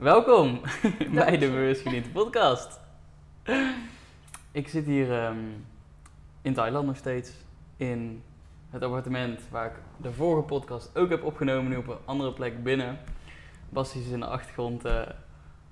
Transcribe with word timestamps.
Welkom 0.00 0.60
bij 1.14 1.38
de 1.38 1.50
Bewust 1.50 2.12
podcast. 2.12 2.80
Ik 4.52 4.68
zit 4.68 4.86
hier 4.86 5.12
ehm, 5.12 5.38
in 6.42 6.54
Thailand 6.54 6.86
nog 6.86 6.96
steeds. 6.96 7.32
In 7.76 8.22
het 8.70 8.82
appartement 8.82 9.40
waar 9.50 9.66
ik 9.66 9.72
de 9.96 10.12
vorige 10.12 10.46
podcast 10.46 10.96
ook 10.96 11.10
heb 11.10 11.24
opgenomen. 11.24 11.70
Nu 11.70 11.76
op 11.76 11.88
een 11.88 11.96
andere 12.04 12.32
plek 12.32 12.62
binnen. 12.62 12.98
Bas 13.68 13.94
is 13.94 14.08
in 14.08 14.20
de 14.20 14.26
achtergrond 14.26 14.84
eh, 14.84 15.02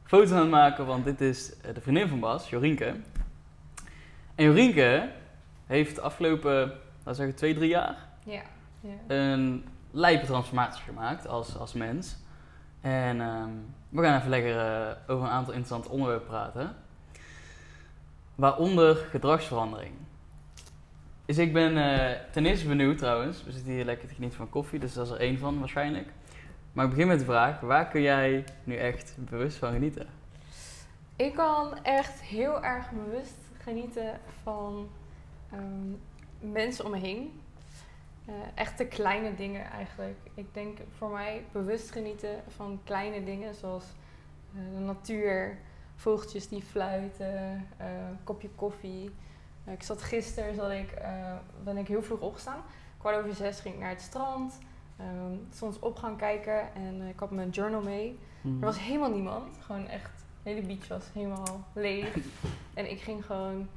foto's 0.05 0.31
aan 0.31 0.41
het 0.41 0.51
maken. 0.51 0.87
Want 0.87 1.05
dit 1.05 1.21
is 1.21 1.61
eh, 1.61 1.75
de 1.75 1.81
vriendin 1.81 2.09
van 2.09 2.21
Bas, 2.21 2.51
Jorinke. 2.51 2.97
En 4.35 4.45
Jorinke 4.45 5.13
heeft 5.67 5.95
de 5.95 6.01
afgelopen, 6.01 6.53
laten 6.53 6.79
we 7.05 7.15
zeggen, 7.15 7.35
twee, 7.35 7.55
drie 7.55 7.69
jaar... 7.69 8.09
Ja. 8.25 8.43
ja. 8.81 8.95
een 9.07 9.65
lijpe 9.91 10.27
transformatie 10.27 10.83
gemaakt 10.83 11.29
als, 11.29 11.59
als 11.59 11.73
mens. 11.73 12.17
En 12.81 13.21
ehm, 13.21 13.51
we 13.89 14.03
gaan 14.03 14.19
even 14.19 14.31
lekker 14.31 14.59
eh, 14.59 14.97
over 15.07 15.25
een 15.25 15.33
aantal 15.33 15.53
interessante 15.53 15.89
onderwerpen 15.89 16.27
praten. 16.27 16.75
Waaronder 18.35 18.97
gedragsverandering. 18.97 19.95
Dus 21.25 21.39
ik 21.39 21.53
ben 21.53 21.77
eh, 21.77 22.21
ten 22.31 22.47
eerste 22.47 22.69
benieuwd 22.69 22.99
trouwens. 22.99 23.45
We 23.45 23.53
zitten 23.53 23.73
hier 23.73 23.85
lekker 23.85 24.09
te 24.09 24.15
genieten 24.15 24.39
van 24.39 24.49
koffie, 24.49 24.79
dus 24.79 24.95
dat 24.95 25.07
is 25.07 25.13
er 25.13 25.21
één 25.21 25.39
van 25.39 25.59
waarschijnlijk. 25.59 26.09
Maar 26.73 26.85
ik 26.85 26.91
begin 26.91 27.07
met 27.07 27.19
de 27.19 27.25
vraag, 27.25 27.61
waar 27.61 27.89
kun 27.89 28.03
jij 28.03 28.45
nu 28.65 28.77
echt 28.77 29.15
bewust 29.19 29.57
van 29.57 29.73
genieten? 29.73 30.07
Ik 31.17 31.35
kan 31.35 31.85
echt 31.85 32.23
heel 32.23 32.63
erg 32.63 32.91
bewust 32.91 33.37
genieten 33.63 34.21
van 34.43 34.89
ehm, 35.53 36.53
mensen 36.53 36.85
om 36.85 36.91
me 36.91 36.99
heen. 36.99 37.41
Eh, 38.29 38.35
echt 38.55 38.79
de 38.79 38.87
kleine 38.87 39.35
dingen 39.35 39.65
eigenlijk. 39.71 40.19
Ik 40.35 40.55
denk 40.55 40.79
voor 40.97 41.11
mij 41.11 41.45
bewust 41.53 41.91
genieten 41.91 42.43
van 42.49 42.81
kleine 42.85 43.25
dingen 43.25 43.55
zoals 43.55 43.85
eh, 44.55 44.75
de 44.75 44.81
natuur, 44.81 45.59
vogeltjes 45.97 46.49
die 46.49 46.63
fluiten, 46.63 47.67
een 47.79 48.19
kopje 48.25 48.49
koffie. 48.55 49.11
Ik 49.65 49.83
zat 49.83 50.03
gisteren, 50.03 50.55
zat 50.55 50.71
ik, 50.71 50.95
ben 51.65 51.77
ik 51.77 51.89
heel 51.89 52.03
vroeg 52.03 52.21
opgestaan. 52.21 52.63
Kwart 52.99 53.17
over 53.17 53.35
zes 53.35 53.61
ging 53.61 53.75
ik 53.75 53.81
naar 53.81 53.91
het 53.91 54.01
strand. 54.01 54.59
Ehm 54.97 55.37
soms 55.53 55.79
op 55.79 55.97
gaan 55.97 56.17
kijken 56.17 56.75
en 56.75 57.03
ik 57.03 57.19
had 57.19 57.31
mijn 57.31 57.51
journal 57.51 57.83
mee. 57.83 58.19
Er 58.43 58.67
was 58.67 58.79
helemaal 58.79 59.11
niemand. 59.11 59.57
Gewoon 59.61 59.87
echt, 59.87 60.25
de 60.43 60.51
hele 60.51 60.67
beach 60.67 60.89
was 60.89 61.05
helemaal 61.13 61.65
leeg. 61.73 62.17
en 62.75 62.91
ik 62.91 63.01
ging 63.01 63.25
gewoon 63.25 63.69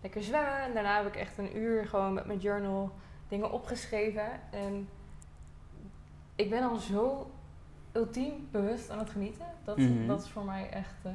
lekker 0.00 0.22
zwemmen. 0.22 0.58
En 0.58 0.74
daarna 0.74 0.96
heb 0.96 1.06
ik 1.06 1.16
echt 1.16 1.38
een 1.38 1.56
uur 1.56 1.86
gewoon 1.86 2.14
met 2.14 2.26
mijn 2.26 2.38
journal 2.38 2.92
dingen 3.28 3.52
opgeschreven. 3.52 4.26
En 4.50 4.88
ik 6.34 6.50
ben 6.50 6.62
al 6.62 6.76
zo 6.76 7.30
ultiem 7.92 8.32
bewust 8.50 8.90
aan 8.90 8.98
het 8.98 9.10
genieten. 9.10 9.46
Dat, 9.64 9.76
Mhm. 9.76 10.06
dat 10.06 10.22
is 10.22 10.28
voor 10.28 10.44
mij 10.44 10.70
echt, 10.70 10.94
eh, 11.02 11.12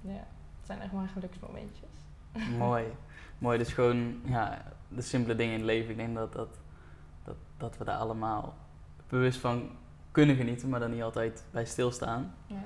ja, 0.00 0.10
het 0.58 0.66
zijn 0.66 0.80
echt 0.80 0.92
mijn 0.92 1.08
geluksmomentjes. 1.08 1.90
Mooi. 2.58 2.84
Mooi, 3.38 3.58
dus 3.58 3.72
gewoon 3.72 4.20
ja, 4.24 4.62
de 4.88 5.02
simpele 5.02 5.34
dingen 5.34 5.52
in 5.52 5.58
het 5.58 5.68
leven. 5.68 5.90
Ik 5.90 5.96
denk 5.96 6.14
dat, 6.14 6.32
dat, 6.32 6.48
dat, 7.24 7.36
dat 7.56 7.78
we 7.78 7.84
daar 7.84 7.98
allemaal 7.98 8.54
bewust 9.08 9.38
van 9.40 9.70
kunnen 10.10 10.36
genieten, 10.36 10.68
maar 10.68 10.80
dan 10.80 10.90
niet 10.90 11.02
altijd 11.02 11.44
bij 11.50 11.64
stilstaan. 11.64 12.34
Ja. 12.46 12.56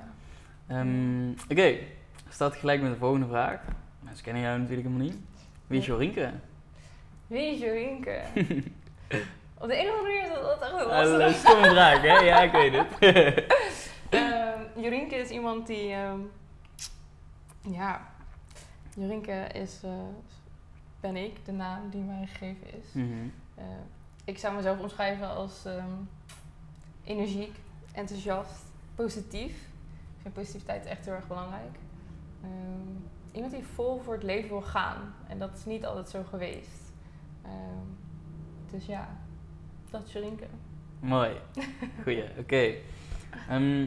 Ehm 0.66 1.31
Oké, 1.50 1.78
staat 2.28 2.55
gelijk 2.56 2.83
met 2.83 2.92
de 2.92 2.98
volgende 2.98 3.27
vraag. 3.27 3.60
Mensen 4.00 4.25
kennen 4.25 4.42
jou 4.42 4.58
natuurlijk 4.60 4.88
helemaal 4.88 5.06
niet. 5.06 5.19
Wie 5.66 5.78
is 5.81 5.86
Jorinke? 5.86 6.33
Wie 7.27 7.53
is 7.55 7.60
Jorinke? 7.60 8.22
Op 9.60 9.68
de 9.68 9.78
een 9.80 9.88
of 9.88 9.96
andere 9.98 10.02
manier 10.02 10.22
is 10.22 10.28
dat, 10.28 10.60
echt 10.62 10.70
wel 10.72 10.80
Uh, 10.80 10.86
lastig. 10.88 11.26
een 11.26 11.34
stomme 11.34 11.68
vraag, 11.70 12.00
hè? 12.00 12.12
Ja, 12.18 12.40
ik 12.42 12.52
weet 12.52 12.72
het. 12.72 12.86
Ehm, 14.10 14.60
Jorinke 14.82 15.14
is 15.16 15.28
iemand 15.28 15.66
die. 15.66 15.92
ehm, 15.92 16.18
ja, 17.60 18.06
Jorinke 18.96 19.32
is. 19.52 19.80
eh, 19.84 19.90
ben 21.00 21.16
ik, 21.16 21.44
de 21.44 21.52
naam 21.52 21.90
die 21.90 22.00
mij 22.00 22.26
gegeven 22.26 22.66
is. 22.78 22.92
Mhm. 22.92 23.28
Eh, 23.54 23.64
ik 24.25 24.38
zou 24.38 24.54
mezelf 24.54 24.78
omschrijven 24.81 25.28
als 25.28 25.64
ehm, 25.64 25.91
energiek, 27.04 27.56
enthousiast, 27.92 28.62
positief. 28.94 29.52
Ik 30.16 30.22
vind 30.22 30.34
positiviteit 30.34 30.86
echt 30.86 31.04
heel 31.04 31.14
erg 31.14 31.26
belangrijk. 31.26 31.76
Iemand 33.32 33.52
die 33.52 33.64
vol 33.75 34.00
voor 34.04 34.14
het 34.14 34.22
leven 34.22 34.48
wil 34.48 34.62
gaan. 34.62 35.14
En 35.28 35.38
dat 35.38 35.50
is 35.56 35.64
niet 35.64 35.86
altijd 35.86 36.08
zo 36.08 36.22
geweest. 36.28 36.92
Dus 38.71 38.87
ja, 38.87 39.09
dat 39.91 40.03
is. 40.15 40.22
Mooi. 41.00 41.31
Goeie, 42.03 42.25
oké. 42.41 42.72
Ehm, 43.49 43.81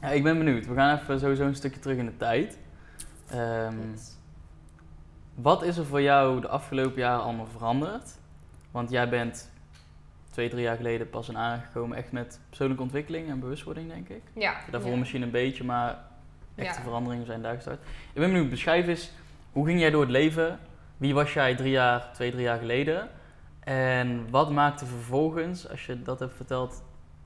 ja, 0.00 0.08
ik 0.10 0.22
ben 0.22 0.38
benieuwd. 0.38 0.66
We 0.66 0.74
gaan 0.74 0.98
even 0.98 1.20
sowieso 1.20 1.44
een 1.44 1.54
stukje 1.54 1.80
terug 1.80 1.96
in 1.96 2.06
de 2.06 2.16
tijd. 2.16 2.58
Goed. 3.28 4.16
Wat 5.34 5.62
is 5.62 5.76
er 5.76 5.86
voor 5.86 6.02
jou 6.02 6.40
de 6.40 6.48
afgelopen 6.48 6.98
jaren 7.00 7.22
allemaal 7.22 7.46
veranderd? 7.46 8.18
Want 8.70 8.90
jij 8.90 9.08
bent 9.08 9.50
twee, 10.30 10.48
drie 10.48 10.62
jaar 10.62 10.76
geleden 10.76 11.10
pas 11.10 11.28
in 11.28 11.36
aangekomen 11.36 11.96
echt 11.96 12.12
met 12.12 12.40
persoonlijke 12.48 12.82
ontwikkeling 12.82 13.28
en 13.28 13.40
bewustwording, 13.40 13.88
denk 13.88 14.08
ik. 14.08 14.22
Ja. 14.34 14.56
Daarvoor 14.70 14.90
ja. 14.90 14.96
misschien 14.96 15.22
een 15.22 15.30
beetje, 15.30 15.64
maar 15.64 15.98
echte 16.54 16.78
Ja. 16.78 16.84
veranderingen 16.84 17.26
zijn 17.26 17.42
daar 17.42 17.54
gestart. 17.54 17.80
Ik 18.12 18.20
ben 18.20 18.32
benieuwd, 18.32 18.50
beschrijf 18.50 18.86
eens, 18.86 19.10
hoe 19.52 19.66
ging 19.66 19.80
jij 19.80 19.90
door 19.90 20.00
het 20.00 20.10
leven? 20.10 20.58
Wie 20.96 21.14
was 21.14 21.32
jij 21.32 21.54
drie 21.54 21.70
jaar, 21.70 22.12
twee, 22.12 22.30
drie 22.30 22.42
jaar 22.42 22.58
geleden? 22.58 23.08
En 23.68 24.30
wat 24.30 24.50
maakte 24.50 24.86
vervolgens, 24.86 25.68
als 25.68 25.86
je 25.86 26.02
dat 26.02 26.18
hebt 26.20 26.34
verteld, 26.34 26.82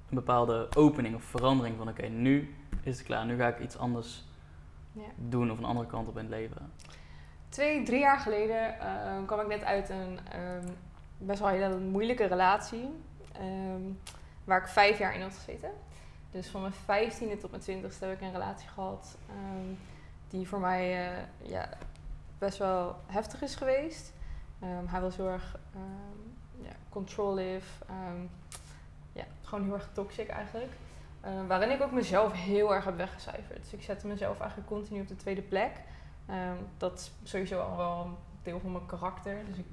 een 0.08 0.14
bepaalde 0.14 0.68
opening 0.76 1.14
of 1.14 1.22
verandering 1.22 1.76
van 1.76 1.88
oké, 1.88 2.06
nu 2.06 2.54
is 2.82 2.96
het 2.98 3.06
klaar, 3.06 3.26
nu 3.26 3.36
ga 3.36 3.46
ik 3.48 3.58
iets 3.58 3.78
anders 3.78 4.24
Ja. 4.92 5.02
doen 5.16 5.50
of 5.50 5.58
een 5.58 5.64
andere 5.64 5.86
kant 5.86 6.08
op 6.08 6.16
in 6.16 6.22
het 6.22 6.30
leven? 6.30 6.72
Twee, 7.48 7.82
drie 7.82 8.00
jaar 8.00 8.18
geleden 8.18 8.80
ehm, 8.80 9.24
kwam 9.24 9.40
ik 9.40 9.46
net 9.46 9.64
uit 9.64 9.88
een 9.90 10.18
ehm, 10.32 10.68
best 11.18 11.40
wel 11.40 11.48
hele 11.48 11.78
moeilijke 11.78 12.24
relatie. 12.24 12.88
ehm, 13.32 13.82
waar 14.44 14.60
ik 14.60 14.66
vijf 14.68 14.98
jaar 14.98 15.14
in 15.14 15.22
had 15.22 15.34
gezeten. 15.34 15.70
Dus 16.30 16.48
van 16.48 16.60
mijn 16.60 16.72
vijftiende 16.72 17.36
tot 17.36 17.50
mijn 17.50 17.62
twintigste 17.62 18.04
heb 18.04 18.14
ik 18.14 18.20
een 18.20 18.32
relatie 18.32 18.68
gehad. 18.68 19.16
ehm, 19.28 19.74
die 20.28 20.48
voor 20.48 20.60
mij 20.60 21.06
eh, 21.10 21.48
ja, 21.50 21.68
best 22.38 22.58
wel 22.58 22.96
heftig 23.06 23.42
is 23.42 23.54
geweest. 23.54 24.12
Hij 24.86 25.00
was 25.00 25.16
heel 25.16 25.28
erg 25.28 25.56
controllive. 26.92 27.84
ehm, 27.88 28.20
ja, 29.12 29.24
gewoon 29.42 29.64
heel 29.64 29.74
erg 29.74 29.88
toxic 29.92 30.28
eigenlijk. 30.28 30.72
Ehm, 31.20 31.46
waarin 31.46 31.70
ik 31.70 31.82
ook 31.82 31.92
mezelf 31.92 32.32
heel 32.32 32.74
erg 32.74 32.84
heb 32.84 32.96
weggecijferd. 32.96 33.62
Dus 33.62 33.72
ik 33.72 33.82
zette 33.82 34.06
mezelf 34.06 34.40
eigenlijk 34.40 34.68
continu 34.68 35.00
op 35.00 35.08
de 35.08 35.16
tweede 35.16 35.42
plek. 35.42 35.72
Ehm, 36.26 36.56
dat 36.76 36.98
is 36.98 37.12
sowieso 37.22 37.60
al 37.60 37.76
wel 37.76 38.04
een 38.04 38.16
deel 38.42 38.60
van 38.60 38.72
mijn 38.72 38.86
karakter. 38.86 39.36
Dus 39.48 39.56
ik, 39.56 39.66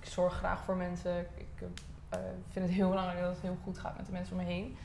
ik 0.00 0.08
zorg 0.08 0.34
graag 0.34 0.64
voor 0.64 0.76
mensen. 0.76 1.26
Ik, 1.34 1.68
eh, 2.08 2.18
vind 2.50 2.66
het 2.66 2.74
heel 2.74 2.88
belangrijk 2.88 3.20
dat 3.20 3.30
het 3.30 3.40
heel 3.40 3.58
goed 3.64 3.78
gaat 3.78 3.96
met 3.96 4.06
de 4.06 4.12
mensen 4.12 4.36
om 4.36 4.44
me 4.44 4.52
heen. 4.52 4.76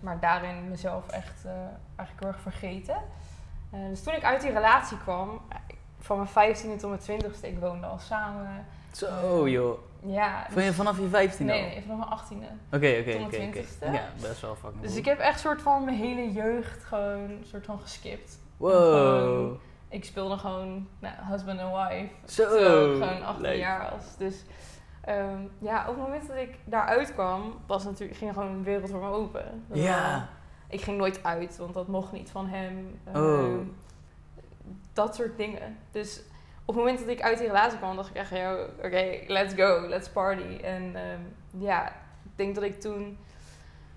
Maar 0.00 0.20
daarin 0.20 0.68
mezelf 0.68 1.08
echt 1.08 1.44
eh, 1.44 1.52
eigenlijk 1.96 2.18
heel 2.18 2.28
erg 2.28 2.40
vergeten. 2.40 2.96
Eh, 3.70 3.88
dus 3.88 4.02
toen 4.02 4.14
ik 4.14 4.24
uit 4.24 4.40
die 4.40 4.52
relatie 4.52 4.98
kwam, 4.98 5.40
van 5.98 6.16
mijn 6.16 6.56
15e 6.56 6.76
tot 6.76 7.06
mijn 7.06 7.22
20e, 7.22 7.46
ik 7.46 7.58
woonde 7.58 7.86
al 7.86 7.98
samen. 7.98 8.66
Zo 8.90 9.48
joh. 9.48 9.78
Ja, 10.04 10.46
Vond 10.50 10.64
je 10.64 10.72
vanaf 10.72 10.98
je 10.98 11.08
15 11.08 11.46
nee, 11.46 11.62
al? 11.62 11.68
nee, 11.68 11.82
vanaf 11.86 12.28
mijn 12.28 12.42
18e. 12.42 12.46
Oké, 12.66 12.76
oké, 12.76 12.98
oké. 13.00 13.28
mijn 13.28 13.48
oké. 13.48 13.62
20ste. 13.62 13.92
Ja, 13.92 14.08
best 14.20 14.40
wel 14.40 14.54
fucking 14.54 14.82
Dus 14.82 14.96
ik 14.96 15.04
heb 15.04 15.18
echt 15.18 15.40
soort 15.40 15.62
van 15.62 15.84
mijn 15.84 15.96
hele 15.96 16.32
jeugd 16.32 16.84
gewoon 16.84 17.30
soort 17.44 17.64
van 17.66 17.80
geskipt. 17.80 18.38
Wow. 18.56 18.72
Gewoon- 19.18 19.58
Ik 19.88 20.04
speelde 20.04 20.36
gewoon 20.36 20.88
nou, 20.98 21.14
husband 21.30 21.58
en 21.60 21.70
wife. 21.72 22.08
Zo, 22.26 22.42
Terwijl 22.48 22.92
ik 22.96 23.02
gewoon 23.02 23.22
18 23.24 23.42
leuk. 23.42 23.58
jaar 23.58 23.90
was. 23.96 24.16
Dus 24.16 24.44
ehm, 25.00 25.38
ja, 25.58 25.80
op 25.88 25.94
het 25.94 26.04
moment 26.04 26.28
dat 26.28 26.36
ik 26.36 26.58
daaruit 26.64 27.12
kwam, 27.12 27.54
was 27.66 27.84
natuurlijk, 27.84 28.18
ging 28.18 28.32
gewoon 28.32 28.48
een 28.48 28.62
wereld 28.62 28.90
voor 28.90 29.00
me 29.00 29.08
open. 29.10 29.64
Dat 29.68 29.78
Ja. 29.78 30.28
Ik 30.68 30.80
ging 30.80 30.98
nooit 30.98 31.24
uit, 31.24 31.56
want 31.56 31.74
dat 31.74 31.88
mocht 31.88 32.12
niet 32.12 32.30
van 32.30 32.48
hem. 32.48 33.00
Oh. 33.14 33.14
Ehm, 33.14 33.58
dat 34.92 35.14
soort 35.14 35.36
dingen. 35.36 35.76
Dus 35.90 36.20
op 36.64 36.74
het 36.74 36.84
moment 36.84 36.98
dat 36.98 37.08
ik 37.08 37.22
uit 37.22 37.38
die 37.38 37.46
relatie 37.46 37.78
kwam, 37.78 37.96
dacht 37.96 38.08
ik 38.08 38.16
echt, 38.16 38.32
oké, 38.84 39.18
let's 39.26 39.54
go, 39.54 39.88
let's 39.88 40.08
party. 40.08 40.62
En 40.62 40.96
ehm, 40.96 41.20
ja, 41.58 41.88
ik 42.24 42.30
denk 42.34 42.54
dat 42.54 42.64
ik 42.64 42.80
toen... 42.80 43.18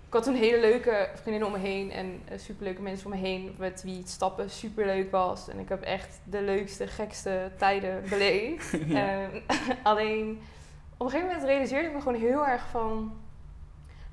Ik 0.07 0.13
had 0.13 0.23
toen 0.23 0.35
hele 0.35 0.59
leuke 0.59 1.09
vriendinnen 1.13 1.47
om 1.47 1.61
me 1.61 1.67
heen 1.67 1.91
en 1.91 2.21
eh, 2.27 2.37
superleuke 2.37 2.81
mensen 2.81 3.05
om 3.05 3.11
me 3.11 3.17
heen 3.17 3.55
met 3.57 3.83
wie 3.83 3.97
het 3.97 4.09
stappen 4.09 4.49
superleuk 4.49 5.11
was. 5.11 5.49
En 5.49 5.59
ik 5.59 5.69
heb 5.69 5.81
echt 5.81 6.19
de 6.23 6.41
leukste, 6.41 6.87
gekste 6.87 7.51
tijden 7.57 8.03
beleefd. 8.09 8.77
Ja. 8.85 9.21
Ehm, 9.21 9.39
alleen 9.83 10.41
op 10.97 11.05
een 11.05 11.11
gegeven 11.11 11.27
moment 11.27 11.45
realiseerde 11.47 11.87
ik 11.87 11.93
me 11.93 12.01
gewoon 12.01 12.19
heel 12.19 12.47
erg 12.47 12.67
van 12.67 13.13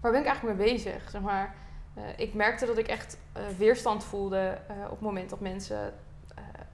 waar 0.00 0.10
ben 0.12 0.20
ik 0.20 0.26
eigenlijk 0.26 0.58
mee 0.58 0.72
bezig? 0.72 1.10
Zeg 1.10 1.20
maar, 1.20 1.54
eh, 1.94 2.02
ik 2.16 2.34
merkte 2.34 2.66
dat 2.66 2.78
ik 2.78 2.88
echt 2.88 3.18
eh, 3.32 3.42
weerstand 3.58 4.04
voelde 4.04 4.58
op 4.84 4.90
het 4.90 5.00
moment 5.00 5.30
dat 5.30 5.40
mensen 5.40 5.94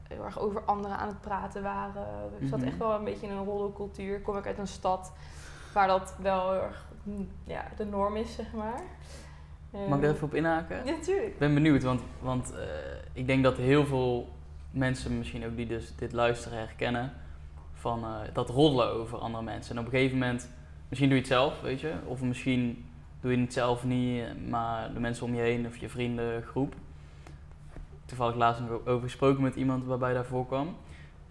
heel 0.08 0.24
erg 0.24 0.38
over 0.38 0.60
anderen 0.64 0.98
aan 0.98 1.08
het 1.08 1.20
praten 1.20 1.62
waren. 1.62 2.06
Ik 2.38 2.48
zat 2.48 2.58
Mhm. 2.58 2.68
echt 2.68 2.78
wel 2.78 2.92
een 2.94 3.04
beetje 3.04 3.26
in 3.26 3.32
een 3.32 3.44
roddelcultuur. 3.44 4.20
Kom 4.20 4.36
ik 4.36 4.46
uit 4.46 4.58
een 4.58 4.66
stad 4.66 5.12
waar 5.72 5.86
dat 5.88 6.14
wel 6.22 6.52
heel 6.52 6.62
erg 6.62 6.86
mm, 7.02 7.28
ja, 7.44 7.64
de 7.76 7.84
norm 7.84 8.16
is, 8.16 8.34
zeg 8.34 8.52
maar. 8.52 8.80
Mag 9.70 9.96
ik 9.98 10.02
daar 10.02 10.12
even 10.14 10.26
op 10.26 10.34
inhaken? 10.34 10.84
Natuurlijk. 10.84 11.26
Ik 11.26 11.38
ben 11.38 11.54
benieuwd, 11.54 11.82
want, 11.82 12.00
want 12.20 12.52
eh, 12.54 12.58
ik 13.12 13.26
denk 13.26 13.42
dat 13.44 13.56
heel 13.56 13.86
veel 13.86 14.28
mensen, 14.70 15.18
misschien 15.18 15.46
ook 15.46 15.56
die 15.56 15.66
dus 15.66 15.94
dit 15.96 16.12
luisteren, 16.12 16.58
herkennen 16.58 17.12
van 17.72 18.04
eh, 18.04 18.10
dat 18.32 18.48
roddelen 18.48 18.90
over 18.92 19.18
andere 19.18 19.44
mensen. 19.44 19.74
En 19.74 19.80
op 19.80 19.84
een 19.86 19.98
gegeven 19.98 20.18
moment, 20.18 20.48
misschien 20.88 21.08
doe 21.10 21.18
je 21.18 21.24
het 21.24 21.32
zelf, 21.32 21.60
weet 21.60 21.80
je, 21.80 21.92
of 22.04 22.20
misschien 22.22 22.86
doe 23.20 23.32
je 23.32 23.40
het 23.40 23.52
zelf 23.52 23.84
niet, 23.84 24.48
maar 24.48 24.92
de 24.92 25.00
mensen 25.00 25.26
om 25.26 25.34
je 25.34 25.40
heen 25.40 25.66
of 25.66 25.76
je 25.76 25.88
vriendengroep. 25.88 26.74
Toevallig 28.08 28.34
laatst 28.36 28.60
nog 28.60 28.86
over 28.86 29.02
gesproken 29.02 29.42
met 29.42 29.54
iemand 29.54 29.84
waarbij 29.84 30.12
dat 30.14 30.26
voorkwam. 30.26 30.76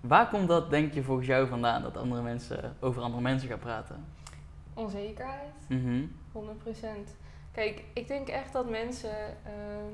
Waar 0.01 0.27
komt 0.29 0.47
dat, 0.47 0.69
denk 0.69 0.94
je, 0.94 1.03
volgens 1.03 1.27
jou 1.27 1.47
vandaan, 1.47 1.81
dat 1.81 1.97
andere 1.97 2.21
mensen 2.21 2.75
over 2.79 3.01
andere 3.01 3.21
mensen 3.21 3.50
gaan 3.50 3.59
praten? 3.59 4.06
Onzekerheid, 4.74 5.53
Mhm. 5.69 6.03
100%. 6.31 7.15
Kijk, 7.51 7.83
ik 7.94 8.07
denk 8.07 8.27
echt 8.27 8.53
dat 8.53 8.69
mensen. 8.69 9.09
ehm, 9.44 9.94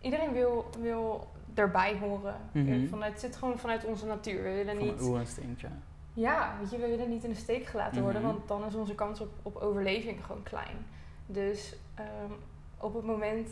iedereen 0.00 0.32
wil, 0.32 0.70
wil 0.80 1.26
erbij 1.54 1.98
horen. 1.98 2.36
Mhm. 2.52 2.86
vanuit, 2.86 3.12
het 3.12 3.20
zit 3.20 3.36
gewoon 3.36 3.58
vanuit 3.58 3.84
onze 3.84 4.06
natuur. 4.06 4.42
We 4.42 4.52
willen 4.54 4.76
Van 4.76 4.84
niet. 4.86 5.00
een 5.00 5.06
oerinstinct, 5.06 5.60
ja. 5.60 5.70
Ja, 6.12 6.56
weet 6.60 6.70
je, 6.70 6.78
we 6.78 6.86
willen 6.88 7.08
niet 7.10 7.24
in 7.24 7.30
de 7.30 7.36
steek 7.36 7.66
gelaten 7.66 8.02
worden, 8.02 8.22
Mhm. 8.22 8.30
want 8.30 8.48
dan 8.48 8.64
is 8.64 8.74
onze 8.74 8.94
kans 8.94 9.20
op, 9.20 9.28
op 9.42 9.56
overleving 9.56 10.24
gewoon 10.24 10.42
klein. 10.42 10.76
Dus 11.26 11.76
ehm, 11.94 12.32
op 12.78 12.94
het 12.94 13.04
moment 13.04 13.48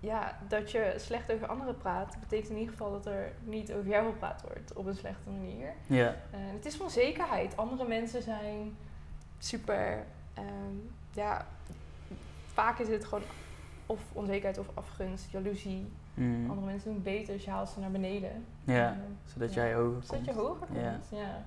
ja, 0.00 0.38
dat 0.48 0.70
je 0.70 0.94
slecht 0.96 1.32
over 1.32 1.46
anderen 1.46 1.76
praat, 1.78 2.16
betekent 2.20 2.50
in 2.50 2.56
ieder 2.56 2.72
geval 2.72 2.90
dat 2.92 3.06
er 3.06 3.32
niet 3.44 3.72
over 3.72 3.88
jou 3.88 4.12
gepraat 4.12 4.42
wordt 4.42 4.72
op 4.72 4.86
een 4.86 4.94
slechte 4.94 5.30
manier. 5.30 5.72
Ja, 5.86 6.06
Eh, 6.30 6.38
het 6.52 6.66
is 6.66 6.80
onzekerheid. 6.80 7.56
Andere 7.56 7.88
mensen 7.88 8.22
zijn 8.22 8.76
super. 9.38 10.04
ehm, 10.34 10.74
ja, 11.12 11.46
vaak 12.52 12.78
is 12.78 12.88
het 12.88 13.04
gewoon 13.04 13.24
of 13.86 14.00
onzekerheid 14.12 14.58
of 14.58 14.66
afgunst, 14.74 15.30
jaloezie. 15.30 15.92
Mhm. 16.14 16.50
Andere 16.50 16.66
mensen 16.66 16.92
doen 16.92 17.02
beter, 17.02 17.34
dus 17.34 17.44
je 17.44 17.50
haalt 17.50 17.68
ze 17.68 17.80
naar 17.80 17.90
beneden. 17.90 18.44
ja. 18.64 18.88
Ehm, 18.90 18.98
zodat 19.24 19.54
ja. 19.54 19.62
jij 19.62 19.74
hoger 19.74 20.02
zodat 20.02 20.08
komt. 20.24 20.24
je 20.24 20.32
hoger 20.32 20.66
komt. 20.66 21.08
Ja. 21.10 21.44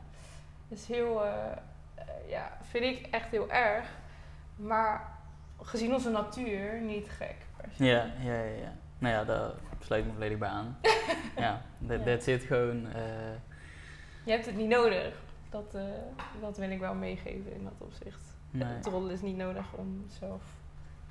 Is 0.67 0.87
heel, 0.87 1.25
eh, 1.25 1.51
eh, 1.95 2.05
ja, 2.27 2.57
vind 2.61 2.83
ik 2.83 3.07
echt 3.11 3.29
heel 3.31 3.51
erg. 3.51 3.97
Maar 4.55 5.17
gezien 5.61 5.93
onze 5.93 6.09
natuur 6.09 6.81
niet 6.81 7.09
gek. 7.09 7.35
Per 7.61 7.69
se. 7.75 7.85
Ja, 7.85 8.05
ja, 8.23 8.33
ja, 8.33 8.43
ja. 8.61 8.73
Nou 8.97 9.13
ja, 9.13 9.23
daar 9.23 9.51
sluit 9.79 10.01
ik 10.01 10.07
me 10.07 10.13
volledig 10.13 10.37
bij 10.37 10.49
aan. 10.49 10.77
ja, 11.37 11.61
that, 11.87 12.05
that's 12.05 12.27
it 12.27 12.43
gewoon. 12.43 12.85
eh, 12.93 13.01
Je 14.23 14.31
hebt 14.31 14.45
het 14.45 14.55
niet 14.55 14.67
nodig. 14.69 15.11
Dat, 15.49 15.75
eh, 15.75 15.81
dat 16.41 16.57
wil 16.57 16.69
ik 16.69 16.79
wel 16.79 16.93
meegeven 16.93 17.53
in 17.53 17.63
dat 17.63 17.87
opzicht. 17.87 18.21
nee. 18.51 18.67
Het 18.67 19.11
is 19.11 19.21
niet 19.21 19.37
nodig 19.37 19.65
om 19.75 20.05
zelf 20.19 20.41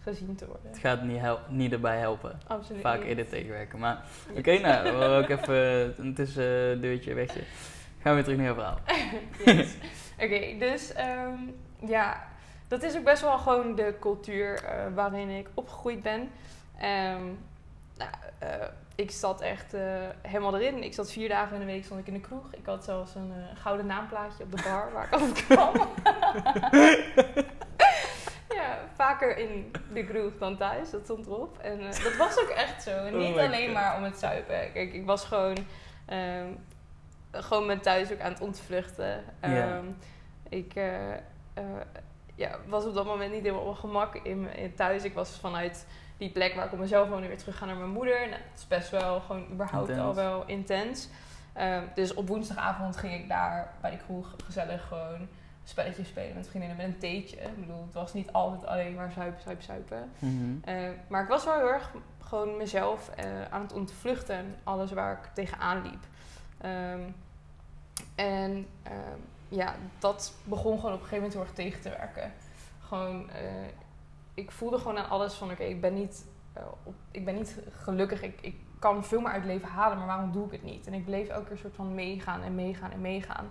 gezien 0.02 0.34
te 0.34 0.46
worden. 0.46 0.70
Het 0.70 0.78
gaat 0.78 1.02
niet, 1.02 1.18
hel- 1.20 1.40
niet 1.48 1.72
erbij 1.72 1.98
helpen. 1.98 2.40
Absoluut 2.46 2.80
Vaak 2.82 2.98
niet. 2.98 3.08
eerder 3.08 3.26
tegenwerken. 3.28 3.78
Maar 3.78 4.02
oké, 4.36 4.58
nou, 4.58 4.84
we 4.92 4.96
wil 4.98 5.14
ook 5.14 5.28
even 5.28 5.94
een 6.04 6.14
tussendeurtje 6.14 7.14
wegje. 7.14 7.40
Gaan 8.02 8.16
we 8.16 8.22
weer 8.22 8.22
terug 8.22 8.36
naar 8.38 8.46
jouw 8.46 8.54
verhaal. 8.54 8.78
Yes. 9.56 9.74
Oké, 10.20 10.58
dus 10.58 10.92
ehm, 10.92 11.34
ja, 11.86 12.27
dat 12.68 12.82
is 12.82 12.96
ook 12.96 13.04
best 13.04 13.22
wel 13.22 13.38
gewoon 13.38 13.74
de 13.74 13.94
cultuur 14.00 14.64
eh, 14.64 14.94
waarin 14.94 15.28
ik 15.28 15.48
opgegroeid 15.54 16.02
ben. 16.02 16.30
Ehm, 16.78 17.24
nou, 17.96 18.10
eh, 18.38 18.48
ik 18.94 19.10
zat 19.10 19.40
echt 19.40 19.74
eh, 19.74 19.82
helemaal 20.22 20.56
erin. 20.56 20.82
Ik 20.82 20.94
zat 20.94 21.12
vier 21.12 21.28
dagen 21.28 21.54
in 21.54 21.60
de 21.60 21.66
week 21.66 21.84
stond 21.84 22.00
ik 22.00 22.06
in 22.06 22.12
de 22.12 22.20
kroeg. 22.20 22.52
Ik 22.52 22.66
had 22.66 22.84
zelfs 22.84 23.14
een 23.14 23.32
gouden 23.54 23.86
naamplaatje 23.86 24.44
op 24.44 24.56
de 24.56 24.62
bar 24.62 24.92
waar 24.92 25.04
ik 25.06 25.12
altijd 25.12 25.46
kwam. 25.46 25.74
ja, 28.58 28.78
vaker 28.94 29.36
in 29.38 29.72
de 29.92 30.04
kroeg 30.04 30.32
dan 30.38 30.56
thuis, 30.56 30.90
dat 30.90 31.00
stond 31.04 31.26
erop. 31.26 31.58
En 31.58 31.80
dat 31.80 32.16
was 32.16 32.40
ook 32.40 32.48
echt 32.48 32.82
zo. 32.82 32.90
En 32.90 33.14
Oh 33.14 33.20
niet 33.20 33.38
alleen 33.38 33.64
God. 33.64 33.74
maar 33.74 33.96
om 33.96 34.02
het 34.02 34.18
zuipen. 34.18 34.72
Kijk, 34.72 34.92
ik 34.92 35.06
was 35.06 35.24
gewoon, 35.24 35.56
ehm, 36.06 36.46
gewoon 37.32 37.66
mijn 37.66 37.80
thuis 37.80 38.12
ook 38.12 38.20
aan 38.20 38.32
het 38.32 38.40
ontvluchten. 38.40 39.24
Ehm, 39.40 39.84
Ik 40.48 40.72
ja, 42.38 42.58
was 42.66 42.84
op 42.84 42.94
dat 42.94 43.06
moment 43.06 43.32
niet 43.32 43.42
helemaal 43.42 43.60
op 43.60 43.66
mijn 43.66 43.78
gemak 43.78 44.14
in, 44.14 44.54
in 44.56 44.74
thuis. 44.74 45.04
Ik 45.04 45.14
was 45.14 45.30
vanuit 45.30 45.86
die 46.16 46.30
plek 46.30 46.54
waar 46.54 46.66
ik 46.66 46.72
op 46.72 46.78
mezelf 46.78 47.08
woonde 47.08 47.26
weer 47.26 47.38
teruggegaan 47.38 47.68
naar 47.68 47.76
mijn 47.76 47.90
moeder. 47.90 48.20
Nou, 48.20 48.42
het 48.50 48.58
is 48.58 48.66
best 48.66 48.90
wel 48.90 49.20
gewoon 49.20 49.46
überhaupt 49.52 49.88
Intens. 49.88 50.06
al 50.06 50.14
wel 50.14 50.44
intens. 50.46 51.08
Ehm, 51.52 51.82
dus 51.94 52.14
op 52.14 52.28
woensdagavond 52.28 52.96
ging 52.96 53.14
ik 53.14 53.28
daar 53.28 53.72
bij 53.80 53.90
de 53.90 53.96
kroeg 53.96 54.34
gezellig 54.44 54.88
gewoon 54.88 55.28
spelletjes 55.64 56.08
spelen 56.08 56.34
met 56.34 56.48
vriendinnen 56.48 56.76
met 56.76 56.86
een 56.86 56.98
theetje. 56.98 57.36
Ik 57.36 57.60
bedoel, 57.60 57.82
het 57.84 57.94
was 57.94 58.12
niet 58.12 58.32
altijd 58.32 58.66
alleen 58.66 58.94
maar 58.94 59.12
zuipen, 59.12 59.42
zuipen, 59.42 59.64
zuipen. 59.64 60.10
Mhm. 60.18 60.56
Eh, 60.64 60.90
maar 61.08 61.22
ik 61.22 61.28
was 61.28 61.44
wel 61.44 61.54
heel 61.54 61.72
erg 61.72 61.90
gewoon 62.20 62.56
mezelf 62.56 63.08
eh, 63.08 63.24
aan 63.50 63.60
het 63.62 63.72
ontvluchten. 63.72 64.56
Alles 64.64 64.92
waar 64.92 65.12
ik 65.12 65.30
tegenaan 65.34 65.82
liep. 65.82 66.04
Ehm, 66.60 67.00
en 68.14 68.66
ehm, 68.82 69.18
ja, 69.48 69.74
dat 69.98 70.32
begon 70.44 70.76
gewoon 70.76 70.94
op 70.94 71.00
een 71.00 71.06
gegeven 71.06 71.16
moment 71.16 71.32
heel 71.32 71.42
erg 71.42 71.52
tegen 71.52 71.80
te 71.80 71.88
werken. 71.88 72.32
Gewoon, 72.80 73.30
eh, 73.30 73.66
ik 74.34 74.50
voelde 74.50 74.78
gewoon 74.78 74.98
aan 74.98 75.08
alles 75.08 75.34
van... 75.34 75.50
Oké, 75.50 75.62
ik 75.62 75.80
ben 75.80 75.94
niet, 75.94 76.26
eh, 76.52 76.62
ik 77.10 77.24
ben 77.24 77.34
niet 77.34 77.56
gelukkig. 77.70 78.22
Ik, 78.22 78.40
ik 78.40 78.56
kan 78.78 79.04
veel 79.04 79.20
meer 79.20 79.30
uit 79.30 79.44
leven 79.44 79.68
halen, 79.68 79.98
maar 79.98 80.06
waarom 80.06 80.32
doe 80.32 80.46
ik 80.46 80.52
het 80.52 80.62
niet? 80.62 80.86
En 80.86 80.94
ik 80.94 81.04
bleef 81.04 81.28
elke 81.28 81.48
keer 81.48 81.56
soort 81.56 81.74
van 81.74 81.94
meegaan 81.94 82.42
en 82.42 82.54
meegaan 82.54 82.90
en 82.90 83.00
meegaan. 83.00 83.50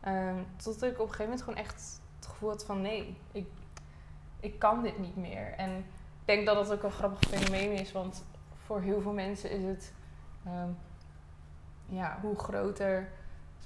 Ehm 0.00 0.36
tot 0.56 0.82
ik 0.82 0.92
op 0.92 0.98
een 0.98 1.14
gegeven 1.14 1.24
moment 1.24 1.42
gewoon 1.42 1.58
echt 1.58 2.00
het 2.16 2.26
gevoel 2.26 2.48
had 2.48 2.64
van... 2.64 2.80
Nee, 2.80 3.16
ik, 3.32 3.46
ik 4.40 4.58
kan 4.58 4.82
dit 4.82 4.98
niet 4.98 5.16
meer. 5.16 5.52
En 5.56 5.76
ik 5.76 5.84
denk 6.24 6.46
dat 6.46 6.54
dat 6.54 6.72
ook 6.72 6.82
een 6.82 6.90
grappig 6.90 7.28
fenomeen 7.28 7.72
is, 7.72 7.92
want 7.92 8.24
voor 8.54 8.80
heel 8.80 9.00
veel 9.00 9.12
mensen 9.12 9.50
is 9.50 9.64
het, 9.64 9.92
ehm, 10.44 10.68
ja, 11.86 12.18
hoe 12.20 12.38
groter, 12.38 13.08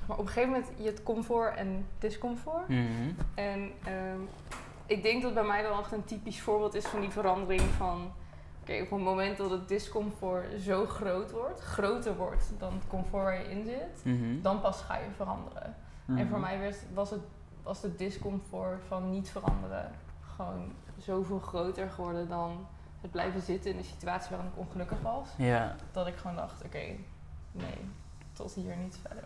maar, 0.06 0.16
op 0.18 0.26
een 0.26 0.32
gegeven 0.32 0.50
moment 0.52 0.70
je 0.76 0.84
het 0.86 1.02
comfort 1.02 1.56
en 1.56 1.86
discomfort. 1.98 2.68
Mhm. 2.68 3.10
En 3.34 3.70
ehm, 3.84 4.20
ik 4.86 5.02
denk 5.02 5.22
dat 5.22 5.34
bij 5.34 5.44
mij 5.44 5.62
dan 5.62 5.78
echt 5.78 5.92
een 5.92 6.04
typisch 6.04 6.40
voorbeeld 6.40 6.74
is 6.74 6.84
van 6.86 7.00
die 7.00 7.10
verandering 7.10 7.60
van, 7.76 8.12
oké, 8.62 8.72
op 8.82 8.90
het 8.90 9.00
moment 9.00 9.36
dat 9.36 9.50
het 9.50 9.68
discomfort 9.68 10.46
zo 10.60 10.86
groot 10.86 11.30
wordt, 11.30 11.60
groter 11.60 12.16
wordt 12.16 12.52
dan 12.58 12.72
het 12.72 12.86
comfort 12.88 13.22
waar 13.22 13.38
je 13.38 13.50
in 13.50 13.64
zit, 13.64 14.04
Mhm. 14.04 14.40
dan 14.42 14.60
pas 14.60 14.80
ga 14.80 14.96
je 14.96 15.10
veranderen. 15.16 15.76
En 16.06 16.14
Mhm. 16.14 16.28
voor 16.28 16.40
mij 16.40 16.60
was, 16.64 16.76
was, 16.94 17.10
het, 17.10 17.20
was 17.62 17.80
de 17.80 17.96
discomfort 17.96 18.82
van 18.88 19.10
niet 19.10 19.30
veranderen 19.30 19.90
gewoon 20.36 20.72
zoveel 20.98 21.38
groter 21.38 21.90
geworden 21.90 22.28
dan 22.28 22.66
het 23.00 23.10
blijven 23.10 23.40
zitten 23.40 23.70
in 23.70 23.78
een 23.78 23.84
situatie 23.84 24.30
waarin 24.30 24.50
ik 24.54 24.58
ongelukkig 24.58 25.00
was. 25.00 25.28
Ja, 25.36 25.76
Dat 25.92 26.06
ik 26.06 26.16
gewoon 26.16 26.36
dacht, 26.36 26.64
oké, 26.64 26.84
nee, 27.52 27.78
tot 28.32 28.54
hier 28.54 28.76
niet 28.76 28.98
verder. 29.06 29.24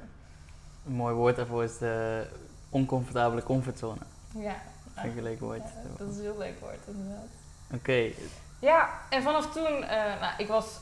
Een 0.88 0.94
mooi 0.94 1.14
woord 1.14 1.36
daarvoor 1.36 1.64
is 1.64 1.78
de 1.78 2.26
oncomfortabele 2.70 3.42
comfortzone. 3.42 4.00
Ja, 4.34 4.56
Vind 4.94 5.06
ik 5.12 5.16
een 5.16 5.22
leuk 5.22 5.40
woord. 5.40 5.58
ja, 5.58 5.82
dat 5.98 6.08
is 6.10 6.16
een 6.16 6.22
heel 6.22 6.38
leuk 6.38 6.60
woord 6.60 6.78
inderdaad. 6.86 7.26
Oké, 7.74 8.10
Ja, 8.58 8.90
en 9.10 9.22
vanaf 9.22 9.52
toen, 9.52 9.82
eh, 9.84 10.20
nou, 10.20 10.32
ik 10.38 10.48
was 10.48 10.80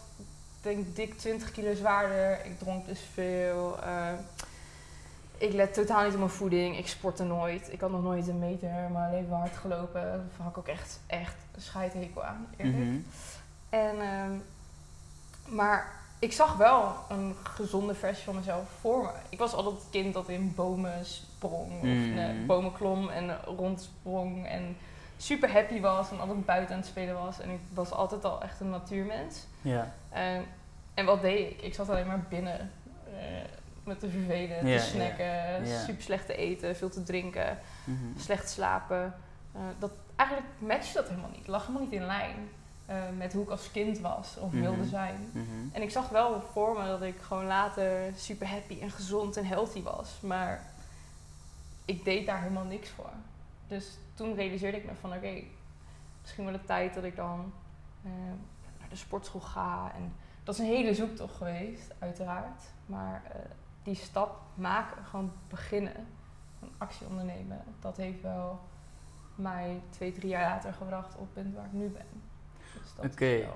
denk 0.62 0.96
dik 0.96 1.18
20 1.18 1.52
kilo 1.52 1.74
zwaarder. 1.74 2.44
Ik 2.44 2.58
dronk 2.58 2.86
dus 2.86 3.00
veel. 3.12 3.82
eh, 3.82 4.12
ik 5.38 5.52
let 5.52 5.74
totaal 5.74 6.02
niet 6.04 6.12
op 6.12 6.18
mijn 6.18 6.30
voeding. 6.30 6.78
Ik 6.78 6.88
sportte 6.88 7.24
nooit. 7.24 7.72
Ik 7.72 7.80
had 7.80 7.90
nog 7.90 8.02
nooit 8.02 8.28
een 8.28 8.38
meter 8.38 8.68
mijn 8.92 9.12
leven 9.14 9.36
hard 9.36 9.56
gelopen. 9.56 10.02
Daar 10.02 10.20
had 10.36 10.50
ik 10.50 10.58
ook 10.58 10.66
echt, 10.68 11.00
echt 11.06 11.34
een 11.54 11.62
scheidhekel 11.62 12.24
aan, 12.24 12.46
eerlijk. 12.56 12.76
Mhm. 12.76 12.96
En, 13.68 14.00
ehm, 14.00 14.30
maar 15.56 15.92
ik 16.18 16.32
zag 16.32 16.56
wel 16.56 16.94
een 17.08 17.34
gezonde 17.42 17.94
versie 17.94 18.24
van 18.24 18.34
mezelf 18.34 18.68
voor 18.80 19.02
me. 19.02 19.10
Ik 19.28 19.38
was 19.38 19.52
altijd 19.54 19.74
het 19.74 19.86
kind 19.90 20.14
dat 20.14 20.28
in 20.28 20.52
bomen 20.54 21.04
sprong 21.04 21.72
of 21.80 22.18
eh, 22.18 22.46
bomen 22.46 22.72
klom 22.72 23.08
en 23.08 23.38
rondsprong 23.44 24.46
en 24.46 24.76
super 25.16 25.52
happy 25.52 25.80
was 25.80 26.10
en 26.10 26.20
altijd 26.20 26.44
buiten 26.46 26.74
aan 26.74 26.80
het 26.80 26.88
spelen 26.90 27.14
was. 27.14 27.40
En 27.40 27.50
ik 27.50 27.60
was 27.74 27.90
altijd 27.90 28.24
al 28.24 28.42
echt 28.42 28.60
een 28.60 28.70
natuurmens. 28.70 29.44
ja. 29.62 29.92
Ehm, 30.12 30.40
en 30.94 31.04
wat 31.04 31.20
deed 31.20 31.50
ik? 31.50 31.62
Ik 31.62 31.74
zat 31.74 31.88
alleen 31.90 32.06
maar 32.06 32.24
binnen 32.28 32.70
eh, 33.18 33.20
met 33.84 34.00
te 34.00 34.08
vervelen, 34.10 34.60
te 34.60 34.78
snacken, 34.78 35.66
super 35.86 36.02
slecht 36.02 36.26
te 36.26 36.36
eten, 36.36 36.76
veel 36.76 36.90
te 36.90 37.02
drinken, 37.02 37.58
Mhm. 37.84 38.18
slecht 38.18 38.50
slapen. 38.50 39.14
Eh, 39.52 39.60
dat, 39.78 39.90
eigenlijk 40.16 40.48
matchte 40.58 40.92
dat 40.94 41.08
helemaal 41.08 41.30
niet. 41.30 41.38
Het 41.38 41.48
lag 41.48 41.60
helemaal 41.66 41.82
niet 41.82 41.92
in 42.00 42.06
lijn 42.06 42.48
eh, 42.86 42.96
met 43.16 43.32
hoe 43.32 43.42
ik 43.42 43.50
als 43.50 43.70
kind 43.70 43.98
was 43.98 44.36
of 44.38 44.50
wilde 44.50 44.76
Mhm. 44.76 44.88
zijn. 44.88 45.28
Mhm. 45.32 45.44
En 45.72 45.82
ik 45.82 45.90
zag 45.90 46.08
wel 46.08 46.40
voor 46.52 46.78
me 46.78 46.86
dat 46.86 47.02
ik 47.02 47.20
gewoon 47.20 47.46
later 47.46 48.12
super 48.16 48.48
happy 48.48 48.80
en 48.80 48.90
gezond 48.90 49.36
en 49.36 49.44
healthy 49.46 49.82
was. 49.82 50.20
Maar 50.20 50.62
ik 51.84 52.04
deed 52.04 52.26
daar 52.26 52.40
helemaal 52.42 52.64
niks 52.64 52.88
voor. 52.90 53.10
Dus 53.68 53.98
toen 54.14 54.34
realiseerde 54.34 54.76
ik 54.78 54.84
me 54.84 54.94
van 55.00 55.12
oké, 55.14 55.42
misschien 56.20 56.44
wel 56.44 56.52
de 56.52 56.64
tijd 56.64 56.94
dat 56.94 57.04
ik 57.04 57.16
dan 57.16 57.52
eh, 58.02 58.10
naar 58.78 58.88
de 58.88 58.96
sportschool 58.96 59.40
ga. 59.40 59.92
En 59.94 60.12
dat 60.44 60.54
is 60.54 60.60
een 60.60 60.66
hele 60.66 60.94
zoektocht 60.94 61.34
geweest, 61.36 61.94
uiteraard. 61.98 62.62
Maar 62.86 63.22
eh, 63.32 63.38
die 63.82 63.94
stap 63.94 64.40
maken, 64.54 65.04
gewoon 65.04 65.32
beginnen, 65.48 66.06
een 66.62 66.72
actie 66.78 67.06
ondernemen, 67.06 67.62
dat 67.80 67.96
heeft 67.96 68.22
wel 68.22 68.60
mij 69.34 69.82
twee, 69.90 70.12
drie 70.12 70.28
jaar 70.28 70.50
later 70.50 70.72
gebracht 70.72 71.14
op 71.14 71.20
het 71.20 71.32
punt 71.32 71.54
waar 71.54 71.64
ik 71.64 71.72
nu 71.72 71.88
ben. 71.88 72.06
Oké. 73.04 73.46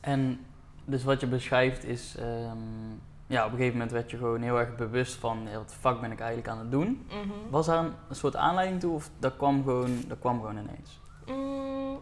En 0.00 0.46
dus 0.84 1.04
wat 1.04 1.20
je 1.20 1.26
beschrijft 1.26 1.84
is, 1.84 2.16
ehm, 2.16 2.58
ja, 3.26 3.44
op 3.44 3.50
een 3.50 3.56
gegeven 3.56 3.72
moment 3.72 3.92
werd 3.92 4.10
je 4.10 4.16
gewoon 4.16 4.42
heel 4.42 4.58
erg 4.58 4.76
bewust 4.76 5.14
van, 5.14 5.52
wat 5.54 5.68
de 5.68 5.74
fuck 5.74 6.00
ben 6.00 6.12
ik 6.12 6.18
eigenlijk 6.20 6.48
aan 6.48 6.58
het 6.58 6.70
doen? 6.70 7.06
Mhm. 7.08 7.50
Was 7.50 7.66
daar 7.66 7.84
een, 7.84 7.92
een 8.08 8.14
soort 8.16 8.36
aanleiding 8.36 8.80
toe 8.80 8.94
of 8.94 9.10
dat 9.18 9.36
kwam 9.36 9.62
gewoon, 9.62 10.04
dat 10.08 10.18
kwam 10.18 10.40
gewoon 10.40 10.58
ineens? 10.58 11.00
Mm. 11.26 11.98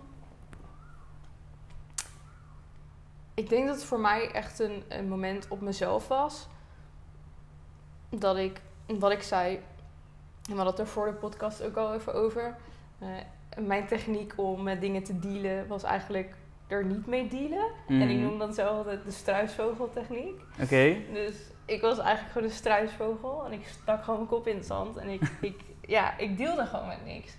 Ik 3.34 3.48
denk 3.48 3.66
dat 3.66 3.74
het 3.76 3.84
voor 3.84 4.00
mij 4.00 4.30
echt 4.30 4.58
een, 4.58 4.82
een 4.88 5.08
moment 5.08 5.48
op 5.48 5.60
mezelf 5.60 6.08
was. 6.08 6.48
Dat 8.08 8.36
ik, 8.36 8.60
wat 8.98 9.10
ik 9.10 9.22
zei, 9.22 9.54
en 9.54 9.62
we 10.50 10.54
hadden 10.54 10.66
het 10.66 10.78
er 10.78 10.86
voor 10.86 11.06
de 11.06 11.12
podcast 11.12 11.62
ook 11.62 11.76
al 11.76 11.94
even 11.94 12.14
over. 12.14 12.56
eh, 12.98 13.08
mijn 13.58 13.86
techniek 13.86 14.32
om 14.36 14.62
met 14.62 14.80
dingen 14.80 15.02
te 15.02 15.18
dealen 15.18 15.66
was 15.66 15.82
eigenlijk 15.82 16.34
er 16.72 16.84
niet 16.84 17.06
mee 17.06 17.28
dealen. 17.28 17.70
En 17.88 18.00
ik 18.08 18.16
Mhm. 18.16 18.20
noem 18.26 18.38
dat 18.38 18.54
zelf 18.54 18.76
altijd 18.76 19.04
de 19.04 19.10
struisvogeltechniek. 19.10 20.40
Oké, 20.62 20.96
Dus 21.12 21.34
ik 21.64 21.80
was 21.80 21.98
eigenlijk 21.98 22.32
gewoon 22.32 22.48
een 22.48 22.54
struisvogel 22.54 23.44
en 23.46 23.52
ik 23.52 23.66
stak 23.82 24.04
gewoon 24.04 24.16
mijn 24.16 24.28
kop 24.30 24.46
in 24.46 24.56
het 24.56 24.66
zand 24.66 24.96
en 24.96 25.08
ik, 25.08 25.22
ik, 25.40 25.60
ja, 25.86 26.18
ik 26.18 26.36
deelde 26.36 26.66
gewoon 26.66 26.86
met 26.88 27.04
niks. 27.04 27.36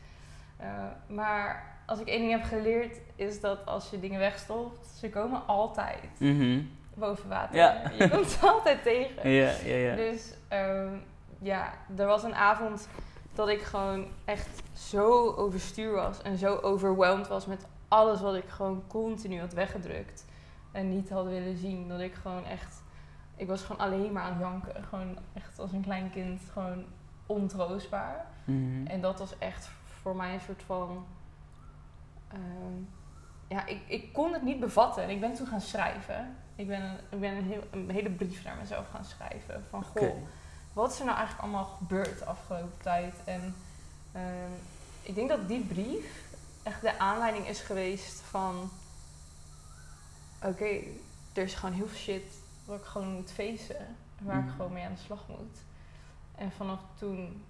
Eh, 0.58 0.68
maar 1.08 1.72
als 1.86 2.00
ik 2.00 2.08
één 2.08 2.20
ding 2.20 2.32
heb 2.32 2.44
geleerd, 2.44 2.98
is 3.16 3.40
dat 3.42 3.66
als 3.66 3.90
je 3.90 4.00
dingen 4.00 4.20
wegstopt, 4.20 4.86
ze 5.00 5.10
komen 5.10 5.42
altijd 5.48 6.00
Mhm. 6.20 6.62
boven 6.94 7.30
water. 7.30 7.56
Ja. 7.56 7.82
Je 8.00 8.10
komt 8.10 8.30
ze 8.30 8.48
altijd 8.48 8.84
tegen. 8.84 9.30
Ja, 9.40 9.52
ja, 9.66 9.76
ja. 9.76 9.96
Dus 9.96 10.34
ehm, 10.48 10.94
ja, 11.40 11.74
er 11.98 12.06
was 12.06 12.24
een 12.24 12.36
avond 12.36 12.88
dat 13.36 13.50
ik 13.50 13.62
gewoon 13.62 14.06
echt 14.26 14.62
zo 14.74 15.32
overstuur 15.32 15.92
was 15.92 16.22
en 16.22 16.38
zo 16.38 16.56
overwhelmed 16.56 17.28
was 17.28 17.46
met 17.46 17.66
alles 17.94 18.22
wat 18.22 18.36
ik 18.36 18.50
gewoon 18.50 18.84
continu 18.88 19.40
had 19.40 19.54
weggedrukt 19.54 20.26
en 20.72 20.90
niet 20.90 21.10
had 21.10 21.26
willen 21.26 21.58
zien. 21.58 21.88
Dat 21.88 22.00
ik 22.00 22.14
gewoon 22.14 22.46
echt, 22.46 22.82
ik 23.36 23.48
was 23.48 23.62
gewoon 23.62 23.82
alleen 23.82 24.12
maar 24.12 24.24
aan 24.24 24.32
het 24.32 24.40
janken. 24.40 24.84
Gewoon 24.84 25.18
echt 25.34 25.60
als 25.60 25.72
een 25.72 25.82
klein 25.82 26.10
kind, 26.10 26.42
gewoon 26.54 26.86
ontroostbaar. 27.26 28.26
Mhm. 28.44 28.88
En 28.88 29.02
dat 29.02 29.20
was 29.20 29.38
echt 29.38 29.70
voor 30.02 30.16
mij 30.16 30.34
een 30.34 30.40
soort 30.40 30.64
van. 30.64 31.06
ehm, 32.28 32.82
ja, 33.48 33.66
ik, 33.66 33.80
ik 33.88 34.14
kon 34.14 34.34
het 34.34 34.42
niet 34.44 34.60
bevatten. 34.60 35.04
En 35.04 35.10
ik 35.10 35.20
ben 35.20 35.34
toen 35.34 35.48
gaan 35.48 35.62
schrijven. 35.62 36.36
Ik 36.56 36.68
ben 36.68 36.82
een, 36.82 36.98
ik 37.10 37.20
ben 37.20 37.36
een, 37.36 37.44
heel, 37.44 37.64
een 37.72 37.90
hele 37.90 38.10
brief 38.10 38.44
naar 38.44 38.58
mezelf 38.58 38.90
gaan 38.90 39.06
schrijven. 39.06 39.64
Van 39.70 39.84
goh, 39.84 40.16
wat 40.74 40.92
is 40.92 41.00
er 41.00 41.06
nou 41.06 41.18
eigenlijk 41.18 41.48
allemaal 41.48 41.66
gebeurd 41.78 42.20
de 42.20 42.26
afgelopen 42.26 42.82
tijd? 42.82 43.14
En 43.26 43.56
ehm, 44.12 44.52
ik 45.02 45.16
denk 45.16 45.30
dat 45.30 45.48
die 45.48 45.66
brief 45.66 46.23
echt 46.64 46.82
de 46.82 47.00
aanleiding 47.00 47.48
is 47.48 47.60
geweest 47.62 48.22
van... 48.22 48.70
Oké, 50.44 50.66
er 51.34 51.44
is 51.44 51.54
gewoon 51.54 51.76
heel 51.76 51.88
veel 51.88 51.98
shit 51.98 52.24
waar 52.66 52.78
ik 52.78 52.84
gewoon 52.86 53.12
moet 53.14 53.32
facen. 53.32 53.96
Waar 54.22 54.38
ik 54.40 54.46
Mhm. 54.46 54.56
gewoon 54.56 54.74
mee 54.74 54.86
aan 54.86 54.94
de 54.94 55.00
slag 55.00 55.28
moet. 55.28 55.58
En 56.36 56.52
vanaf 56.52 56.80
toen 56.98 57.44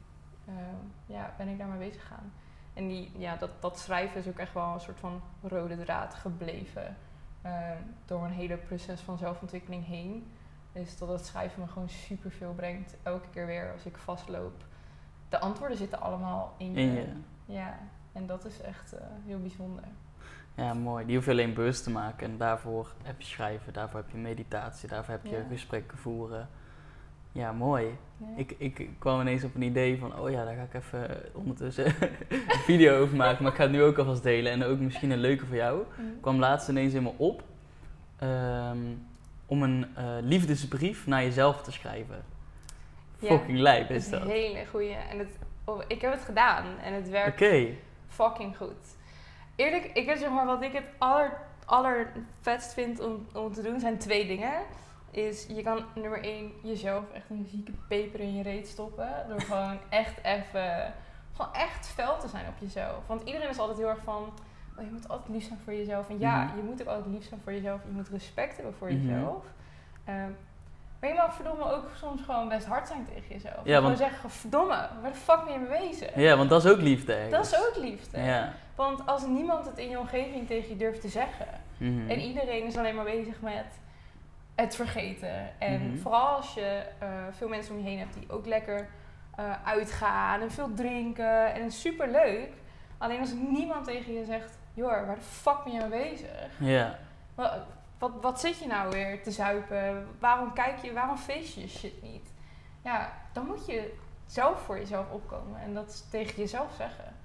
ehm, 0.47 0.85
ja, 1.05 1.33
ben 1.37 1.47
ik 1.47 1.57
daarmee 1.57 1.87
bezig 1.89 2.01
gegaan. 2.01 2.33
En 2.73 2.87
die, 2.87 3.11
ja, 3.17 3.35
dat, 3.35 3.49
dat 3.59 3.79
schrijven 3.79 4.19
is 4.19 4.27
ook 4.27 4.37
echt 4.37 4.53
wel 4.53 4.73
een 4.73 4.79
soort 4.79 4.99
van 4.99 5.21
rode 5.41 5.83
draad 5.83 6.13
gebleven. 6.13 6.97
ehm, 7.41 7.77
door 8.05 8.23
een 8.25 8.31
hele 8.31 8.57
proces 8.57 9.01
van 9.01 9.17
zelfontwikkeling 9.17 9.85
heen. 9.85 10.31
Is 10.71 10.97
dat 10.97 11.09
het 11.09 11.25
schrijven 11.25 11.61
me 11.61 11.67
gewoon 11.67 11.89
superveel 11.89 12.53
brengt. 12.53 12.95
Elke 13.03 13.29
keer 13.29 13.45
weer 13.45 13.71
als 13.73 13.85
ik 13.85 13.97
vastloop. 13.97 14.63
De 15.29 15.39
antwoorden 15.39 15.77
zitten 15.77 16.01
allemaal 16.01 16.53
in 16.57 16.73
je. 16.73 16.79
In 16.81 16.93
je. 16.93 17.07
Ja, 17.45 17.79
en 18.13 18.25
dat 18.25 18.45
is 18.45 18.61
echt 18.61 18.93
eh, 18.93 18.99
heel 19.25 19.39
bijzonder. 19.39 19.83
Ja, 20.55 20.73
mooi. 20.73 21.05
Die 21.05 21.15
hoef 21.15 21.25
je 21.25 21.31
alleen 21.31 21.53
bewust 21.53 21.83
te 21.83 21.89
maken. 21.89 22.31
En 22.31 22.37
daarvoor 22.37 22.93
heb 23.03 23.21
je 23.21 23.27
schrijven, 23.27 23.73
daarvoor 23.73 23.99
heb 23.99 24.09
je 24.09 24.17
meditatie, 24.17 24.89
daarvoor 24.89 25.13
heb 25.13 25.25
je 25.25 25.29
Ja. 25.35 25.43
gesprekken 25.49 25.97
voeren. 25.97 26.49
Ja, 27.31 27.51
mooi. 27.51 27.97
Ja. 28.17 28.25
Ik, 28.35 28.55
ik 28.57 28.89
kwam 28.99 29.21
ineens 29.21 29.43
op 29.43 29.55
een 29.55 29.61
idee 29.61 29.97
van, 29.99 30.19
oh 30.19 30.29
ja, 30.29 30.45
daar 30.45 30.55
ga 30.55 30.61
ik 30.61 30.73
even 30.73 31.21
ondertussen 31.33 31.85
een 32.29 32.59
video 32.63 33.01
over 33.01 33.15
maken. 33.15 33.43
Maar 33.43 33.51
ik 33.51 33.57
ga 33.57 33.63
het 33.63 33.71
nu 33.71 33.83
ook 33.83 33.97
alvast 33.97 34.23
delen. 34.23 34.51
En 34.51 34.63
ook 34.63 34.79
misschien 34.79 35.11
een 35.11 35.17
leuke 35.19 35.45
voor 35.45 35.55
jou. 35.55 35.83
Mm. 35.97 36.19
kwam 36.21 36.39
laatst 36.39 36.69
ineens 36.69 36.93
in 36.93 37.03
me 37.03 37.11
op 37.17 37.43
ehm, 38.17 38.77
om 39.45 39.63
een 39.63 39.85
eh, 39.95 40.05
liefdesbrief 40.21 41.07
naar 41.07 41.23
jezelf 41.23 41.61
te 41.61 41.71
schrijven. 41.71 42.23
Ja, 43.19 43.27
Fucking 43.27 43.57
lijp 43.59 43.89
is 43.89 44.09
dat. 44.09 44.21
een 44.21 44.27
Oké. 44.27 44.35
hele 44.35 44.65
goeie. 44.65 44.93
En 44.93 45.19
het, 45.19 45.37
oh, 45.63 45.81
ik 45.87 46.01
heb 46.01 46.11
het 46.11 46.21
gedaan 46.21 46.65
en 46.79 46.93
het 46.93 47.09
werkt 47.09 47.35
fucking 48.13 48.57
goed. 48.57 48.95
Eerlijk, 49.55 49.85
ik 49.93 50.05
heb 50.05 50.17
zeg 50.17 50.29
maar 50.29 50.45
wat 50.45 50.61
ik 50.61 50.73
het 50.73 50.89
aller, 50.97 51.37
allervetst 51.65 52.73
vind 52.73 52.99
om, 52.99 53.27
om 53.33 53.53
te 53.53 53.61
doen 53.61 53.79
zijn 53.79 53.97
twee 53.97 54.27
dingen. 54.27 54.53
Is 55.11 55.45
je 55.47 55.61
kan 55.63 55.85
nummer 55.95 56.23
één 56.23 56.51
jezelf 56.63 57.03
echt 57.13 57.29
een 57.29 57.45
zieke 57.49 57.71
peper 57.87 58.19
in 58.19 58.35
je 58.35 58.43
reet 58.43 58.67
stoppen. 58.67 59.25
Door 59.27 59.41
gewoon 59.51 59.77
echt 59.89 60.23
even, 60.23 60.93
gewoon 61.33 61.53
echt 61.53 61.87
fel 61.87 62.17
te 62.19 62.27
zijn 62.27 62.47
op 62.47 62.53
jezelf. 62.59 63.07
Want 63.07 63.21
iedereen 63.23 63.49
is 63.49 63.59
altijd 63.59 63.77
heel 63.77 63.87
erg 63.89 64.03
van, 64.03 64.23
oh, 64.77 64.83
je 64.83 64.91
moet 64.91 65.07
altijd 65.07 65.29
lief 65.29 65.43
zijn 65.47 65.59
voor 65.63 65.73
jezelf. 65.73 66.09
En 66.09 66.19
ja, 66.19 66.43
Mhm. 66.43 66.57
je 66.57 66.63
moet 66.63 66.81
ook 66.81 66.87
altijd 66.87 67.13
lief 67.13 67.27
zijn 67.27 67.39
voor 67.43 67.53
jezelf. 67.53 67.81
Je 67.85 67.91
moet 67.91 68.09
respect 68.09 68.55
hebben 68.55 68.73
voor 68.73 68.91
Mhm. 68.91 69.07
jezelf. 69.07 69.43
Ehm, 70.05 70.31
maar 71.03 71.11
je 71.11 71.17
mag 71.17 71.33
verdomme 71.33 71.71
ook 71.73 71.89
soms 71.99 72.21
gewoon 72.21 72.49
best 72.49 72.65
hard 72.65 72.87
zijn 72.87 73.05
tegen 73.13 73.29
jezelf. 73.29 73.55
Ja, 73.63 73.81
want- 73.81 73.97
Gewoon 73.97 74.09
zeggen, 74.11 74.29
verdomme, 74.29 74.87
waar 75.01 75.11
de 75.11 75.17
fuck 75.17 75.43
ben 75.45 75.53
je 75.53 75.59
mee 75.59 75.79
bezig? 75.89 76.15
Ja, 76.15 76.37
want 76.37 76.49
dat 76.49 76.65
is 76.65 76.71
ook 76.71 76.79
liefde. 76.81 77.27
Dat 77.29 77.45
is 77.45 77.55
ook 77.57 77.75
liefde. 77.75 78.21
Ja. 78.21 78.53
Want 78.75 79.05
als 79.07 79.25
niemand 79.25 79.65
het 79.65 79.77
in 79.77 79.89
je 79.89 79.99
omgeving 79.99 80.47
tegen 80.47 80.69
je 80.69 80.75
durft 80.77 81.01
te 81.01 81.07
zeggen. 81.07 81.47
Mhm. 81.77 82.09
En 82.09 82.19
iedereen 82.19 82.63
is 82.65 82.77
alleen 82.77 82.95
maar 82.95 83.03
bezig 83.05 83.41
met 83.41 83.65
het 84.55 84.75
vergeten. 84.75 85.59
En 85.59 85.87
Mhm. 85.87 85.97
vooral 85.97 86.27
als 86.35 86.53
je 86.53 86.83
eh, 86.99 87.07
veel 87.31 87.47
mensen 87.47 87.75
om 87.75 87.81
je 87.83 87.89
heen 87.89 87.99
hebt 87.99 88.13
die 88.13 88.29
ook 88.31 88.45
lekker 88.45 88.87
eh, 89.35 89.45
uitgaan 89.65 90.41
en 90.41 90.51
veel 90.51 90.73
drinken. 90.73 91.53
En 91.53 91.71
super 91.71 92.11
leuk. 92.11 92.49
Alleen 92.97 93.19
als 93.19 93.33
niemand 93.49 93.85
tegen 93.85 94.13
je 94.13 94.25
zegt, 94.25 94.57
joh, 94.73 94.87
waar 94.89 95.15
de 95.15 95.21
fuck 95.21 95.63
ben 95.63 95.73
je 95.73 95.79
mee 95.87 96.09
bezig? 96.11 96.29
Ja. 96.59 96.97
Wat, 98.03 98.21
wat 98.21 98.39
zit 98.39 98.59
je 98.59 98.67
nou 98.67 98.91
weer 98.91 99.23
te 99.23 99.31
zuipen? 99.31 100.07
Waarom 100.19 100.53
kijk 100.53 100.77
je, 100.77 100.93
waarom 100.93 101.17
feest 101.17 101.53
je 101.55 101.61
je 101.61 101.67
shit 101.67 102.01
niet? 102.01 102.31
Ja, 102.83 103.13
dan 103.33 103.45
moet 103.45 103.65
je 103.65 103.93
zelf 104.25 104.61
voor 104.61 104.77
jezelf 104.77 105.11
opkomen 105.11 105.61
en 105.61 105.73
dat 105.73 106.05
tegen 106.09 106.35
jezelf 106.35 106.73
zeggen. 106.77 107.15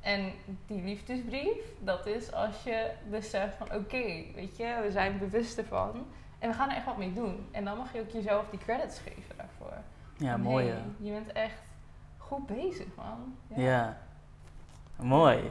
En 0.00 0.32
die 0.66 0.82
liefdesbrief, 0.82 1.56
dat 1.78 2.06
is 2.06 2.32
als 2.32 2.62
je 2.62 2.90
beseft 3.10 3.56
van 3.56 3.66
oké, 3.66 4.24
weet 4.34 4.56
je, 4.56 4.78
we 4.82 4.90
zijn 4.90 5.18
bewust 5.18 5.58
ervan 5.58 6.06
en 6.38 6.48
we 6.48 6.54
gaan 6.54 6.70
er 6.70 6.76
echt 6.76 6.86
wat 6.86 6.98
mee 6.98 7.12
doen. 7.12 7.48
En 7.50 7.64
dan 7.64 7.76
mag 7.76 7.92
je 7.92 8.00
ook 8.00 8.10
jezelf 8.10 8.44
die 8.50 8.58
credits 8.58 8.98
geven 8.98 9.36
daarvoor. 9.36 9.78
Ja, 10.16 10.36
mooi 10.36 10.66
hey. 10.66 10.82
Je 10.98 11.10
bent 11.10 11.32
echt 11.32 11.62
goed 12.16 12.46
bezig, 12.46 12.86
man. 12.96 13.36
Ja. 13.56 13.98
Mooi. 14.96 15.50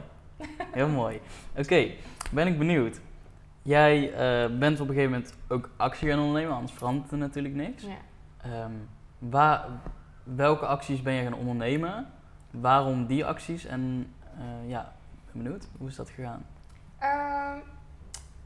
Heel 0.72 0.88
mooi. 0.88 1.20
Oké, 1.56 1.90
ben 2.30 2.46
ik 2.46 2.58
benieuwd. 2.58 3.00
Jij 3.68 4.12
eh, 4.12 4.58
bent 4.58 4.80
op 4.80 4.88
een 4.88 4.94
gegeven 4.94 5.12
moment 5.12 5.34
ook 5.48 5.70
actie 5.76 6.08
gaan 6.08 6.18
ondernemen, 6.18 6.54
anders 6.54 6.72
verandert 6.72 7.10
er 7.10 7.18
natuurlijk 7.18 7.54
niks. 7.54 7.82
Ja. 7.82 7.96
Ehm, 8.42 8.72
waar, 9.18 9.66
welke 10.22 10.66
acties 10.66 11.02
ben 11.02 11.12
je 11.12 11.22
gaan 11.22 11.34
ondernemen? 11.34 12.12
Waarom 12.50 13.06
die 13.06 13.24
acties? 13.24 13.64
En 13.64 14.12
eh, 14.38 14.68
ja, 14.68 14.92
ben 15.32 15.42
benieuwd. 15.42 15.68
Hoe 15.78 15.88
is 15.88 15.96
dat 15.96 16.10
gegaan? 16.10 16.46
Ehm, 16.98 17.58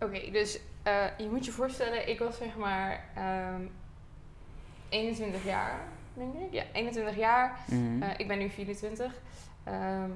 Oké, 0.01 0.31
dus 0.31 0.61
eh, 0.83 1.19
je 1.19 1.29
moet 1.31 1.45
je 1.45 1.53
voorstellen, 1.53 2.09
ik 2.09 2.19
was 2.19 2.37
zeg 2.37 2.57
maar 2.57 3.05
ehm 3.15 3.63
21 4.89 5.45
jaar, 5.45 5.81
denk 6.15 6.35
ik. 6.35 6.53
Ja, 6.53 6.65
21 6.73 7.17
jaar. 7.17 7.59
Mhm. 7.67 8.03
Ik 8.17 8.29
ben 8.29 8.39
nu 8.39 8.49
24. 8.49 9.13
Ehm, 9.65 10.11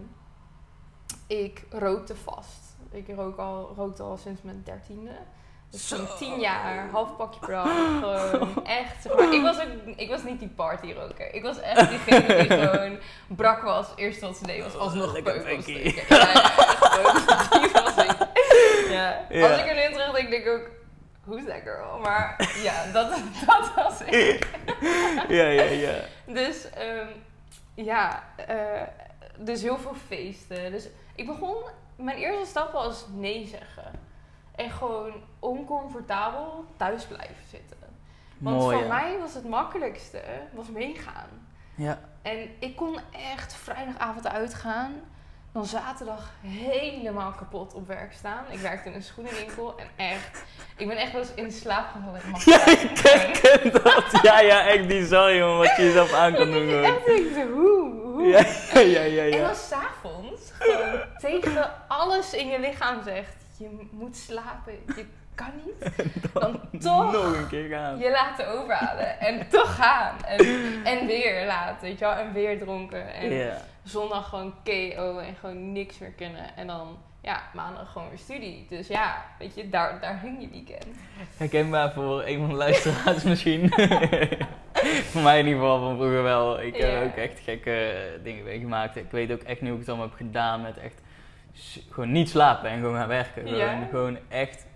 ik 1.27 1.65
rookte 1.71 2.17
vast. 2.17 2.66
Ik 2.91 3.07
rook 3.17 3.39
al, 3.39 3.73
rookte 3.77 4.03
al 4.03 4.17
sinds 4.17 4.43
mijn 4.43 4.63
dertiende. 4.65 5.11
Dus 5.71 5.89
Zo. 5.89 5.97
zo'n 5.97 6.07
10 6.19 6.41
jaar, 6.41 6.89
half 6.91 7.17
pakje 7.17 7.41
per 7.41 7.51
dag. 7.51 7.65
Gewoon 8.01 8.65
echt, 8.65 9.03
zeg 9.03 9.17
maar. 9.17 9.33
Ik 9.35 9.43
was, 9.43 9.57
ook, 9.61 9.97
ik 9.97 10.09
was 10.09 10.23
niet 10.23 10.39
die 10.39 10.49
partyroker. 10.49 11.35
Ik 11.35 11.43
was 11.43 11.61
echt 11.61 11.89
diegene 11.89 12.27
die 12.49 12.59
gewoon 12.69 12.99
brak 13.27 13.63
was. 13.63 13.87
Eerst 13.97 14.21
wat 14.21 14.37
ze 14.37 14.47
deed 14.47 14.63
was 14.63 14.77
alsnog 14.77 15.13
Lekker 15.13 15.43
peukels 15.43 15.65
funky. 15.65 15.89
steken. 15.91 16.17
Ja, 16.17 16.29
ja, 16.29 16.33
echt 16.43 16.85
gewoon. 16.85 17.63
Die 17.63 17.73
was 17.73 17.97
ik. 18.05 18.17
Ja. 18.91 19.27
Ja. 19.29 19.51
Als 19.51 19.61
ik 19.61 19.67
er 19.67 19.75
nu 19.75 19.81
in 19.81 19.93
terugdenk, 19.93 20.31
denk 20.31 20.45
ik 20.45 20.53
ook... 20.53 20.71
Who's 21.25 21.45
that 21.47 21.61
girl? 21.65 21.99
Maar 21.99 22.51
ja, 22.63 22.93
dat, 22.93 23.11
dat 23.47 23.75
was 23.75 24.01
ik. 24.01 24.49
ja, 25.29 25.47
ja, 25.49 25.63
ja. 25.63 25.95
Dus 26.27 26.71
ehm, 26.71 27.07
ja, 27.75 28.25
eh, 28.47 28.83
dus 29.39 29.63
heel 29.63 29.79
veel 29.79 29.95
feesten. 30.07 30.71
Dus 30.73 30.89
ik 31.15 31.27
begon, 31.27 31.57
mijn 31.97 32.17
eerste 32.17 32.47
stap 32.47 32.73
was 32.73 33.05
nee 33.15 33.47
zeggen. 33.47 33.91
En 34.55 34.71
gewoon 34.71 35.13
oncomfortabel 35.39 36.65
thuis 36.77 37.05
blijven 37.05 37.45
zitten. 37.51 37.77
Want 38.39 38.61
Mooi. 38.61 38.77
voor 38.77 38.87
ja. 38.87 38.95
mij 38.95 39.19
was 39.19 39.35
het 39.35 39.49
makkelijkste, 39.49 40.23
was 40.53 40.69
meegaan. 40.71 41.29
Ja. 41.75 41.99
En 42.23 42.49
ik 42.59 42.77
kon 42.77 42.99
echt 43.35 43.55
vrijdagavond 43.55 44.29
uitgaan. 44.29 44.93
dan 45.53 45.67
zaterdag 45.67 46.31
helemaal 46.41 47.33
kapot 47.33 47.75
op 47.75 47.87
werk 47.87 48.13
staan. 48.13 48.45
Ik 48.51 48.59
werkte 48.59 48.89
in 48.89 48.95
een 48.95 49.03
schoenenwinkel 49.03 49.75
en 49.79 49.87
echt, 49.97 50.45
ik 50.77 50.89
ben 50.89 50.97
echt 50.97 51.13
wel 51.13 51.21
eens 51.21 51.35
in 51.35 51.53
slaap 51.53 51.87
gevallen. 51.93 52.21
Ja, 52.45 52.67
ik 52.67 53.41
ken 53.43 53.73
dat. 53.83 54.23
Ja, 54.23 54.41
ja, 54.41 54.67
echt 54.67 54.87
bizar, 54.87 55.35
jongen, 55.37 55.57
wat 55.59 55.77
je 55.77 55.83
jezelf 55.83 56.13
aan 56.13 56.35
kan 56.39 56.51
doen. 56.51 56.69
Echt, 56.85 57.09
ik 57.09 57.35
dacht, 57.35 57.49
hoe, 57.49 57.91
hoe? 58.03 58.27
Ja, 58.75 58.81
ja, 58.81 59.03
ja, 59.03 59.23
En 59.23 59.29
ja. 59.29 59.47
dan 59.47 59.55
s'avonds 59.55 60.16
gewoon 60.59 61.01
tegen 61.19 61.71
alles 61.89 62.35
in 62.35 62.47
je 62.47 62.61
lichaam 62.61 63.03
zegt, 63.03 63.35
je 63.59 63.89
moet 63.91 64.17
slapen, 64.17 64.73
je 64.97 65.05
kan 65.35 65.51
niet. 65.65 65.91
Dan 66.33 66.61
toch 66.81 67.13
Nog 67.13 67.37
een 67.37 67.49
keer 67.49 67.69
gaan. 67.69 67.99
je 67.99 68.11
laten 68.11 68.49
overhalen 68.49 69.21
en 69.21 69.49
toch 69.49 69.75
gaan. 69.75 70.25
En, 70.25 70.39
en 70.85 71.07
weer 71.07 71.47
laten, 71.47 71.81
weet 71.81 71.99
je 71.99 72.05
wel, 72.05 72.15
en 72.15 72.33
weer 72.33 72.59
dronken. 72.59 73.15
En 73.15 73.59
zondag 73.85 74.29
gewoon 74.29 74.55
KO 74.65 75.19
en 75.19 75.35
gewoon 75.41 75.73
niks 75.73 75.99
meer 75.99 76.11
kunnen. 76.13 76.57
En 76.57 76.67
dan, 76.67 76.99
ja, 77.23 77.43
maandag 77.55 77.93
gewoon 77.93 78.09
weer 78.09 78.19
studie. 78.19 78.67
Dus 78.69 78.87
ja, 78.87 79.25
weet 79.39 79.55
je, 79.55 79.69
daar, 79.69 80.01
daar 80.01 80.21
hing 80.21 80.41
je 80.41 80.49
weekend. 80.49 80.87
Herkenbaar 81.37 81.93
voor 81.93 82.25
een 82.25 82.39
van 82.39 82.49
de 82.49 82.55
luisteraars 82.55 83.23
misschien. 83.23 83.73
voor 85.13 85.23
mij 85.23 85.39
in 85.39 85.47
ieder 85.47 85.61
geval 85.61 85.81
van 85.81 85.97
vroeger 85.97 86.23
wel. 86.23 86.61
Ik 86.63 86.77
heb 86.77 87.05
ook 87.05 87.17
echt 87.17 87.41
gekke 87.41 87.95
dingen 88.23 88.45
meegemaakt. 88.45 88.97
Ik 88.97 89.11
weet 89.11 89.33
ook 89.33 89.43
echt 89.43 89.61
niet 89.61 89.71
hoe 89.71 89.81
ik 89.81 89.87
het 89.87 89.89
allemaal 89.89 90.09
heb 90.09 90.17
gedaan 90.17 90.63
met 90.63 90.79
echt 90.79 91.01
gewoon 91.91 92.13
niet 92.13 92.29
slapen 92.29 92.71
en 92.71 92.81
gewoon 92.81 92.95
gaan 92.97 93.09
werken. 93.09 93.49
Gewoon, 93.49 93.89
gewoon 93.91 94.19
echt 94.29 94.67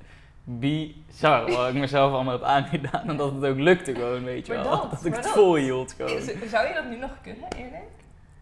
bizar 0.45 1.50
wat 1.50 1.69
ik 1.69 1.75
mezelf 1.75 2.12
allemaal 2.12 2.33
heb 2.33 2.43
aangedaan. 2.43 3.09
En 3.09 3.17
dat 3.17 3.33
het 3.35 3.45
ook 3.45 3.59
lukte 3.59 3.95
gewoon, 3.95 4.25
weet 4.25 4.47
je 4.47 4.55
Maar 4.55 4.62
wel. 4.64 4.81
dat, 4.81 4.90
Dat, 4.90 5.05
ik 5.05 5.14
het 5.14 5.23
dat. 5.23 5.33
volhield 5.33 5.93
gewoon. 5.93 6.21
Zou 6.49 6.69
je 6.69 6.75
dat 6.75 6.85
nu 6.90 6.97
nog 6.97 7.17
kunnen, 7.23 7.49
eerlijk? 7.57 7.83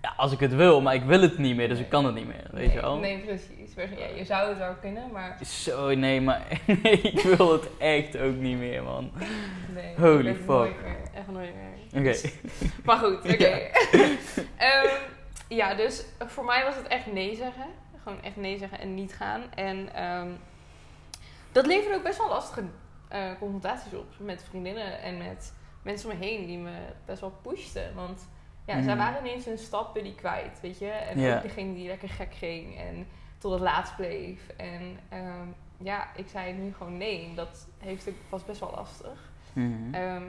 Ja, 0.03 0.13
als 0.17 0.33
ik 0.33 0.41
het 0.41 0.55
wil, 0.55 0.81
maar 0.81 0.95
ik 0.95 1.03
wil 1.05 1.21
het 1.21 1.39
niet 1.39 1.57
meer, 1.57 1.69
dus 1.69 1.79
ik 1.79 1.89
kan 1.89 2.05
het 2.05 2.15
niet 2.15 2.27
meer, 2.27 2.45
weet 2.51 2.67
nee, 2.67 2.75
je 2.75 2.81
wel. 2.81 2.97
Nee, 2.99 3.19
precies. 3.19 3.75
Ja, 3.77 4.07
je 4.17 4.25
zou 4.25 4.49
het 4.49 4.59
wel 4.59 4.75
kunnen, 4.81 5.03
maar 5.13 5.39
Zo, 5.45 5.95
nee, 5.95 6.21
maar 6.21 6.43
nee, 6.83 7.01
ik 7.01 7.21
wil 7.21 7.53
het 7.53 7.69
echt 7.79 8.19
ook 8.19 8.37
niet 8.37 8.59
meer, 8.59 8.83
man. 8.83 9.11
nee. 9.75 9.95
Holy 10.11 10.35
fuck. 10.35 10.75
Echt 11.19 11.27
nooit 11.29 11.55
meer. 11.55 12.01
Oké. 12.01 12.03
Dus- 12.03 12.33
Maar 12.85 12.97
goed, 12.97 13.19
oké. 13.33 13.47
Ja. 13.47 13.69
Ehm, 14.57 14.95
ja, 15.49 15.75
dus 15.75 16.05
voor 16.19 16.45
mij 16.45 16.65
was 16.65 16.77
het 16.77 16.87
echt 16.87 17.07
nee 17.13 17.37
zeggen. 17.37 17.67
Gewoon 18.03 18.23
echt 18.23 18.37
nee 18.37 18.59
zeggen 18.59 18.81
en 18.81 18.95
niet 18.95 19.15
gaan. 19.15 19.43
En 19.55 19.95
ehm, 19.95 20.29
dat 21.53 21.67
leverde 21.67 21.97
ook 21.97 22.03
best 22.03 22.19
wel 22.19 22.29
lastige 22.29 22.63
eh, 23.09 23.31
confrontaties 23.39 23.93
op 23.93 24.07
met 24.19 24.45
vriendinnen 24.49 25.01
en 25.03 25.19
met 25.19 25.53
mensen 25.83 26.11
om 26.11 26.19
me 26.19 26.25
heen 26.25 26.47
die 26.47 26.59
me 26.59 26.77
best 27.05 27.21
wel 27.21 27.39
pushten. 27.43 27.95
Want 27.95 28.29
ja, 28.67 28.83
zij 28.83 28.95
Mhm. 28.95 28.97
waren 29.05 29.27
ineens 29.27 29.45
hun 29.45 29.59
stadbuddy 29.59 30.15
kwijt, 30.15 30.61
weet 30.61 30.79
je. 30.79 30.91
En 30.91 31.35
ook 31.37 31.43
degene 31.43 31.75
die 31.75 31.87
lekker 31.89 32.09
gek 32.09 32.35
ging 32.35 32.79
en 32.79 33.07
tot 33.39 33.53
het 33.53 33.61
laatst 33.61 33.97
bleef. 33.97 34.41
En 34.57 34.99
ehm, 35.09 35.47
ja, 35.83 36.09
ik 36.17 36.27
zei 36.29 36.53
nu 36.53 36.75
gewoon 36.79 36.97
nee. 36.97 37.33
Dat 37.35 37.69
heeft 37.79 38.09
was 38.29 38.45
best 38.45 38.61
wel 38.61 38.73
lastig. 38.75 39.31
Ehm, 39.93 40.23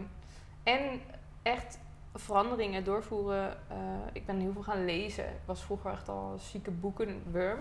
en 0.70 1.02
echt 1.42 1.80
veranderingen 2.16 2.84
doorvoeren. 2.84 3.58
Eh, 3.70 3.78
ik 4.14 4.26
ben 4.26 4.40
heel 4.40 4.54
veel 4.54 4.64
gaan 4.64 4.86
lezen. 4.86 5.26
Ik 5.26 5.46
was 5.46 5.64
vroeger 5.64 5.92
echt 5.92 6.10
al 6.10 6.32
een 6.32 6.40
zieke 6.40 6.72
boekenworm. 6.72 7.60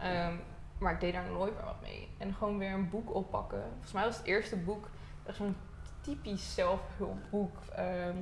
Ehm, 0.00 0.34
maar 0.78 0.92
ik 0.92 1.00
deed 1.00 1.12
daar 1.12 1.30
nooit 1.30 1.54
meer 1.54 1.64
wat 1.64 1.80
mee. 1.82 2.08
En 2.18 2.34
gewoon 2.34 2.58
weer 2.58 2.72
een 2.72 2.90
boek 2.90 3.14
oppakken. 3.14 3.62
Volgens 3.72 3.92
mij 3.92 4.04
was 4.04 4.16
het 4.16 4.26
eerste 4.26 4.56
boek 4.56 4.88
echt 5.26 5.36
zo'n 5.36 5.56
typisch 6.00 6.54
zelfhulpboek. 6.54 7.56
ehm 7.74 8.16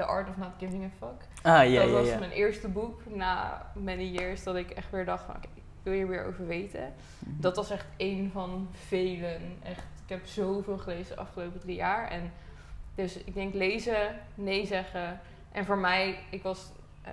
The 0.00 0.06
Art 0.06 0.28
of 0.28 0.36
Not 0.36 0.52
Giving 0.58 0.84
a 0.84 0.88
Fuck. 0.98 1.28
Ah, 1.42 1.70
ja, 1.70 1.82
dat 1.82 1.90
was 1.90 2.08
ja. 2.08 2.18
mijn 2.18 2.30
eerste 2.30 2.68
boek 2.68 3.00
na 3.06 3.66
many 3.74 4.02
years 4.02 4.42
dat 4.42 4.56
ik 4.56 4.70
echt 4.70 4.90
weer 4.90 5.04
dacht 5.04 5.24
van 5.24 5.36
oké, 5.36 5.48
ik 5.54 5.62
wil 5.82 5.92
hier 5.92 6.08
weer 6.08 6.24
over 6.24 6.46
weten. 6.46 6.92
Dat 7.18 7.56
was 7.56 7.70
echt 7.70 7.86
één 7.96 8.30
van 8.30 8.68
velen. 8.72 9.58
Echt, 9.62 9.84
ik 10.02 10.08
heb 10.08 10.26
zoveel 10.26 10.78
gelezen 10.78 11.14
de 11.14 11.20
afgelopen 11.20 11.60
drie 11.60 11.76
jaar. 11.76 12.08
En 12.08 12.32
dus 12.94 13.16
ik 13.16 13.34
denk 13.34 13.54
lezen, 13.54 14.14
nee 14.34 14.66
zeggen. 14.66 15.20
En 15.52 15.64
voor 15.64 15.78
mij, 15.78 16.18
ik 16.30 16.42
was 16.42 16.72
eh, 17.02 17.12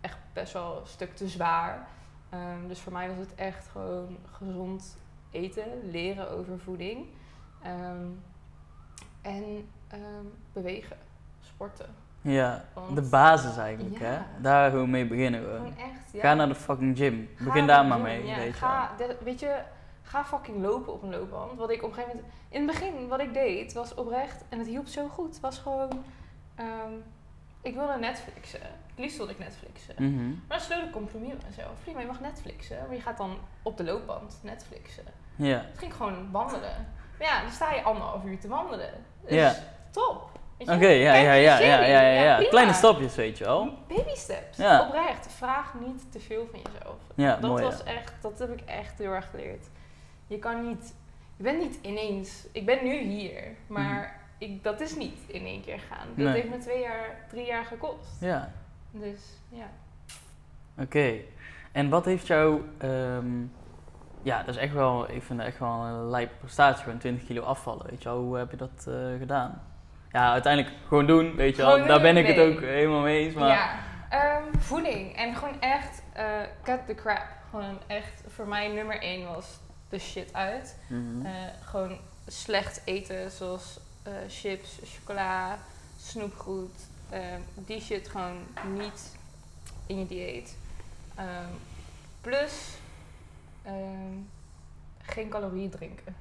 echt 0.00 0.18
best 0.32 0.52
wel 0.52 0.80
een 0.80 0.86
stuk 0.86 1.16
te 1.16 1.28
zwaar. 1.28 1.86
Ehm, 2.30 2.68
dus 2.68 2.80
voor 2.80 2.92
mij 2.92 3.08
was 3.08 3.18
het 3.18 3.34
echt 3.34 3.68
gewoon 3.68 4.16
gezond 4.32 4.96
eten, 5.30 5.64
leren 5.90 6.30
over 6.30 6.58
voeding. 6.58 7.06
Ehm, 7.62 8.06
en 9.22 9.68
ehm, 9.88 10.24
bewegen, 10.52 10.96
sporten. 11.40 11.86
Ja, 12.20 12.64
Want- 12.74 12.94
de 12.96 13.02
basis 13.02 13.56
eigenlijk, 13.56 13.98
Ja. 13.98 14.04
hè. 14.06 14.18
Daar 14.42 14.70
gewoon 14.70 14.90
mee 14.90 15.06
beginnen 15.06 15.40
gewoon. 15.40 15.56
Gewoon 15.56 15.76
echt, 15.78 16.12
ja. 16.12 16.20
Ga 16.20 16.34
naar 16.34 16.48
de 16.48 16.54
fucking 16.54 16.96
gym. 16.96 17.28
Ga 17.36 17.44
Begin 17.44 17.66
daar 17.66 17.84
maar 17.86 18.00
mee, 18.00 18.26
ja. 18.26 18.36
weet 18.36 18.46
je 18.46 18.52
ga, 18.52 18.90
de- 18.96 19.16
weet 19.24 19.40
je, 19.40 19.60
ga 20.02 20.24
fucking 20.24 20.62
lopen 20.62 20.92
op 20.92 21.02
een 21.02 21.10
loopband. 21.10 21.58
Wat 21.58 21.70
ik 21.70 21.82
op 21.82 21.88
een 21.88 21.94
gegeven 21.94 22.16
moment... 22.16 22.34
In 22.48 22.62
het 22.62 22.70
begin, 22.70 23.08
wat 23.08 23.20
ik 23.20 23.34
deed, 23.34 23.72
was 23.72 23.94
oprecht... 23.94 24.44
En 24.48 24.58
het 24.58 24.66
hielp 24.66 24.86
zo 24.86 25.08
goed. 25.08 25.40
Was 25.40 25.58
gewoon... 25.58 26.04
ehm, 26.54 26.92
ik 27.62 27.74
wilde 27.74 27.96
Netflixen. 27.98 28.60
Het 28.62 28.98
liefst 28.98 29.16
wilde 29.16 29.32
ik 29.32 29.38
Netflixen. 29.38 29.94
Mhm. 29.98 30.28
Maar 30.28 30.58
dan 30.58 30.60
sloot 30.60 30.82
ik 30.82 30.92
compromis 30.92 31.28
met 31.28 31.44
mezelf. 31.46 31.70
Prima, 31.82 32.00
je 32.00 32.06
mag 32.06 32.20
Netflixen. 32.20 32.78
Maar 32.86 32.94
je 32.96 33.00
gaat 33.02 33.16
dan 33.16 33.38
op 33.62 33.76
de 33.76 33.84
loopband 33.84 34.38
Netflixen. 34.42 35.04
Ja. 35.36 35.64
Het 35.68 35.78
ging 35.78 35.94
gewoon 35.94 36.30
wandelen. 36.30 36.86
Maar 37.18 37.28
ja, 37.28 37.40
dan 37.42 37.50
sta 37.50 37.72
je 37.74 37.82
anderhalf 37.82 38.24
uur 38.24 38.38
te 38.40 38.48
wandelen. 38.48 38.90
Dus 39.22 39.32
Ja. 39.34 39.54
top. 39.90 40.30
Oké, 40.58 40.86
ja, 40.86 41.14
ja, 41.14 41.14
ja, 41.14 41.58
ja, 41.58 41.58
ja, 41.58 42.00
ja, 42.00 42.22
ja. 42.40 42.48
Kleine 42.48 42.72
stapjes, 42.72 43.14
weet 43.14 43.38
je 43.38 43.44
wel. 43.44 43.64
Baby 43.88 44.14
steps. 44.14 44.56
Ja. 44.56 44.86
Oprecht. 44.86 45.26
Vraag 45.32 45.74
niet 45.80 46.12
te 46.12 46.20
veel 46.20 46.46
van 46.50 46.60
jezelf. 46.72 46.96
Ja, 47.14 47.36
dat 47.36 47.50
mooi. 47.50 47.62
was 47.64 47.82
echt, 47.82 48.12
dat 48.20 48.38
heb 48.38 48.50
ik 48.52 48.60
echt 48.60 48.98
heel 48.98 49.10
erg 49.10 49.30
geleerd. 49.30 49.66
Je 50.32 50.38
kan 50.38 50.68
niet, 50.68 50.94
je 51.36 51.42
bent 51.42 51.58
niet 51.60 51.78
ineens, 51.82 52.46
ik 52.52 52.66
ben 52.66 52.84
nu 52.84 52.98
hier, 52.98 53.42
maar 53.66 54.20
ik, 54.38 54.62
dat 54.64 54.80
is 54.80 54.96
niet 54.96 55.18
in 55.26 55.44
één 55.44 55.62
keer 55.62 55.78
gaan. 55.78 56.06
Dat 56.08 56.16
Nee. 56.16 56.34
heeft 56.34 56.48
me 56.48 56.58
twee 56.58 56.80
jaar, 56.80 57.16
drie 57.28 57.46
jaar 57.46 57.64
gekost. 57.64 58.20
Ja, 58.20 58.52
Dus 58.90 59.20
ja. 59.48 59.66
oké. 60.78 61.14
En 61.72 61.88
wat 61.88 62.04
heeft 62.04 62.26
jou... 62.26 62.62
ehm, 62.78 63.40
ja, 64.22 64.38
dat 64.42 64.54
is 64.54 64.60
echt 64.60 64.72
wel... 64.72 65.10
Ik 65.10 65.22
vind 65.22 65.38
dat 65.38 65.48
echt 65.48 65.58
wel 65.58 65.70
een 65.84 66.08
lijpe 66.10 66.34
prestatie. 66.40 66.82
Gewoon 66.84 66.98
20 66.98 67.24
kilo 67.26 67.42
afvallen, 67.42 67.86
weet 67.90 68.02
je 68.02 68.08
wel. 68.08 68.18
Hoe 68.18 68.36
heb 68.36 68.50
je 68.50 68.56
dat 68.56 68.86
eh, 68.88 69.18
gedaan? 69.18 69.62
Ja, 70.12 70.32
uiteindelijk 70.32 70.74
gewoon 70.86 71.06
doen, 71.06 71.34
weet 71.36 71.56
je 71.56 71.62
wel. 71.62 71.86
Daar 71.86 72.00
ben 72.00 72.16
ik 72.16 72.26
het 72.26 72.38
ook 72.38 72.60
helemaal 72.60 73.00
mee 73.00 73.24
eens. 73.24 73.34
Maar 73.34 73.48
Ja, 73.48 73.70
ehm, 74.10 74.58
voeding. 74.58 75.16
En 75.16 75.34
gewoon 75.34 75.60
echt 75.60 76.02
eh, 76.12 76.40
cut 76.62 76.86
the 76.86 76.94
crap. 76.94 77.26
Gewoon 77.50 77.78
echt, 77.86 78.24
voor 78.26 78.46
mij 78.46 78.68
nummer 78.68 79.00
één 79.00 79.26
was 79.34 79.60
de 79.92 79.98
shit 79.98 80.32
uit. 80.32 80.76
Mhm. 80.86 81.26
Eh, 81.26 81.32
gewoon 81.64 81.96
slecht 82.26 82.80
eten, 82.84 83.30
zoals 83.30 83.78
eh, 84.02 84.12
chips, 84.28 84.78
chocola, 84.84 85.58
snoepgoed. 86.00 86.74
ehm, 87.10 87.40
die 87.54 87.80
shit 87.80 88.08
gewoon 88.08 88.36
niet 88.78 89.16
in 89.86 89.98
je 89.98 90.06
dieet. 90.06 90.56
Ehm, 91.14 91.52
plus 92.20 92.52
ehm, 93.62 94.16
geen 95.02 95.28
calorieën 95.28 95.70
drinken. 95.70 96.16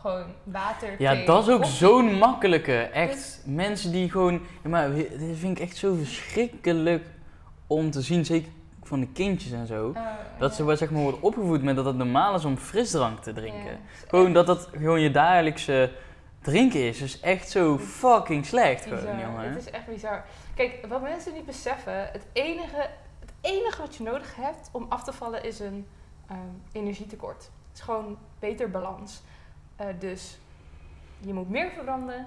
Gewoon 0.00 0.26
water, 0.44 0.94
Ja, 0.98 1.12
thee, 1.12 1.26
dat 1.26 1.46
is 1.48 1.54
ook 1.54 1.64
zo'n 1.64 2.14
makkelijke. 2.14 2.78
Echt, 2.82 3.40
mensen 3.44 3.92
die 3.92 4.10
gewoon... 4.10 4.40
Ja, 4.62 4.68
maar 4.68 4.94
dit 4.94 5.38
vind 5.38 5.58
ik 5.58 5.64
echt 5.64 5.76
zo 5.76 5.94
verschrikkelijk 5.94 7.06
om 7.66 7.90
te 7.90 8.02
zien, 8.02 8.24
zeker 8.24 8.52
van 8.86 9.00
de 9.00 9.08
kindjes 9.08 9.52
en 9.52 9.66
zo. 9.66 9.92
Eh, 9.94 10.02
Dat 10.38 10.50
ja. 10.50 10.56
ze 10.56 10.64
wel, 10.64 10.76
zeg 10.76 10.90
maar 10.90 11.02
worden 11.02 11.22
opgevoed 11.22 11.62
met 11.62 11.76
dat 11.76 11.84
het 11.84 11.96
normaal 11.96 12.34
is 12.34 12.44
om 12.44 12.56
frisdrank 12.56 13.18
te 13.18 13.32
drinken. 13.32 13.70
Ja, 13.70 13.78
Gewoon 14.08 14.24
echt 14.24 14.34
dat 14.34 14.46
dat 14.46 14.68
gewoon 14.72 15.00
je 15.00 15.10
dagelijkse 15.10 15.92
drinken 16.40 16.80
is. 16.88 16.98
Dus 16.98 17.20
echt 17.20 17.50
zo 17.50 17.78
fucking 17.78 18.46
slecht 18.46 18.84
bizar. 18.84 18.98
gewoon, 18.98 19.18
jongen. 19.20 19.48
Het 19.48 19.58
is 19.58 19.70
echt 19.70 19.86
bizar. 19.86 20.24
Kijk, 20.54 20.86
wat 20.88 21.02
mensen 21.02 21.32
niet 21.34 21.46
beseffen, 21.46 22.08
het 22.12 22.26
enige, 22.32 22.76
het 23.20 23.32
enige 23.40 23.80
wat 23.80 23.96
je 23.96 24.02
nodig 24.02 24.36
hebt 24.36 24.68
om 24.72 24.86
af 24.88 25.02
te 25.04 25.12
vallen 25.12 25.44
is 25.44 25.60
een 25.60 25.86
ehm, 26.28 26.38
energietekort. 26.72 27.42
Het 27.42 27.78
is 27.78 27.80
gewoon 27.80 28.18
beter 28.38 28.70
balans. 28.70 29.22
Eh, 29.76 29.86
dus 29.98 30.38
je 31.20 31.32
moet 31.34 31.48
meer 31.50 31.70
verbranden 31.70 32.26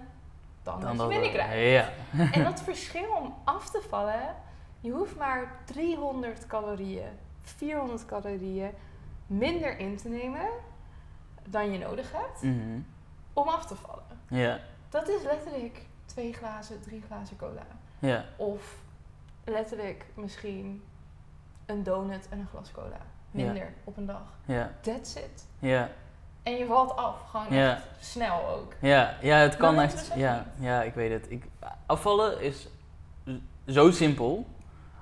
dan, 0.63 0.79
Dan 0.79 0.97
dat 0.97 1.07
je 1.07 1.13
binnenkrijgt. 1.19 1.53
ja. 1.53 2.31
En 2.31 2.43
dat 2.43 2.61
verschil 2.61 3.09
om 3.21 3.35
af 3.43 3.69
te 3.69 3.81
vallen, 3.89 4.35
je 4.79 4.91
hoeft 4.91 5.15
maar 5.17 5.51
300 5.65 6.47
calorieën, 6.47 7.09
400 7.41 8.05
calorieën 8.05 8.71
minder 9.27 9.77
in 9.79 9.97
te 9.97 10.09
nemen 10.09 10.47
dan 11.47 11.71
je 11.71 11.77
nodig 11.79 12.11
hebt 12.11 12.41
Mhm. 12.41 12.79
om 13.33 13.47
af 13.47 13.65
te 13.65 13.75
vallen. 13.75 14.03
ja, 14.29 14.59
Dat 14.89 15.07
is 15.09 15.23
letterlijk 15.23 15.85
twee 16.05 16.33
glazen, 16.33 16.81
drie 16.81 17.01
glazen 17.07 17.37
cola. 17.37 17.65
ja, 17.99 18.25
Of 18.35 18.75
letterlijk 19.45 20.05
misschien 20.13 20.83
een 21.65 21.83
donut 21.83 22.27
en 22.29 22.39
een 22.39 22.47
glas 22.47 22.71
cola. 22.71 22.97
Minder 23.31 23.73
op 23.83 23.97
een 23.97 24.05
dag. 24.05 24.21
ja, 24.45 24.71
That's 24.81 25.15
it. 25.15 25.47
ja, 25.59 25.89
En 26.43 26.53
je 26.53 26.65
valt 26.65 26.95
af. 26.95 27.29
Gewoon 27.29 27.47
echt 27.47 27.81
snel 27.99 28.47
ook. 28.47 28.73
ja, 28.81 29.15
ja, 29.21 29.35
het 29.37 29.57
kan 29.57 29.79
echt. 29.79 30.11
Ja, 30.15 30.45
ja, 30.59 30.83
ik 30.83 30.93
weet 30.93 31.11
het. 31.11 31.31
Ik, 31.31 31.45
afvallen 31.85 32.41
is 32.41 32.67
zo 33.67 33.91
simpel. 33.91 34.45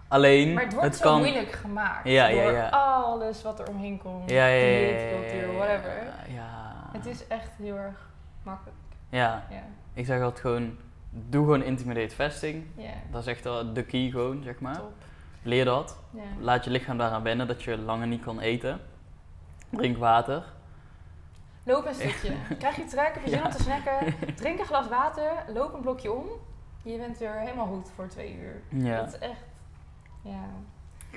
Alleen, 0.08 0.54
Maar 0.54 0.64
het 0.64 0.74
wordt 0.74 0.96
zo 0.96 1.04
kan... 1.04 1.20
moeilijk 1.20 1.52
gemaakt 1.52 2.08
Ja, 2.08 2.28
ja, 2.28 2.44
door 2.44 2.52
ja. 2.52 2.70
alles 2.70 3.42
wat 3.42 3.60
er 3.60 3.68
omheen 3.70 3.98
komt. 3.98 4.30
Ja, 4.30 4.46
ja, 4.48 4.66
ja, 4.66 4.78
ja, 4.78 4.98
dieetcultuur, 4.98 5.52
ja, 5.52 5.58
whatever. 5.58 5.92
Ja. 6.30 6.74
Het 6.92 7.06
is 7.06 7.28
echt 7.28 7.50
heel 7.58 7.76
erg 7.76 8.10
makkelijk. 8.44 8.78
Ja, 9.10 9.44
Ja. 9.50 9.64
ik 9.94 10.06
zeg 10.06 10.22
altijd 10.22 10.40
gewoon, 10.42 10.78
doe 11.10 11.44
gewoon 11.44 11.64
intermediate 11.64 12.16
fasting. 12.16 12.66
Ja. 12.76 12.90
Dat 13.12 13.22
is 13.22 13.28
echt 13.28 13.44
wel 13.44 13.74
de 13.74 13.84
key 13.84 14.10
gewoon, 14.10 14.44
zeg 14.44 14.60
maar. 14.60 14.76
Top. 14.78 14.92
Leer 15.42 15.66
dat. 15.66 16.00
Laat 16.40 16.64
je 16.64 16.70
lichaam 16.70 16.98
daaraan 16.98 17.24
wennen 17.24 17.48
dat 17.48 17.64
je 17.64 17.78
langer 17.78 18.08
niet 18.08 18.24
kan 18.24 18.40
eten. 18.40 18.80
Drink 19.70 19.98
water. 19.98 20.44
Loop 21.64 21.86
een 21.86 21.94
stukje. 21.94 22.32
Krijg 22.60 22.76
je 22.76 22.86
trek, 22.86 23.12
heb 23.14 23.24
je 23.24 23.30
zin 23.30 23.46
om 23.46 23.52
te 23.52 23.62
snacken. 23.64 24.16
Drink 24.36 24.60
een 24.60 24.66
glas 24.66 24.88
water, 24.88 25.32
loop 25.54 25.74
een 25.74 25.82
blokje 25.82 26.12
om. 26.12 26.26
Je 26.84 26.98
bent 26.98 27.18
weer 27.18 27.34
helemaal 27.40 27.66
goed 27.66 27.90
voor 27.96 28.08
twee 28.08 28.38
uur. 28.40 28.62
Ja, 28.70 28.98
Dat 28.98 29.08
is 29.14 29.20
echt, 29.20 29.40
ja, 30.22 30.46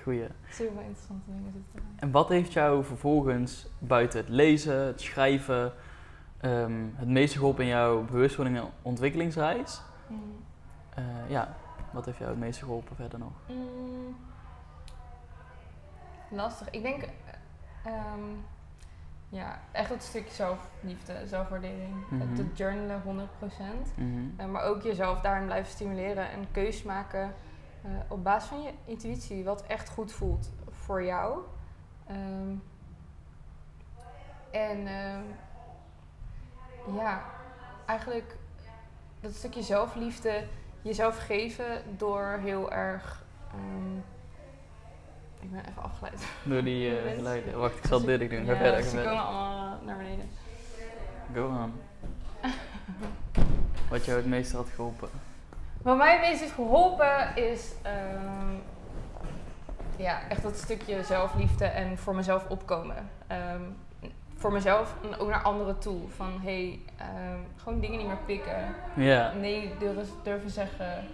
goeie. 0.03 0.27
super 0.51 0.83
interessante 0.83 1.31
dingen 1.31 1.53
zitten. 1.53 1.83
En 1.97 2.11
wat 2.11 2.29
heeft 2.29 2.53
jou 2.53 2.85
vervolgens 2.85 3.67
buiten 3.79 4.19
het 4.19 4.29
lezen, 4.29 4.87
het 4.87 5.01
schrijven, 5.01 5.73
ehm, 6.41 6.87
het 6.95 7.09
meeste 7.09 7.39
geholpen 7.39 7.65
in 7.65 7.71
jouw 7.71 8.05
bewustwording 8.05 8.57
en 8.59 8.65
ontwikkelingsreis? 8.83 9.81
Mm. 10.07 10.19
Eh, 10.95 11.05
ja, 11.29 11.57
wat 11.91 12.05
heeft 12.05 12.19
jou 12.19 12.31
het 12.31 12.39
meeste 12.39 12.65
geholpen 12.65 12.97
verder 12.97 13.19
nog? 13.19 13.33
Mm. 13.49 14.17
Lastig. 16.31 16.71
Ik 16.71 16.83
denk, 16.83 17.03
eh, 17.03 17.93
ehm, 17.93 18.21
ja, 19.29 19.61
echt 19.73 19.91
het 19.91 20.03
stukje 20.03 20.35
zelfliefde, 20.35 21.27
zelfwaardering. 21.27 21.95
Mhm. 22.11 22.21
Het 22.21 22.59
journalen 22.59 23.03
100%. 23.03 23.97
Mhm. 23.97 24.09
Eh, 24.37 24.47
maar 24.47 24.63
ook 24.63 24.83
jezelf 24.83 25.21
daarin 25.21 25.45
blijven 25.45 25.73
stimuleren 25.73 26.31
en 26.31 26.47
keuzes 26.53 26.83
maken 26.83 27.35
eh, 27.83 27.90
op 28.09 28.25
basis 28.25 28.49
van 28.49 28.62
je 28.62 28.71
intuïtie, 28.85 29.45
wat 29.45 29.62
echt 29.66 29.88
goed 29.88 30.12
voelt 30.12 30.51
voor 30.71 31.05
jou. 31.05 31.38
Ehm, 32.07 32.55
en 34.51 34.87
ehm, 34.87 35.23
ja, 36.97 37.23
eigenlijk 37.87 38.37
dat 39.21 39.35
stukje 39.35 39.62
zelfliefde, 39.62 40.45
jezelf 40.83 41.19
geven 41.19 41.83
door 41.97 42.38
heel 42.43 42.73
erg. 42.73 43.25
ehm, 43.53 43.97
ik 45.40 45.51
ben 45.51 45.64
even 45.69 45.83
afgeleid. 45.83 46.27
Door 46.43 46.64
die 46.64 46.97
geluiden. 47.16 47.59
Wacht, 47.59 47.77
ik 47.77 47.85
zal 47.87 48.01
dit 48.05 48.31
doen. 48.31 48.45
Ga 48.45 48.53
Ja, 48.53 48.57
verder, 48.59 48.83
Ze 48.83 48.97
komen 48.97 49.25
allemaal 49.25 49.79
naar 49.85 49.97
beneden. 49.97 50.29
Go 51.35 51.47
on. 51.47 51.73
Wat 53.90 54.05
jou 54.05 54.19
het 54.19 54.27
meeste 54.27 54.57
had 54.57 54.69
geholpen? 54.69 55.09
Wat 55.83 55.97
mij 55.97 56.12
het 56.12 56.21
meest 56.21 56.40
heeft 56.40 56.53
geholpen 56.53 57.37
is 57.37 57.73
ehm, 57.83 58.55
ja, 59.97 60.19
echt 60.29 60.43
dat 60.43 60.57
stukje 60.57 61.03
zelfliefde 61.05 61.64
en 61.64 61.99
voor 61.99 62.14
mezelf 62.14 62.49
opkomen. 62.49 63.09
Ehm, 63.27 63.61
voor 64.37 64.53
mezelf 64.53 64.95
en 65.03 65.19
ook 65.19 65.29
naar 65.29 65.43
anderen 65.43 65.79
toe. 65.79 66.01
Van 66.16 66.40
hey, 66.43 66.81
ehm, 66.97 67.38
gewoon 67.57 67.81
dingen 67.81 67.99
niet 67.99 68.07
meer 68.07 68.16
pikken. 68.27 68.75
Nee 69.40 69.75
durven, 69.79 70.07
durven 70.23 70.51
zeggen. 70.51 71.05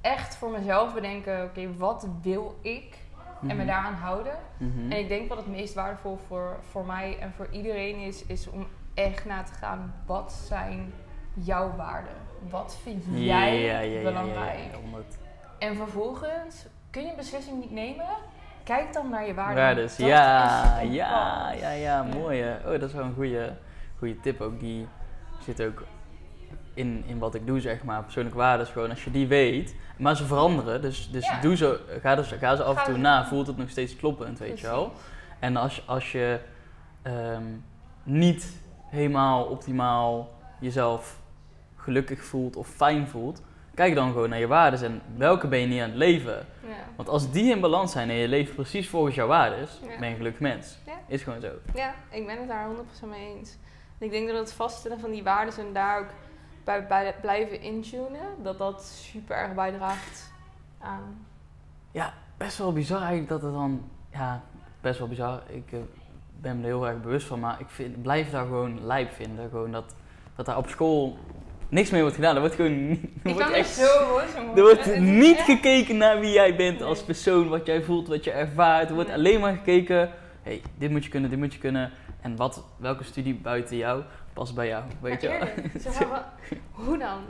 Echt 0.00 0.36
voor 0.36 0.50
mezelf 0.50 0.94
bedenken, 0.94 1.44
oké, 1.44 1.76
wat 1.76 2.06
wil 2.22 2.58
ik? 2.60 2.96
En 3.40 3.46
me 3.46 3.54
Mhm. 3.54 3.66
daaraan 3.66 3.94
houden. 3.94 4.32
Mhm. 4.56 4.92
En 4.92 4.98
ik 4.98 5.08
denk 5.08 5.28
wat 5.28 5.36
het 5.38 5.46
meest 5.46 5.74
waardevol 5.74 6.18
voor, 6.26 6.56
voor 6.70 6.84
mij 6.84 7.18
en 7.20 7.32
voor 7.36 7.48
iedereen 7.50 7.96
is, 7.96 8.26
is 8.26 8.48
om 8.50 8.66
echt 8.94 9.24
na 9.24 9.42
te 9.42 9.52
gaan, 9.52 9.94
wat 10.06 10.32
zijn 10.32 10.92
jouw 11.34 11.76
waarden? 11.76 12.12
Wat 12.50 12.78
vind 12.82 13.04
jij 13.10 13.20
Ja, 13.20 13.44
ja, 13.44 13.78
ja, 13.78 13.98
ja, 13.98 14.02
belangrijk? 14.02 14.58
En 15.58 15.76
vervolgens 15.76 16.66
kun 16.90 17.02
je 17.02 17.10
een 17.10 17.16
beslissing 17.16 17.60
niet 17.60 17.70
nemen, 17.70 18.06
kijk 18.64 18.92
dan 18.92 19.10
naar 19.10 19.26
je 19.26 19.34
waarden. 19.34 19.56
Waardes, 19.56 19.96
Dat 19.96 20.06
ja, 20.06 20.80
ja, 20.80 21.52
ja, 21.52 21.70
ja, 21.70 22.02
mooi 22.02 22.40
hè. 22.40 22.56
Oh, 22.56 22.80
dat 22.80 22.88
is 22.88 22.92
wel 22.92 23.04
een 23.04 23.14
goede, 23.14 23.56
goede 23.98 24.20
tip 24.20 24.40
ook. 24.40 24.60
Die 24.60 24.86
zit 25.38 25.62
ook 25.62 25.84
in, 26.74 27.04
in 27.06 27.18
wat 27.18 27.34
ik 27.34 27.46
doe, 27.46 27.60
zeg 27.60 27.84
maar. 27.84 28.02
Persoonlijke 28.02 28.38
waarden 28.38 28.66
is 28.66 28.72
gewoon 28.72 28.90
als 28.90 29.04
je 29.04 29.10
die 29.10 29.26
weet. 29.26 29.74
Maar 29.96 30.16
ze 30.16 30.24
veranderen, 30.24 30.82
dus, 30.82 31.10
dus 31.10 31.30
doe 31.42 31.56
ze, 31.56 31.98
ga, 32.02 32.14
dus, 32.14 32.28
ga 32.28 32.56
ze 32.56 32.62
af 32.62 32.78
en 32.78 32.84
toe 32.84 32.96
na. 32.96 33.26
Voelt 33.26 33.46
het 33.46 33.56
nog 33.56 33.70
steeds 33.70 33.96
kloppend, 33.96 34.38
weet 34.38 34.60
je 34.60 34.66
wel. 34.66 34.92
En 35.38 35.56
als, 35.56 35.82
als 35.86 36.12
je 36.12 36.40
ehm, 37.02 37.44
niet 38.02 38.60
helemaal 38.88 39.44
optimaal 39.44 40.30
jezelf 40.60 41.19
gelukkig 41.82 42.24
voelt 42.24 42.56
of 42.56 42.68
fijn 42.68 43.08
voelt, 43.08 43.42
kijk 43.74 43.94
dan 43.94 44.12
gewoon 44.12 44.28
naar 44.28 44.38
je 44.38 44.46
waarden 44.46 44.82
en 44.82 45.02
welke 45.16 45.48
ben 45.48 45.58
je 45.58 45.66
niet 45.66 45.80
aan 45.80 45.88
het 45.88 45.98
leven. 45.98 46.46
Ja. 46.66 46.74
Want 46.96 47.08
als 47.08 47.30
die 47.32 47.50
in 47.50 47.60
balans 47.60 47.92
zijn 47.92 48.10
en 48.10 48.14
je 48.16 48.28
leeft 48.28 48.54
precies 48.54 48.88
volgens 48.88 49.14
jouw 49.14 49.26
waarden, 49.26 49.58
Ja. 49.58 49.66
ben 49.86 49.98
je 49.98 50.10
een 50.10 50.16
gelukkig 50.16 50.40
mens. 50.40 50.78
Ja. 50.86 50.92
Is 51.06 51.22
gewoon 51.22 51.40
zo. 51.40 51.50
ja, 51.74 51.94
ik 52.10 52.26
ben 52.26 52.38
het 52.38 52.48
daar 52.48 52.68
100% 52.68 53.08
mee 53.08 53.36
eens. 53.36 53.56
En 53.98 54.06
ik 54.06 54.12
denk 54.12 54.28
dat 54.28 54.36
het 54.38 54.52
vaststellen 54.52 55.00
van 55.00 55.10
die 55.10 55.22
waarden 55.22 55.54
en 55.58 55.72
daar 55.72 55.98
ook 55.98 56.08
bij, 56.64 56.86
bij 56.86 57.14
blijven 57.20 57.60
intunen, 57.60 58.42
dat 58.42 58.58
dat 58.58 58.84
super 58.84 59.36
erg 59.36 59.54
bijdraagt 59.54 60.32
aan. 60.78 61.26
Best 62.36 62.58
wel 62.58 62.72
bizar 62.72 62.98
eigenlijk 62.98 63.28
dat 63.28 63.42
het 63.42 63.52
dan, 63.52 63.88
ja, 64.12 64.42
best 64.80 64.98
wel 64.98 65.08
bizar. 65.08 65.42
Ik 65.46 65.72
eh, 65.72 65.78
ben 66.40 66.56
me 66.56 66.62
er 66.62 66.68
heel 66.68 66.88
erg 66.88 67.00
bewust 67.00 67.26
van, 67.26 67.40
maar 67.40 67.60
ik 67.60 67.68
vind, 67.68 68.02
blijf 68.02 68.30
daar 68.30 68.44
gewoon 68.44 68.86
lijp 68.86 69.12
vinden. 69.12 69.48
Gewoon 69.50 69.72
dat, 69.72 69.94
dat 70.36 70.46
daar 70.46 70.56
op 70.56 70.68
school 70.68 71.18
niks 71.70 71.90
mee 71.90 72.00
wordt 72.00 72.16
gedaan. 72.16 72.34
Er 72.34 72.40
wordt 72.40 72.54
gewoon 72.54 72.72
er 73.22 73.30
Ik 73.30 73.34
wordt 73.34 73.50
echt 73.50 73.68
zo 73.70 74.08
boos 74.08 74.34
om 74.42 74.56
Er 74.56 74.62
wordt 74.62 74.98
niet 74.98 75.36
echt- 75.36 75.44
gekeken 75.44 75.96
naar 75.96 76.20
wie 76.20 76.32
jij 76.32 76.56
bent 76.56 76.82
als 76.82 77.02
persoon, 77.02 77.48
wat 77.48 77.66
jij 77.66 77.82
voelt, 77.82 78.08
wat 78.08 78.24
je 78.24 78.30
ervaart. 78.30 78.88
Er 78.88 78.94
wordt 78.94 79.08
Nee. 79.08 79.18
alleen 79.18 79.40
maar 79.40 79.52
gekeken, 79.52 80.10
hey, 80.42 80.62
dit 80.78 80.90
moet 80.90 81.04
je 81.04 81.10
kunnen, 81.10 81.30
dit 81.30 81.38
moet 81.38 81.52
je 81.52 81.58
kunnen. 81.60 81.92
En 82.20 82.36
wat, 82.36 82.64
welke 82.76 83.04
studie 83.04 83.34
buiten 83.34 83.76
jou 83.76 84.02
past 84.32 84.54
bij 84.54 84.66
jou, 84.66 84.84
weet 85.00 85.22
je 85.22 85.28
wel? 85.28 85.48
zeg 85.92 86.08
maar, 86.08 86.32
hoe 86.70 86.98
dan? 86.98 87.20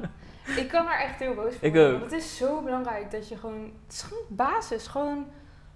Ik 0.57 0.69
kan 0.69 0.87
er 0.87 1.01
echt 1.01 1.19
heel 1.19 1.35
boos 1.35 1.53
Ik 1.61 1.77
ook. 1.77 1.91
Want 1.99 2.03
het 2.13 2.21
is 2.21 2.37
zo 2.37 2.61
belangrijk 2.63 3.11
dat 3.11 3.29
je 3.29 3.37
gewoon... 3.37 3.71
Het 3.87 3.93
is 3.95 4.03
gewoon 4.03 4.23
basis. 4.29 4.87
Gewoon 4.87 5.27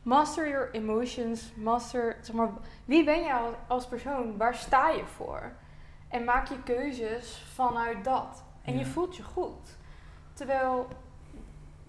master 0.03 0.49
your 0.49 0.69
emotions. 0.73 1.53
Master... 1.57 2.17
Zeg 2.21 2.35
maar, 2.35 2.49
wie 2.85 3.05
ben 3.05 3.23
als, 3.31 3.55
als 3.69 3.87
persoon? 3.87 4.37
Waar 4.37 4.55
sta 4.55 4.91
je 4.91 5.03
voor? 5.17 5.53
En 6.09 6.25
maak 6.25 6.49
je 6.49 6.63
keuzes 6.65 7.45
vanuit 7.55 8.05
dat. 8.05 8.45
En 8.65 8.79
je 8.79 8.87
voelt 8.87 9.17
je 9.17 9.23
goed. 9.23 9.77
Terwijl... 10.33 10.89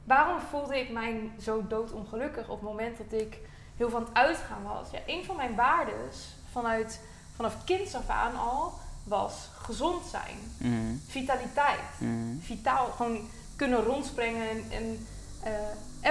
Waarom 0.03 0.39
voelde 0.39 0.79
ik 0.79 0.89
mij 0.91 1.31
zo 1.41 1.67
doodongelukkig 1.67 2.47
op 2.49 2.59
het 2.59 2.69
moment 2.69 2.97
dat 2.97 3.21
ik 3.21 3.39
heel 3.77 3.89
van 3.89 4.01
het 4.01 4.13
uitgaan 4.13 4.63
was? 4.63 4.91
Ja, 4.91 4.99
een 5.05 5.25
van 5.25 5.35
mijn 5.35 5.55
waardes 5.55 6.35
vanuit, 6.51 7.01
vanaf 7.35 7.63
kinds 7.63 7.95
af 7.95 8.09
aan 8.09 8.35
al 8.35 8.73
was 9.03 9.49
gezond 9.57 10.05
zijn. 10.05 10.37
Mhm, 10.57 10.95
Vitaliteit. 11.07 11.79
mhm. 11.99 12.37
Vitaal, 12.39 12.85
gewoon 12.85 13.19
kunnen 13.55 13.83
rondspringen. 13.83 14.49
En, 14.49 14.63
en 14.71 15.07
eh, 15.43 15.51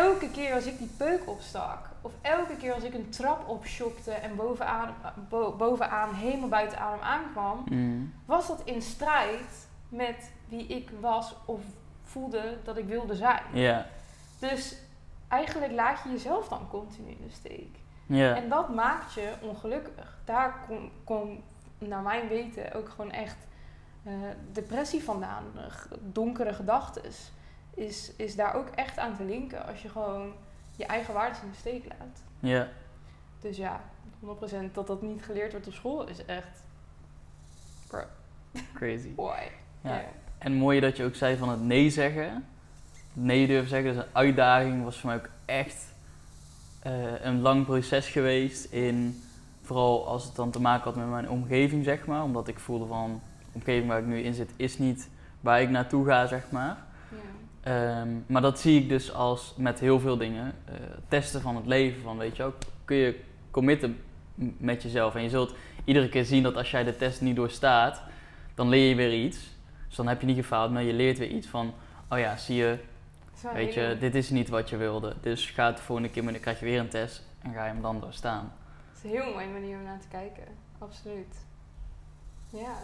elke 0.01 0.31
keer 0.31 0.55
als 0.55 0.65
ik 0.65 0.79
die 0.79 0.91
peuk 0.97 1.23
opstak, 1.29 1.89
of 2.01 2.13
elke 2.21 2.57
keer 2.57 2.75
als 2.75 2.83
ik 2.85 2.95
een 2.95 3.11
trap 3.11 3.49
opschokte 3.49 4.11
en 4.13 4.37
bovenaan, 4.37 4.95
bo- 5.29 5.53
bovenaan 5.57 6.15
helemaal 6.15 6.49
buiten 6.49 6.79
adem 6.79 7.01
aankwam, 7.03 7.63
Mhm. 7.69 8.01
was 8.27 8.47
dat 8.47 8.61
in 8.65 8.83
strijd 8.83 9.67
met 9.89 10.31
wie 10.57 10.67
ik 10.67 10.91
was 11.01 11.35
of 11.45 11.61
voelde 12.03 12.59
dat 12.65 12.77
ik 12.77 12.87
wilde 12.87 13.15
zijn. 13.15 13.43
Ja, 13.53 13.87
Dus 14.39 14.77
eigenlijk 15.29 15.73
laat 15.73 16.01
je 16.05 16.11
jezelf 16.11 16.49
dan 16.49 16.69
continu 16.69 17.09
in 17.11 17.23
de 17.27 17.33
steek. 17.33 17.77
ja, 18.07 18.37
En 18.37 18.49
dat 18.49 18.75
maakt 18.75 19.13
je 19.13 19.33
ongelukkig. 19.41 20.19
Daar 20.25 20.55
komt, 20.67 20.93
kom, 21.05 21.43
naar 21.79 22.03
mijn 22.03 22.29
weten, 22.29 22.73
ook 22.73 22.89
gewoon 22.89 23.11
echt 23.11 23.37
eh, 24.03 24.13
depressie 24.53 25.03
vandaan. 25.05 25.45
Donkere 26.01 26.53
gedachten. 26.55 27.03
Is, 27.75 28.13
is 28.17 28.37
daar 28.37 28.55
ook 28.55 28.69
echt 28.69 28.99
aan 28.99 29.17
te 29.17 29.25
linken 29.25 29.67
als 29.67 29.83
je 29.83 29.89
gewoon 29.89 30.33
je 30.77 30.87
eigen 30.87 31.15
waarden 31.15 31.43
in 31.43 31.51
de 31.51 31.57
steek 31.57 31.85
laat. 31.85 32.23
ja. 32.41 32.69
Dus 33.41 33.57
ja, 33.57 33.81
100% 34.69 34.73
dat 34.73 34.87
dat 34.87 35.03
niet 35.03 35.25
geleerd 35.25 35.53
wordt 35.53 35.67
op 35.67 35.73
school 35.73 36.09
is 36.09 36.25
echt. 36.25 36.63
Bro, 37.87 38.05
Crazy. 38.75 39.15
why? 39.15 39.49
Ja. 39.81 40.05
En 40.45 40.53
mooi 40.53 40.81
dat 40.81 40.97
je 40.97 41.05
ook 41.05 41.15
zei 41.15 41.37
van 41.37 41.49
het 41.49 41.63
nee 41.63 41.91
zeggen. 41.91 42.45
Nee 43.13 43.47
durven 43.47 43.69
zeggen, 43.69 43.95
dat 43.95 44.05
is 44.05 44.09
een 44.09 44.17
uitdaging. 44.17 44.85
Was 44.85 44.97
voor 44.97 45.09
mij 45.09 45.19
ook 45.19 45.29
echt 45.45 45.95
eh, 46.83 46.93
een 47.23 47.41
lang 47.41 47.65
proces 47.65 48.09
geweest. 48.09 48.73
In, 48.73 49.23
vooral 49.63 50.07
als 50.07 50.25
het 50.25 50.35
dan 50.35 50.51
te 50.51 50.61
maken 50.61 50.85
had 50.85 50.97
met 50.97 51.09
mijn 51.09 51.31
omgeving, 51.31 51.85
zeg 51.85 52.07
maar. 52.07 52.23
Omdat 52.23 52.49
ik 52.49 52.59
voelde 52.59 52.87
van, 52.87 53.21
de 53.39 53.51
omgeving 53.53 53.89
waar 53.89 53.99
ik 53.99 54.07
nu 54.07 54.21
in 54.21 54.35
zit 54.35 54.51
is 54.57 54.79
niet 54.79 55.11
waar 55.41 55.63
ik 55.63 55.71
naartoe 55.71 56.07
ga, 56.07 56.27
zeg 56.27 56.51
maar. 56.51 56.77
Ja. 57.09 58.01
Ehm, 58.01 58.09
maar 58.27 58.43
dat 58.43 58.61
zie 58.61 58.81
ik 58.81 58.89
dus 58.89 59.13
als 59.13 59.55
met 59.57 59.81
heel 59.81 60.01
veel 60.01 60.17
dingen. 60.17 60.53
eh, 60.65 60.75
testen 61.09 61.41
van 61.41 61.57
het 61.57 61.67
leven. 61.67 62.03
Van, 62.03 62.19
weet 62.19 62.37
je 62.37 62.43
wel, 62.43 62.55
kun 62.85 62.97
je 62.97 63.21
committen 63.51 63.99
met 64.57 64.83
jezelf. 64.83 65.15
En 65.15 65.23
je 65.23 65.29
zult 65.29 65.55
iedere 65.85 66.09
keer 66.09 66.25
zien 66.25 66.43
dat 66.43 66.57
als 66.57 66.71
jij 66.71 66.85
de 66.85 66.97
test 66.97 67.21
niet 67.21 67.37
doorstaat, 67.37 68.03
dan 68.55 68.69
leer 68.69 68.89
je 68.89 68.95
weer 68.95 69.25
iets. 69.25 69.54
Dus 69.95 70.03
dan 70.05 70.13
heb 70.13 70.21
je 70.21 70.27
niet 70.27 70.37
gefaald, 70.37 70.71
maar 70.71 70.83
je 70.83 70.93
leert 70.93 71.19
weer 71.19 71.29
iets 71.29 71.47
van, 71.47 71.75
oh 72.11 72.19
ja, 72.19 72.37
zie 72.37 72.57
je, 72.57 72.79
Dat 73.43 73.53
Weet 73.53 73.75
je, 73.75 73.97
dit 74.01 74.15
is 74.15 74.31
niet 74.31 74.49
wat 74.49 74.69
je 74.69 74.77
wilde. 74.77 75.15
Dus 75.21 75.51
ga 75.51 75.67
het 75.67 75.77
de 75.77 75.83
volgende 75.83 76.11
keer, 76.11 76.25
maar 76.25 76.33
dan 76.33 76.43
krijg 76.43 76.59
je 76.59 76.65
weer 76.65 76.81
een 76.81 76.89
test 76.89 77.23
en 77.43 77.53
ga 77.53 77.65
je 77.65 77.73
hem 77.73 77.83
dan 77.83 78.01
doorstaan. 78.01 78.53
Het 78.89 78.97
is 78.97 79.03
een 79.05 79.11
heel 79.11 79.33
mooie 79.33 79.47
manier 79.49 79.77
om 79.77 79.85
naar 79.85 80.01
te 80.01 80.09
kijken. 80.09 80.45
Absoluut. 80.79 81.37
Ja. 82.51 82.77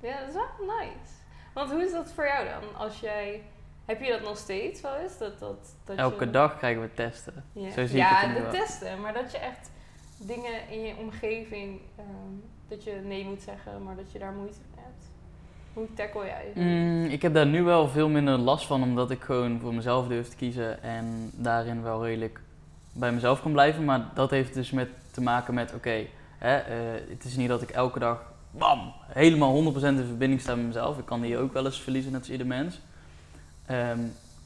Ja, 0.00 0.18
dat 0.18 0.28
is 0.28 0.34
wel 0.34 0.66
nice. 0.78 1.12
Want 1.54 1.70
hoe 1.70 1.82
is 1.84 1.92
dat 1.92 2.12
voor 2.12 2.26
jou 2.26 2.48
dan? 2.48 2.76
Als 2.76 3.00
jij... 3.00 3.42
Heb 3.84 4.02
je 4.02 4.10
dat 4.10 4.22
nog 4.22 4.36
steeds 4.36 4.80
wel 4.80 4.96
eens? 4.96 5.18
Dat, 5.18 5.38
dat, 5.38 5.74
dat 5.84 5.96
Elke 5.96 6.24
je, 6.24 6.30
dag 6.30 6.58
krijgen 6.58 6.82
we 6.82 6.94
testen. 6.94 7.44
Ja, 7.52 7.70
Zo 7.70 7.86
zie 7.86 7.96
ik 8.00 8.02
ja 8.02 8.16
het 8.16 8.28
nu 8.28 8.34
de 8.34 8.40
wel. 8.40 8.50
testen. 8.50 9.00
Maar 9.00 9.12
dat 9.12 9.32
je 9.32 9.38
echt 9.38 9.70
dingen 10.16 10.68
in 10.68 10.80
je 10.80 10.96
omgeving... 10.96 11.80
ehm, 11.96 12.06
dat 12.68 12.84
je 12.84 13.00
nee 13.04 13.24
moet 13.24 13.42
zeggen, 13.42 13.82
maar 13.82 13.96
dat 13.96 14.12
je 14.12 14.18
daar 14.18 14.32
moeite. 14.32 14.58
Hoe 15.72 15.86
tackle 15.94 16.24
jij? 16.24 16.64
Mm, 16.64 17.04
ik 17.04 17.22
heb 17.22 17.34
daar 17.34 17.46
nu 17.46 17.62
wel 17.62 17.88
veel 17.88 18.08
minder 18.08 18.38
last 18.38 18.66
van, 18.66 18.82
omdat 18.82 19.10
ik 19.10 19.22
gewoon 19.22 19.58
voor 19.60 19.74
mezelf 19.74 20.08
durf 20.08 20.28
te 20.28 20.36
kiezen 20.36 20.82
en 20.82 21.30
daarin 21.34 21.82
wel 21.82 22.04
redelijk 22.04 22.40
bij 22.92 23.12
mezelf 23.12 23.42
kan 23.42 23.52
blijven. 23.52 23.84
Maar 23.84 24.10
dat 24.14 24.30
heeft 24.30 24.54
dus 24.54 24.70
met 24.70 24.88
te 25.10 25.20
maken 25.20 25.54
met, 25.54 25.74
oké, 25.74 26.04
eh, 26.38 26.56
het 27.08 27.24
is 27.24 27.36
niet 27.36 27.48
dat 27.48 27.62
ik 27.62 27.70
elke 27.70 27.98
dag, 27.98 28.32
bam, 28.50 28.92
helemaal 29.06 29.52
100% 29.52 29.98
in 29.98 30.06
verbinding 30.06 30.40
sta 30.40 30.54
met 30.54 30.66
mezelf. 30.66 30.98
Ik 30.98 31.04
kan 31.04 31.20
die 31.20 31.38
ook 31.38 31.52
wel 31.52 31.64
eens 31.64 31.80
verliezen, 31.80 32.12
net 32.12 32.20
als 32.20 32.30
ieder 32.30 32.46
mens. 32.46 32.80
Ehm, 33.66 33.98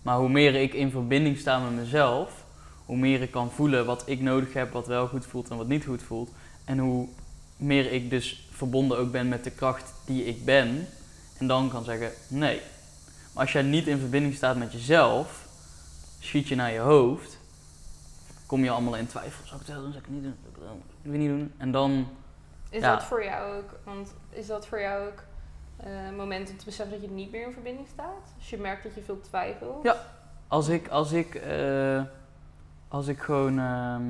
maar 0.03 0.17
hoe 0.17 0.29
meer 0.29 0.55
ik 0.55 0.75
in 0.75 0.91
verbinding 0.91 1.39
sta 1.39 1.59
met 1.59 1.73
mezelf, 1.73 2.45
hoe 2.85 2.97
meer 2.97 3.23
ik 3.23 3.31
kan 3.31 3.51
voelen 3.51 3.87
wat 3.87 4.03
ik 4.07 4.21
nodig 4.21 4.53
heb, 4.53 4.73
wat 4.73 4.87
wel 4.87 5.07
goed 5.07 5.27
voelt 5.27 5.49
en 5.51 5.57
wat 5.57 5.69
niet 5.69 5.85
goed 5.85 6.03
voelt. 6.03 6.31
En 6.65 6.79
hoe 6.79 7.09
meer 7.57 7.93
ik 7.93 8.11
dus 8.11 8.49
verbonden 8.51 8.99
ook 8.99 9.12
ben 9.12 9.29
met 9.29 9.45
de 9.45 9.51
kracht 9.51 9.95
die 10.05 10.25
ik 10.25 10.45
ben. 10.45 10.87
En 11.38 11.46
dan 11.46 11.68
kan 11.70 11.85
zeggen 11.85 12.11
nee. 12.29 12.61
Maar 13.33 13.42
als 13.42 13.53
jij 13.53 13.62
niet 13.62 13.87
in 13.87 13.99
verbinding 13.99 14.35
staat 14.35 14.57
met 14.57 14.72
jezelf, 14.72 15.46
schiet 16.18 16.49
je 16.49 16.55
naar 16.55 16.72
je 16.72 16.79
hoofd, 16.79 17.38
kom 18.46 18.64
je 18.64 18.70
allemaal 18.70 18.96
in 18.96 19.07
twijfel. 19.07 19.46
Zou 19.46 19.61
ik 19.61 19.66
het 19.66 19.75
wel 19.77 19.85
doen? 19.85 19.92
Zou 19.92 20.05
ik 20.05 20.11
het 20.11 20.14
niet 20.14 20.22
doen? 20.25 20.37
Zou 20.59 20.77
ik 21.03 21.11
het 21.11 21.20
niet 21.20 21.29
doen? 21.29 21.53
En 21.57 21.70
dan, 21.70 22.09
Is 22.70 22.81
Ja. 22.81 22.94
dat 22.94 23.05
voor 23.05 23.25
jou 23.25 23.57
ook, 23.57 23.70
want 23.85 24.14
is 24.31 24.46
dat 24.46 24.66
voor 24.66 24.81
jou 24.81 25.07
ook 25.09 25.22
eh, 25.77 26.07
een 26.07 26.16
moment 26.16 26.51
om 26.51 26.57
te 26.57 26.64
beseffen 26.64 27.01
dat 27.01 27.09
je 27.09 27.14
niet 27.14 27.31
meer 27.31 27.46
in 27.46 27.53
verbinding 27.53 27.87
staat? 27.92 28.33
Als 28.38 28.51
je 28.51 28.59
merkt 28.59 28.83
dat 28.83 28.94
je 28.94 29.03
veel 29.03 29.20
twijfelt? 29.20 29.83
Ja. 29.83 29.96
als 30.49 30.68
ik, 30.68 30.88
als 30.88 31.12
ik, 31.12 31.35
eh, 31.35 32.03
als 32.88 33.07
ik 33.07 33.18
gewoon 33.20 33.59
ehm, 33.59 34.03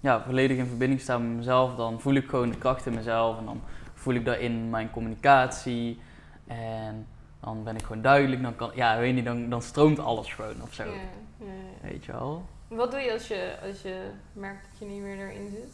ja, 0.00 0.22
volledig 0.22 0.56
in 0.56 0.66
verbinding 0.66 1.00
sta 1.00 1.18
met 1.18 1.36
mezelf, 1.36 1.76
dan 1.76 2.00
voel 2.00 2.14
ik 2.14 2.28
gewoon 2.28 2.50
de 2.50 2.58
kracht 2.58 2.86
in 2.86 2.94
mezelf. 2.94 3.38
En 3.38 3.44
dan 3.44 3.60
voel 4.04 4.14
ik 4.14 4.24
dat 4.24 4.38
in 4.38 4.70
mijn 4.70 4.90
communicatie. 4.90 6.00
En 6.46 7.06
dan 7.40 7.64
ben 7.64 7.76
ik 7.76 7.82
gewoon 7.82 8.02
duidelijk. 8.02 8.42
Dan, 8.42 8.56
kan, 8.56 8.70
ja, 8.74 8.98
weet 8.98 9.08
je 9.08 9.14
niet, 9.14 9.24
dan, 9.24 9.48
dan 9.50 9.62
stroomt 9.62 9.98
alles 9.98 10.32
gewoon 10.34 10.62
of 10.62 10.74
zo. 10.74 10.84
Ja, 10.84 10.90
ja, 11.38 11.46
ja. 11.46 11.88
Weet 11.88 12.04
je 12.04 12.12
wel? 12.12 12.44
Wat 12.68 12.90
doe 12.90 13.00
je 13.00 13.12
als 13.12 13.28
je, 13.28 13.56
als 13.68 13.82
je 13.82 14.10
merkt 14.32 14.66
dat 14.70 14.78
je 14.78 14.94
niet 14.94 15.02
meer 15.02 15.18
erin 15.18 15.50
zit? 15.50 15.72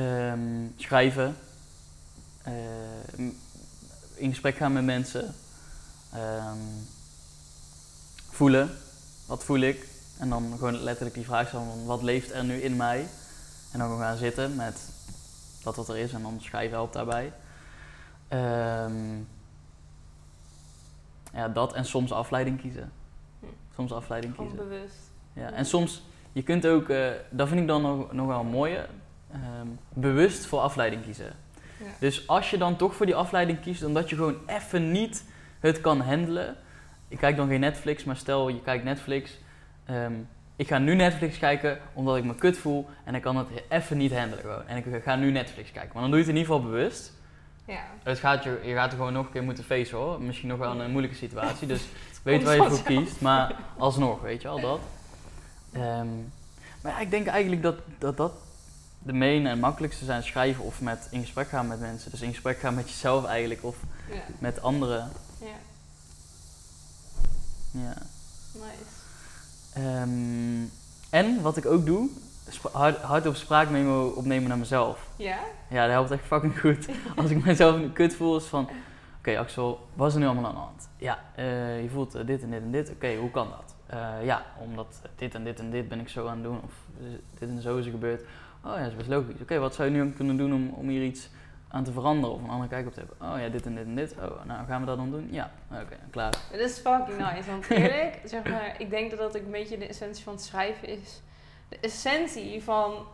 Ehm, 0.00 0.66
schrijven. 0.76 1.36
Eh, 2.42 2.52
m- 3.16 3.36
in 4.14 4.30
gesprek 4.30 4.56
gaan 4.56 4.72
met 4.72 4.84
mensen. 4.84 5.34
Ehm, 6.12 6.56
voelen. 8.30 8.70
Wat 9.26 9.44
voel 9.44 9.58
ik? 9.60 9.86
En 10.18 10.28
dan 10.28 10.52
gewoon 10.58 10.78
letterlijk 10.82 11.14
die 11.14 11.24
vraag 11.24 11.48
stellen 11.48 11.66
van 11.66 11.84
wat 11.84 12.02
leeft 12.02 12.32
er 12.32 12.44
nu 12.44 12.54
in 12.60 12.76
mij? 12.76 13.00
En 13.72 13.78
dan 13.78 13.88
gewoon 13.88 14.02
gaan 14.02 14.16
zitten 14.16 14.56
met 14.56 14.76
dat 15.62 15.76
wat 15.76 15.88
er 15.88 15.96
is 15.96 16.12
en 16.12 16.22
dan 16.22 16.40
schrijven 16.40 16.76
helpt 16.76 16.92
daarbij. 16.92 17.32
Ehm, 18.28 19.16
ja, 21.32 21.48
dat 21.48 21.72
en 21.72 21.84
soms 21.84 22.12
afleiding 22.12 22.60
kiezen. 22.60 22.92
Hm. 23.40 23.46
Soms 23.74 23.92
afleiding 23.92 24.36
kiezen. 24.36 24.56
bewust. 24.56 25.10
Ja, 25.32 25.50
en 25.50 25.66
soms, 25.66 26.02
je 26.32 26.42
kunt 26.42 26.66
ook, 26.66 26.88
eh, 26.88 27.10
dat 27.30 27.48
vind 27.48 27.60
ik 27.60 27.66
dan 27.66 27.82
nog, 27.82 28.12
nog 28.12 28.26
wel 28.26 28.40
een 28.40 28.46
mooie, 28.46 28.86
ehm, 29.32 29.66
bewust 29.88 30.46
voor 30.46 30.60
afleiding 30.60 31.02
kiezen. 31.02 31.32
Ja. 31.78 31.86
Dus 32.00 32.28
als 32.28 32.50
je 32.50 32.58
dan 32.58 32.76
toch 32.76 32.94
voor 32.94 33.06
die 33.06 33.14
afleiding 33.14 33.60
kiest, 33.60 33.84
omdat 33.84 34.10
je 34.10 34.16
gewoon 34.16 34.36
even 34.46 34.92
niet 34.92 35.24
het 35.60 35.80
kan 35.80 36.00
handelen. 36.00 36.56
Ik 37.08 37.18
kijk 37.18 37.36
dan 37.36 37.48
geen 37.48 37.60
Netflix, 37.60 38.04
maar 38.04 38.16
stel 38.16 38.48
je 38.48 38.60
kijkt 38.60 38.84
Netflix. 38.84 39.38
ehm, 39.84 40.12
ik 40.58 40.68
ga 40.68 40.78
nu 40.78 40.94
Netflix 40.94 41.38
kijken 41.38 41.78
omdat 41.92 42.16
ik 42.16 42.24
me 42.24 42.34
kut 42.34 42.58
voel 42.58 42.88
en 43.04 43.14
ik 43.14 43.22
kan 43.22 43.36
het 43.36 43.46
even 43.68 43.96
niet 43.96 44.12
handelen 44.12 44.44
gewoon. 44.44 44.66
En 44.66 44.76
ik 44.76 45.02
ga 45.02 45.16
nu 45.16 45.30
Netflix 45.30 45.72
kijken. 45.72 45.90
Maar 45.92 46.02
dan 46.02 46.10
doe 46.10 46.20
je 46.20 46.26
het 46.26 46.34
in 46.34 46.40
ieder 46.40 46.54
geval 46.54 46.70
bewust. 46.70 47.12
Ja. 47.64 47.84
Het 48.02 48.18
gaat 48.18 48.44
je, 48.44 48.60
je 48.64 48.74
gaat 48.74 48.90
er 48.90 48.96
gewoon 48.96 49.12
nog 49.12 49.26
een 49.26 49.32
keer 49.32 49.42
moeten 49.42 49.64
facen 49.64 49.96
hoor. 49.96 50.22
Misschien 50.22 50.48
nog 50.48 50.58
wel 50.58 50.80
een 50.80 50.90
moeilijke 50.90 51.16
situatie. 51.16 51.66
Dus 51.66 51.82
weet 52.22 52.42
waar 52.42 52.54
je 52.54 52.68
voor 52.70 52.82
kiest, 52.82 53.20
maar 53.20 53.54
alsnog, 53.76 54.20
weet 54.20 54.42
je 54.42 54.48
al 54.48 54.60
dat. 54.60 54.80
Ehm, 55.72 56.06
maar 56.82 56.92
ja, 56.92 56.98
ik 56.98 57.10
denk 57.10 57.26
eigenlijk 57.26 57.62
dat, 57.62 57.76
dat 57.98 58.16
dat 58.16 58.32
de 59.02 59.12
main 59.12 59.46
en 59.46 59.58
makkelijkste 59.58 60.04
zijn 60.04 60.22
schrijven 60.22 60.64
of 60.64 60.80
met 60.80 61.08
in 61.10 61.20
gesprek 61.20 61.48
gaan 61.48 61.66
met 61.66 61.80
mensen. 61.80 62.10
Dus 62.10 62.20
in 62.20 62.30
gesprek 62.30 62.58
gaan 62.58 62.74
met 62.74 62.88
jezelf 62.88 63.24
eigenlijk 63.24 63.64
of 63.64 63.76
Ja. 64.10 64.20
met 64.38 64.62
anderen. 64.62 65.10
ja, 65.40 65.46
Ja. 67.70 67.94
nice. 68.52 68.97
Ehm, 69.78 70.64
en 71.10 71.42
wat 71.42 71.56
ik 71.56 71.66
ook 71.66 71.86
doe, 71.86 72.08
hard, 72.72 72.96
hardop 72.96 73.36
spraakmemo 73.36 74.06
opnemen 74.06 74.48
naar 74.48 74.58
mezelf. 74.58 75.08
Ja? 75.16 75.38
Ja, 75.68 75.82
dat 75.82 75.90
helpt 75.90 76.10
echt 76.10 76.24
fucking 76.24 76.60
goed. 76.60 76.88
Als 77.16 77.30
ik 77.30 77.44
mezelf 77.44 77.74
een 77.74 77.92
kut 77.92 78.14
voel, 78.14 78.36
is 78.36 78.44
van... 78.44 78.68
Oké 79.18 79.38
Axel, 79.38 79.88
wat 79.94 80.08
is 80.08 80.14
er 80.14 80.20
nu 80.20 80.26
allemaal 80.26 80.46
aan 80.46 80.54
de 80.54 80.60
hand? 80.60 80.88
Ja, 80.96 81.18
eh, 81.34 81.82
je 81.82 81.88
voelt 81.88 82.14
eh, 82.14 82.26
dit 82.26 82.42
en 82.42 82.50
dit 82.50 82.62
en 82.62 82.70
dit. 82.70 82.90
Oké, 82.90 83.16
hoe 83.16 83.30
kan 83.30 83.48
dat? 83.48 83.74
Eh, 83.86 84.24
ja, 84.24 84.44
omdat 84.58 85.02
dit 85.16 85.34
en 85.34 85.44
dit 85.44 85.58
en 85.58 85.70
dit 85.70 85.88
ben 85.88 86.00
ik 86.00 86.08
zo 86.08 86.26
aan 86.26 86.34
het 86.34 86.42
doen. 86.42 86.60
Of 86.64 86.72
dit 87.38 87.48
en 87.48 87.62
zo 87.62 87.76
is 87.76 87.84
er 87.84 87.90
gebeurd. 87.90 88.20
Oh 88.64 88.72
ja, 88.74 88.78
dat 88.78 88.90
is 88.90 88.96
best 88.96 89.08
logisch. 89.08 89.40
Oké, 89.42 89.58
wat 89.58 89.74
zou 89.74 89.90
je 89.90 90.02
nu 90.02 90.12
kunnen 90.12 90.36
doen 90.36 90.54
om, 90.54 90.68
om 90.68 90.88
hier 90.88 91.02
iets 91.02 91.30
aan 91.68 91.84
te 91.84 91.92
veranderen? 91.92 92.36
Of 92.36 92.42
een 92.42 92.48
andere 92.48 92.68
kijk 92.68 92.86
op 92.86 92.92
te 92.92 93.00
hebben? 93.00 93.32
Oh 93.32 93.40
ja, 93.40 93.48
dit 93.48 93.66
en 93.66 93.74
dit 93.74 93.84
en 93.84 93.94
dit. 93.94 94.12
Oh, 94.12 94.44
nou 94.44 94.66
gaan 94.66 94.80
we 94.80 94.86
dat 94.86 94.96
dan 94.96 95.10
doen? 95.10 95.28
Ja, 95.30 95.50
oké, 95.70 95.96
klaar. 96.10 96.34
Het 96.50 96.60
is 96.60 96.78
fucking 96.78 97.18
nice, 97.18 97.50
want 97.50 97.70
eerlijk, 97.70 98.20
zeg 98.24 98.44
maar, 98.44 98.74
ik 98.78 98.90
denk 98.90 99.10
dat 99.10 99.18
dat 99.18 99.36
ook 99.36 99.44
een 99.44 99.50
beetje 99.50 99.78
de 99.78 99.86
essentie 99.86 100.24
van 100.24 100.32
het 100.32 100.42
schrijven 100.42 100.88
is. 100.88 101.20
De 101.68 101.78
essentie 101.80 102.62
van 102.62 103.06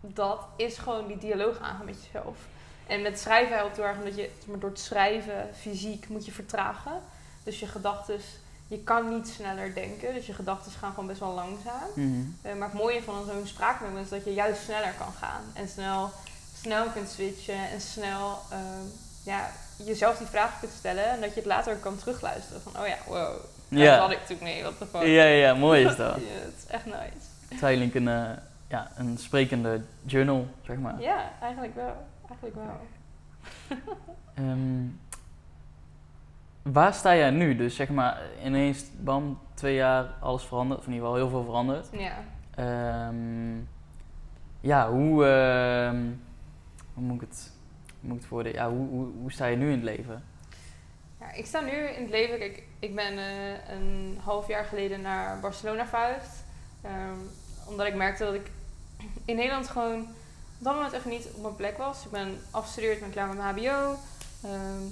dat 0.00 0.40
is 0.56 0.78
gewoon 0.78 1.06
die 1.06 1.18
dialoog 1.18 1.58
aangaan 1.58 1.84
met 1.84 2.04
jezelf. 2.04 2.38
En 2.86 3.02
met 3.02 3.18
schrijven 3.18 3.56
helpt 3.56 3.76
heel 3.76 3.84
erg 3.84 3.98
omdat 3.98 4.16
je 4.16 4.30
maar, 4.46 4.58
door 4.58 4.70
het 4.70 4.80
schrijven 4.80 5.48
fysiek 5.54 6.08
moet 6.08 6.24
je 6.24 6.32
vertragen. 6.32 7.00
Dus 7.42 7.60
je 7.60 7.66
gedachten, 7.66 8.20
je 8.68 8.78
kan 8.78 9.08
niet 9.08 9.28
sneller 9.28 9.74
denken, 9.74 10.14
dus 10.14 10.26
je 10.26 10.32
gedachten 10.32 10.72
gaan 10.72 10.90
gewoon 10.90 11.06
best 11.06 11.20
wel 11.20 11.34
langzaam. 11.34 11.88
Mhm. 11.94 12.20
Eh, 12.42 12.54
maar 12.54 12.68
het 12.68 12.78
mooie 12.78 13.02
van 13.02 13.24
zo'n 13.24 13.46
spraakmemo 13.46 14.00
is 14.00 14.08
dat 14.08 14.24
je 14.24 14.34
juist 14.34 14.62
sneller 14.62 14.94
kan 14.98 15.12
gaan. 15.12 15.42
En 15.52 15.68
snel, 15.68 16.10
snel 16.60 16.86
kunt 16.90 17.08
switchen 17.08 17.70
en 17.70 17.80
snel 17.80 18.38
ehm, 18.50 18.84
ja, 19.22 19.48
jezelf 19.84 20.18
die 20.18 20.26
vraag 20.26 20.58
kunt 20.60 20.72
stellen. 20.72 21.10
En 21.10 21.20
dat 21.20 21.28
je 21.28 21.34
het 21.40 21.44
later 21.48 21.76
kan 21.76 21.96
terugluisteren. 21.96 22.62
Van, 22.62 22.80
oh 22.82 22.86
ja, 22.86 22.96
wow, 23.06 23.36
daar 23.68 23.80
Ja. 23.82 23.98
had 23.98 24.10
ik 24.10 24.26
toen 24.26 24.38
mee, 24.40 24.62
wat 24.62 24.78
de 24.78 24.86
fuck. 24.86 25.02
Ja, 25.02 25.24
ja, 25.24 25.54
mooi 25.54 25.84
is 25.84 25.96
dat. 25.96 26.16
Ja, 26.20 26.40
het 26.44 26.54
is 26.58 26.66
echt 26.66 26.84
nice. 26.86 27.60
Eigenlijk 27.64 27.94
een, 27.94 28.08
eh, 28.08 28.30
ja, 28.68 28.90
een 28.96 29.18
sprekende 29.18 29.80
journal, 30.04 30.46
zeg 30.66 30.76
maar. 30.76 31.00
Ja, 31.00 31.30
eigenlijk 31.40 31.74
wel. 31.74 32.06
Eigenlijk 32.28 32.56
wel. 32.56 32.80
Ehm, 34.34 34.84
waar 36.62 36.94
sta 36.94 37.14
jij 37.16 37.30
nu? 37.30 37.56
Dus 37.56 37.74
zeg 37.76 37.88
maar, 37.88 38.20
ineens, 38.44 38.84
bam, 39.00 39.38
twee 39.54 39.74
jaar, 39.74 40.06
alles 40.20 40.42
veranderd. 40.42 40.80
Of 40.80 40.86
in 40.86 40.92
ieder 40.92 41.06
geval 41.08 41.22
heel 41.22 41.30
veel 41.32 41.44
veranderd. 41.44 41.86
Ja. 41.92 42.12
Ehm, 42.54 43.58
ja, 44.60 44.90
hoe, 44.90 45.24
hoe 46.96 47.04
moet 47.04 47.22
ik 47.22 47.28
het, 47.28 47.50
moet 48.00 48.24
voor 48.24 48.48
Ja, 48.48 48.70
hoe, 48.70 49.08
hoe, 49.20 49.32
sta 49.32 49.46
je 49.46 49.56
nu 49.56 49.66
in 49.66 49.72
het 49.72 49.82
leven? 49.82 50.24
ja. 51.20 51.32
Ik 51.32 51.46
sta 51.46 51.60
nu 51.60 51.70
in 51.70 52.02
het 52.02 52.10
leven, 52.10 52.38
kijk, 52.38 52.62
ik 52.78 52.94
ben 52.94 53.18
eh, 53.18 53.68
een 53.68 54.18
half 54.22 54.48
jaar 54.48 54.64
geleden 54.64 55.00
naar 55.00 55.40
Barcelona 55.40 55.86
verhuisd. 55.86 56.44
Ehm, 56.82 57.18
omdat 57.64 57.86
ik 57.86 57.94
merkte 57.94 58.24
dat 58.24 58.34
ik 58.34 58.50
in 59.24 59.36
Nederland 59.36 59.68
gewoon 59.68 60.00
op 60.58 60.64
dat 60.64 60.74
moment 60.74 60.92
even 60.92 61.10
niet 61.10 61.26
op 61.34 61.42
mijn 61.42 61.56
plek 61.56 61.78
was. 61.78 62.04
Ik 62.04 62.10
ben 62.10 62.40
afgestudeerd, 62.50 63.00
ben 63.00 63.10
klaar 63.10 63.28
met 63.28 63.36
mijn 63.36 63.54
HBO. 63.54 63.98
Ehm, 64.42 64.82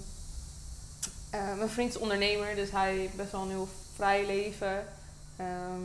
eh, 1.31 1.57
mijn 1.57 1.69
vriend 1.69 1.91
is 1.91 1.99
ondernemer, 1.99 2.55
dus 2.55 2.71
hij 2.71 2.97
heeft 2.97 3.17
best 3.17 3.33
wel 3.33 3.43
een 3.43 3.49
heel 3.49 3.69
vrij 3.95 4.27
leven. 4.27 4.87
Ehm, 5.37 5.81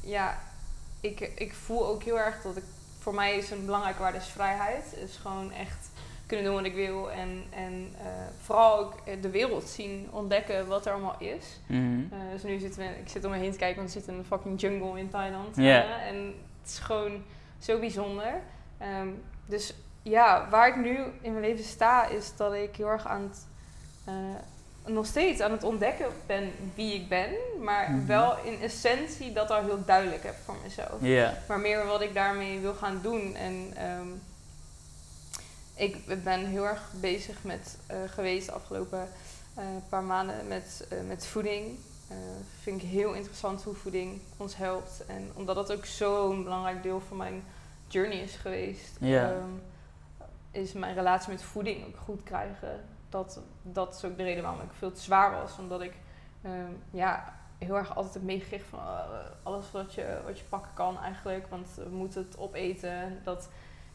ja, 0.00 0.38
ik, 1.00 1.20
ik 1.20 1.52
voel 1.52 1.86
ook 1.86 2.02
heel 2.02 2.18
erg 2.18 2.42
dat 2.42 2.56
ik, 2.56 2.64
voor 3.04 3.14
mij 3.14 3.36
is 3.36 3.50
een 3.50 3.64
belangrijke 3.64 4.00
waarde 4.00 4.18
is 4.18 4.26
vrijheid. 4.26 4.96
Is 5.04 5.16
gewoon 5.16 5.52
echt 5.52 5.90
kunnen 6.26 6.46
doen 6.46 6.54
wat 6.54 6.64
ik 6.64 6.74
wil 6.74 7.10
en, 7.10 7.44
en 7.50 7.92
eh, 7.98 8.06
vooral 8.42 8.78
ook 8.78 8.94
de 9.20 9.30
wereld 9.30 9.68
zien, 9.68 10.08
ontdekken 10.10 10.66
wat 10.66 10.86
er 10.86 10.92
allemaal 10.92 11.16
is. 11.18 11.60
Mhm. 11.66 12.00
Eh, 12.10 12.18
dus 12.32 12.42
nu 12.42 12.58
zitten 12.58 12.80
we, 12.80 12.88
ik 13.00 13.08
zit 13.08 13.24
om 13.24 13.30
me 13.30 13.36
heen 13.36 13.52
te 13.52 13.58
kijken, 13.58 13.76
want 13.76 13.88
we 13.88 13.94
zitten 13.94 14.12
in 14.12 14.18
een 14.18 14.24
fucking 14.24 14.60
jungle 14.60 14.98
in 14.98 15.10
Thailand. 15.10 15.58
Eh, 15.58 16.06
en 16.08 16.34
het 16.62 16.70
is 16.70 16.78
gewoon 16.78 17.22
zo 17.58 17.78
bijzonder. 17.78 18.40
Ehm, 18.78 19.08
dus 19.46 19.74
ja, 20.02 20.48
waar 20.50 20.68
ik 20.68 20.76
nu 20.76 20.96
in 21.20 21.32
mijn 21.32 21.44
leven 21.44 21.64
sta, 21.64 22.06
is 22.06 22.36
dat 22.36 22.54
ik 22.54 22.76
heel 22.76 22.88
erg 22.88 23.06
aan 23.06 23.22
het, 23.22 23.46
eh, 24.04 24.14
nog 24.86 25.06
steeds 25.06 25.40
aan 25.40 25.50
het 25.52 25.62
ontdekken 25.64 26.06
ben 26.26 26.52
wie 26.74 26.94
ik 26.94 27.08
ben, 27.08 27.30
maar 27.62 27.90
Mhm. 27.90 28.06
wel 28.06 28.36
in 28.44 28.60
essentie 28.60 29.32
dat 29.32 29.50
al 29.50 29.62
heel 29.62 29.84
duidelijk 29.84 30.22
heb 30.22 30.34
voor 30.44 30.56
mezelf. 30.62 31.00
Maar 31.48 31.58
meer 31.60 31.86
wat 31.86 32.00
ik 32.00 32.14
daarmee 32.14 32.58
wil 32.60 32.74
gaan 32.74 32.98
doen. 33.02 33.34
En 33.34 33.72
ehm, 33.76 34.08
ik 35.74 36.22
ben 36.24 36.46
heel 36.46 36.66
erg 36.66 36.90
bezig 37.00 37.36
met 37.42 37.76
eh, 37.86 37.96
geweest 38.06 38.46
de 38.46 38.52
afgelopen 38.52 39.08
eh, 39.54 39.64
paar 39.88 40.02
maanden 40.02 40.48
met, 40.48 40.86
eh, 40.90 40.98
met 41.06 41.26
voeding. 41.26 41.78
Vind 42.62 42.82
ik 42.82 42.88
heel 42.88 43.12
interessant 43.12 43.62
hoe 43.62 43.74
voeding 43.74 44.20
ons 44.36 44.56
helpt. 44.56 45.02
En 45.06 45.30
omdat 45.34 45.54
dat 45.54 45.72
ook 45.72 45.84
zo'n 45.84 46.42
belangrijk 46.44 46.82
deel 46.82 47.02
van 47.08 47.16
mijn 47.16 47.44
journey 47.88 48.18
is 48.18 48.34
geweest, 48.34 48.90
ehm, 49.30 49.48
is 50.50 50.72
mijn 50.72 50.94
relatie 50.94 51.30
met 51.32 51.42
voeding 51.42 51.86
ook 51.86 51.96
goed 52.04 52.22
krijgen. 52.22 52.84
Dat, 53.14 53.40
dat 53.62 53.94
is 53.94 54.04
ook 54.04 54.16
de 54.16 54.22
reden 54.22 54.42
waarom 54.42 54.60
ik 54.60 54.70
veel 54.78 54.92
te 54.92 55.00
zwaar 55.00 55.30
was. 55.30 55.58
Omdat 55.58 55.80
ik 55.80 55.92
ehm, 56.42 56.72
ja, 56.90 57.34
heel 57.58 57.76
erg 57.76 57.96
altijd 57.96 58.14
heb 58.14 58.22
meegekregen 58.22 58.66
van 58.68 58.78
eh, 58.78 59.04
alles 59.42 59.64
wat 59.70 59.94
je, 59.94 60.18
wat 60.26 60.38
je 60.38 60.44
pakken 60.44 60.70
kan 60.74 60.98
eigenlijk. 61.02 61.46
Want 61.48 61.68
we 61.74 61.96
moeten 61.96 62.26
het 62.28 62.38
opeten. 62.38 63.20
Dat 63.24 63.48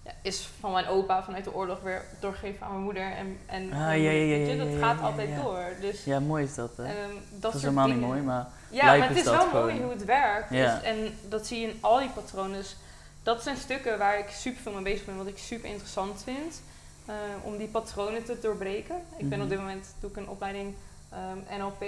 ja, 0.03 0.11
is 0.21 0.49
van 0.59 0.71
mijn 0.71 0.87
opa 0.87 1.23
vanuit 1.23 1.43
de 1.43 1.53
oorlog 1.53 1.81
weer 1.81 2.05
doorgegeven 2.19 2.65
aan 2.65 2.71
mijn 2.71 2.83
moeder. 2.83 3.11
En, 3.11 3.37
en 3.45 3.63
Ah, 3.63 3.79
ja, 3.79 3.93
ja, 3.93 4.09
ja, 4.11 4.37
weet 4.37 4.47
je, 4.47 4.55
ja, 4.55 4.63
dat 4.63 4.79
gaat 4.79 5.01
altijd 5.01 5.35
door. 5.43 5.65
Dus 5.81 6.03
ja, 6.03 6.19
mooi 6.19 6.43
is 6.43 6.55
dat, 6.55 6.77
hè? 6.77 6.83
ehm, 6.83 7.13
dat, 7.29 7.41
dat 7.41 7.53
is 7.53 7.61
helemaal 7.61 7.87
niet 7.87 7.99
mooi, 7.99 8.21
maar... 8.21 8.47
Ja, 8.69 8.97
maar 8.97 9.07
het 9.07 9.17
is 9.17 9.23
wel 9.23 9.47
gewoon. 9.47 9.65
mooi 9.65 9.81
hoe 9.81 9.91
het 9.91 10.05
werkt. 10.05 10.49
Ja. 10.49 10.75
Dus, 10.75 10.83
en 10.83 11.17
dat 11.29 11.47
zie 11.47 11.59
je 11.59 11.67
in 11.67 11.77
al 11.81 11.99
die 11.99 12.09
patronen. 12.09 12.57
Dus 12.57 12.75
dat 13.23 13.43
zijn 13.43 13.57
stukken 13.57 13.97
waar 13.97 14.19
ik 14.19 14.29
super 14.29 14.61
veel 14.61 14.73
mee 14.73 14.83
bezig 14.83 15.05
ben. 15.05 15.17
Wat 15.17 15.27
ik 15.27 15.37
super 15.37 15.69
interessant 15.69 16.23
vind. 16.23 16.61
Eh, 17.09 17.13
om 17.43 17.57
die 17.57 17.67
patronen 17.67 18.23
te 18.23 18.37
doorbreken. 18.41 18.95
Ik 19.17 19.29
ben 19.29 19.37
Mhm. 19.37 19.41
op 19.41 19.49
dit 19.49 19.57
moment 19.59 19.93
doe 19.99 20.09
ik 20.09 20.15
een 20.17 20.29
opleiding 20.29 20.73
ehm, 21.09 21.59
NLP. 21.61 21.81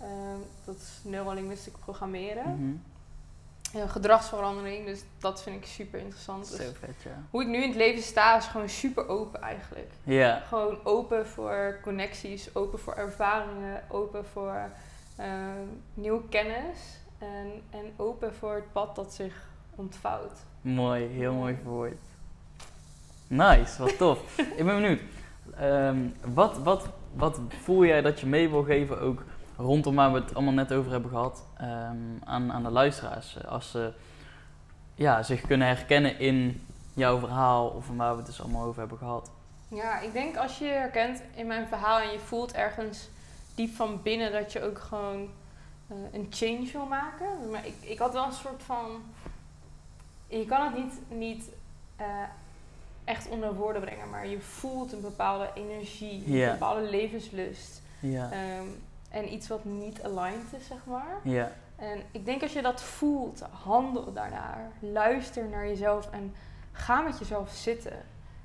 ehm, 0.00 0.38
dat 0.64 0.74
is 0.76 0.88
Neurolinguistic 1.02 1.72
Programmeren. 1.84 2.82
Eh, 3.74 3.90
gedragsverandering. 3.90 4.86
Dus 4.86 5.00
dat 5.18 5.42
vind 5.42 5.56
ik 5.56 5.66
super 5.66 6.00
interessant. 6.00 6.50
Dus 6.50 6.66
Zo 6.66 6.72
vet, 6.80 7.02
ja. 7.04 7.22
hoe 7.30 7.42
ik 7.42 7.48
nu 7.48 7.56
in 7.62 7.68
het 7.68 7.76
leven 7.76 8.02
sta 8.02 8.36
is 8.36 8.44
gewoon 8.46 8.68
super 8.68 9.08
open 9.08 9.40
eigenlijk. 9.40 9.90
Ja. 10.04 10.40
Gewoon 10.40 10.78
open 10.84 11.26
voor 11.26 11.78
connecties, 11.82 12.54
open 12.54 12.78
voor 12.78 12.94
ervaringen, 12.94 13.82
open 13.88 14.24
voor 14.32 14.70
eh, 15.16 15.26
nieuwe 15.94 16.28
kennis 16.28 16.78
en, 17.18 17.62
en 17.70 17.92
open 17.96 18.34
voor 18.34 18.54
het 18.54 18.72
pad 18.72 18.96
dat 18.96 19.14
zich 19.14 19.46
ontvouwt. 19.74 20.38
Mooi, 20.60 21.04
heel 21.06 21.32
mooi 21.32 21.54
verwoord. 21.62 21.98
Nice, 23.28 23.82
wat 23.82 23.96
tof. 23.98 24.38
ik 24.38 24.64
ben 24.64 24.80
benieuwd. 24.80 25.00
Ehm, 25.56 26.08
wat, 26.24 26.58
wat, 26.58 26.88
wat 27.14 27.40
voel 27.62 27.84
jij 27.84 28.00
dat 28.02 28.20
je 28.20 28.26
mee 28.26 28.48
wil 28.48 28.62
geven 28.62 29.00
ook 29.00 29.24
rondom 29.56 29.94
waar 29.94 30.12
we 30.12 30.18
het 30.18 30.34
allemaal 30.34 30.54
net 30.54 30.72
over 30.72 30.90
hebben 30.90 31.10
gehad 31.10 31.44
ehm, 31.56 31.96
aan, 32.24 32.52
aan 32.52 32.62
de 32.62 32.70
luisteraars? 32.70 33.46
Als 33.46 33.70
ze 33.70 33.92
ja, 34.94 35.22
zich 35.22 35.40
kunnen 35.40 35.66
herkennen 35.66 36.18
in 36.18 36.66
jouw 36.94 37.18
verhaal 37.18 37.68
of 37.68 37.88
waar 37.96 38.10
we 38.10 38.16
het 38.16 38.26
dus 38.26 38.40
allemaal 38.40 38.66
over 38.66 38.80
hebben 38.80 38.98
gehad. 38.98 39.30
Ja, 39.68 40.00
ik 40.00 40.12
denk 40.12 40.36
als 40.36 40.58
je 40.58 40.64
herkent 40.64 41.22
in 41.34 41.46
mijn 41.46 41.68
verhaal 41.68 41.98
en 41.98 42.12
je 42.12 42.18
voelt 42.18 42.52
ergens 42.52 43.08
diep 43.54 43.74
van 43.74 44.02
binnen 44.02 44.32
dat 44.32 44.52
je 44.52 44.62
ook 44.62 44.78
gewoon 44.78 45.28
eh, 45.88 45.96
een 46.12 46.26
change 46.30 46.68
wil 46.72 46.86
maken. 46.86 47.50
Maar 47.50 47.66
ik, 47.66 47.74
ik 47.80 47.98
had 47.98 48.12
wel 48.12 48.24
een 48.24 48.32
soort 48.32 48.62
van. 48.62 49.02
Je 50.26 50.46
kan 50.46 50.64
het 50.64 50.74
niet, 50.74 51.00
niet 51.08 51.50
eh, 51.96 52.06
echt 53.08 53.28
onder 53.28 53.54
woorden 53.54 53.82
brengen, 53.82 54.10
maar 54.10 54.26
je 54.26 54.40
voelt 54.40 54.92
een 54.92 55.00
bepaalde 55.00 55.50
energie, 55.54 56.22
een 56.26 56.52
bepaalde 56.52 56.82
levenslust. 56.90 57.82
Ehm, 58.30 58.66
en 59.10 59.32
iets 59.32 59.48
wat 59.48 59.64
niet 59.64 60.02
aligned 60.02 60.52
is, 60.58 60.66
zeg 60.66 60.78
maar. 60.86 61.16
ja, 61.22 61.52
En 61.76 62.02
ik 62.10 62.24
denk 62.24 62.42
als 62.42 62.52
je 62.52 62.62
dat 62.62 62.82
voelt, 62.82 63.40
handel 63.40 64.12
daarnaar. 64.12 64.70
Luister 64.80 65.48
naar 65.48 65.66
jezelf 65.66 66.10
en 66.10 66.34
ga 66.72 67.00
met 67.00 67.18
jezelf 67.18 67.50
zitten. 67.50 67.96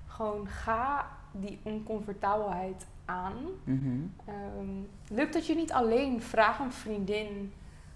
Gewoon 0.08 0.48
ga 0.48 1.08
die 1.32 1.60
oncomfortabelheid 1.64 2.86
aan. 3.06 3.36
mhm. 3.64 4.02
Ehm, 4.26 4.70
lukt 5.08 5.34
het 5.34 5.46
je 5.48 5.56
niet 5.56 5.72
alleen, 5.72 6.22
vraag 6.22 6.60
een 6.60 6.72
vriendin 6.72 7.54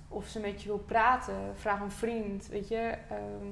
of 0.08 0.28
ze 0.28 0.40
met 0.40 0.62
je 0.62 0.68
wil 0.68 0.78
praten. 0.78 1.36
Vraag 1.56 1.80
een 1.82 1.92
vriend, 1.92 2.48
weet 2.48 2.68
je. 2.68 2.94
Ehm, 3.10 3.48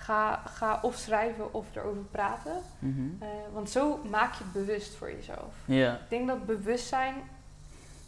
ga, 0.00 0.42
ga 0.46 0.78
of 0.82 0.94
schrijven 0.96 1.54
of 1.54 1.66
erover 1.76 2.02
praten. 2.10 2.62
mhm. 2.78 3.22
Eh, 3.22 3.28
want 3.52 3.70
zo 3.70 4.00
maak 4.10 4.32
je 4.34 4.44
het 4.44 4.52
bewust 4.52 4.94
voor 4.94 5.10
jezelf. 5.10 5.54
ja. 5.64 5.92
Ik 5.94 6.08
denk 6.08 6.26
dat 6.28 6.46
bewustzijn 6.46 7.14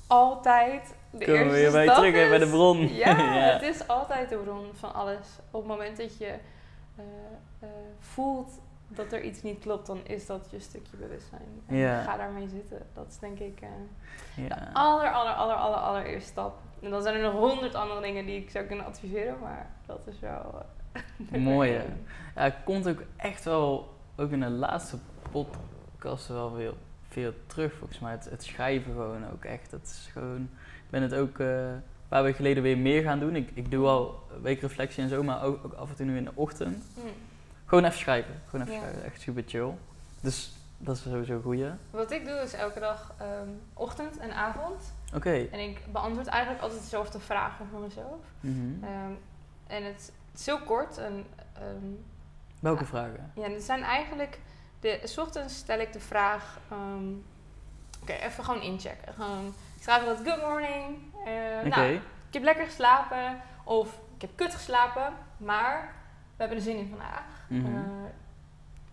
altijd 0.07 0.95
de 1.11 1.19
we 1.19 1.27
eerste 1.33 1.51
weer 1.51 1.71
bij 1.71 1.85
stap 1.85 1.97
terug 1.97 2.15
is. 2.15 2.29
bij 2.29 2.39
de 2.39 2.49
bron. 2.49 2.89
Ja, 3.05 3.11
Ja. 3.35 3.53
het 3.53 3.63
is 3.63 3.89
altijd 3.89 4.29
de 4.29 4.37
bron 4.37 4.67
van 4.75 4.95
alles. 4.95 5.27
Op 5.51 5.61
het 5.61 5.71
moment 5.71 5.97
dat 5.97 6.19
je 6.19 6.27
eh, 6.97 7.05
eh, 7.61 7.69
voelt 8.01 8.61
dat 8.89 9.13
er 9.13 9.23
iets 9.23 9.43
niet 9.43 9.61
klopt, 9.61 9.87
dan 9.87 10.01
is 10.07 10.27
dat 10.27 10.51
je 10.51 10.61
stukje 10.61 10.97
bewustzijn. 10.97 11.63
En 11.67 12.03
ga 12.05 12.17
daarmee 12.17 12.49
zitten. 12.49 12.87
Dat 12.95 13.07
is 13.09 13.19
denk 13.19 13.39
ik 13.39 13.61
de 14.35 14.55
aller, 14.73 15.13
aller, 15.13 15.33
aller, 15.33 15.55
aller, 15.55 15.79
allereerste 15.79 16.31
stap. 16.31 16.59
En 16.83 16.91
dan 16.91 17.03
zijn 17.03 17.15
er 17.15 17.23
nog 17.23 17.33
honderd 17.33 17.75
andere 17.75 18.01
dingen 18.01 18.27
die 18.27 18.41
ik 18.41 18.51
zou 18.51 18.65
kunnen 18.65 18.87
adviseren, 18.87 19.39
maar 19.41 19.71
dat 19.87 20.01
is 20.07 20.19
wel... 20.21 20.65
Mooi, 21.39 21.71
hè? 21.73 21.83
Ja, 22.35 22.43
het 22.43 22.55
komt 22.65 22.89
ook 22.89 23.03
echt 23.17 23.45
wel, 23.45 23.95
ook 24.17 24.31
in 24.31 24.41
de 24.41 24.51
laatste 24.51 24.97
podcast 25.31 26.29
wel 26.29 26.55
veel, 26.55 26.77
veel 27.09 27.33
terug 27.47 27.73
volgens 27.79 27.99
mij. 27.99 28.13
Het, 28.13 28.25
het 28.31 28.43
schrijven 28.45 28.93
gewoon 28.93 29.31
ook 29.33 29.45
echt. 29.45 29.71
Het 29.71 29.83
is 29.85 30.09
gewoon, 30.13 30.43
ik 30.85 30.91
ben 30.91 31.03
het 31.03 31.15
ook 31.15 31.39
eh, 31.39 31.69
een 31.71 31.83
paar 32.09 32.23
weken 32.23 32.37
geleden 32.37 32.63
weer 32.63 32.79
meer 32.79 33.03
gaan 33.03 33.19
doen. 33.19 33.37
Ik, 33.37 33.51
ik 33.55 33.71
doe 33.71 33.87
al 33.87 34.23
weekreflectie 34.43 35.03
en 35.03 35.09
zo, 35.09 35.23
maar 35.23 35.43
ook, 35.43 35.65
ook 35.65 35.73
af 35.73 35.89
en 35.91 35.97
toe 35.97 36.07
nu 36.07 36.17
in 36.17 36.25
de 36.25 36.31
ochtend. 36.35 36.85
Hm. 36.95 37.01
Gewoon 37.67 37.85
even 37.85 37.99
schrijven. 37.99 38.35
Gewoon 38.49 38.67
even 38.67 38.81
Ja. 38.81 38.81
schrijven. 38.87 39.05
Echt 39.05 39.21
super 39.21 39.43
chill. 39.47 39.71
Dus 40.21 40.53
dat 40.79 40.97
is 40.97 41.03
sowieso 41.03 41.33
een 41.35 41.43
goeie. 41.43 41.67
Wat 41.91 42.11
ik 42.11 42.25
doe 42.27 42.35
is 42.35 42.53
elke 42.53 42.81
dag 42.81 43.15
ehm, 43.19 43.49
ochtend 43.75 44.19
en 44.19 44.33
avond. 44.35 44.93
Oké. 45.15 45.31
En 45.51 45.61
ik 45.61 45.81
beantwoord 45.93 46.27
eigenlijk 46.27 46.63
altijd 46.63 46.81
dezelfde 46.81 47.19
vragen 47.21 47.67
voor 47.71 47.81
mezelf. 47.81 48.19
Mhm. 48.41 48.85
Ehm, 48.85 49.13
en 49.67 49.85
het, 49.85 50.13
het 50.33 50.41
is 50.41 50.47
heel 50.47 50.61
kort. 50.63 50.99
En, 50.99 51.27
Welke 52.61 52.85
vragen? 52.85 53.33
ja, 53.35 53.49
het 53.49 53.63
zijn 53.63 53.83
eigenlijk... 53.83 54.41
De, 54.81 55.01
's 55.05 55.19
ochtends 55.19 55.57
stel 55.57 55.79
ik 55.81 55.93
de 55.93 56.01
vraag... 56.01 56.59
ehm, 56.71 57.09
Oké, 58.03 58.13
even 58.13 58.45
gewoon 58.45 58.61
inchecken. 58.63 59.15
Gewoon, 59.15 59.47
ik 59.77 59.83
schrijf 59.83 60.07
altijd 60.07 60.29
good 60.29 60.43
morning. 60.49 60.99
Oké. 61.15 61.69
Nou, 61.69 61.93
ik 61.93 62.33
heb 62.33 62.43
lekker 62.43 62.65
geslapen. 62.65 63.41
Of 63.65 63.99
ik 64.15 64.21
heb 64.21 64.31
kut 64.35 64.55
geslapen. 64.55 65.13
Maar 65.37 65.95
we 66.37 66.37
hebben 66.37 66.57
er 66.57 66.63
zin 66.63 66.77
in 66.77 66.89
vandaag. 66.89 67.25
Mhm. 67.49 67.67
Eh, 67.77 67.81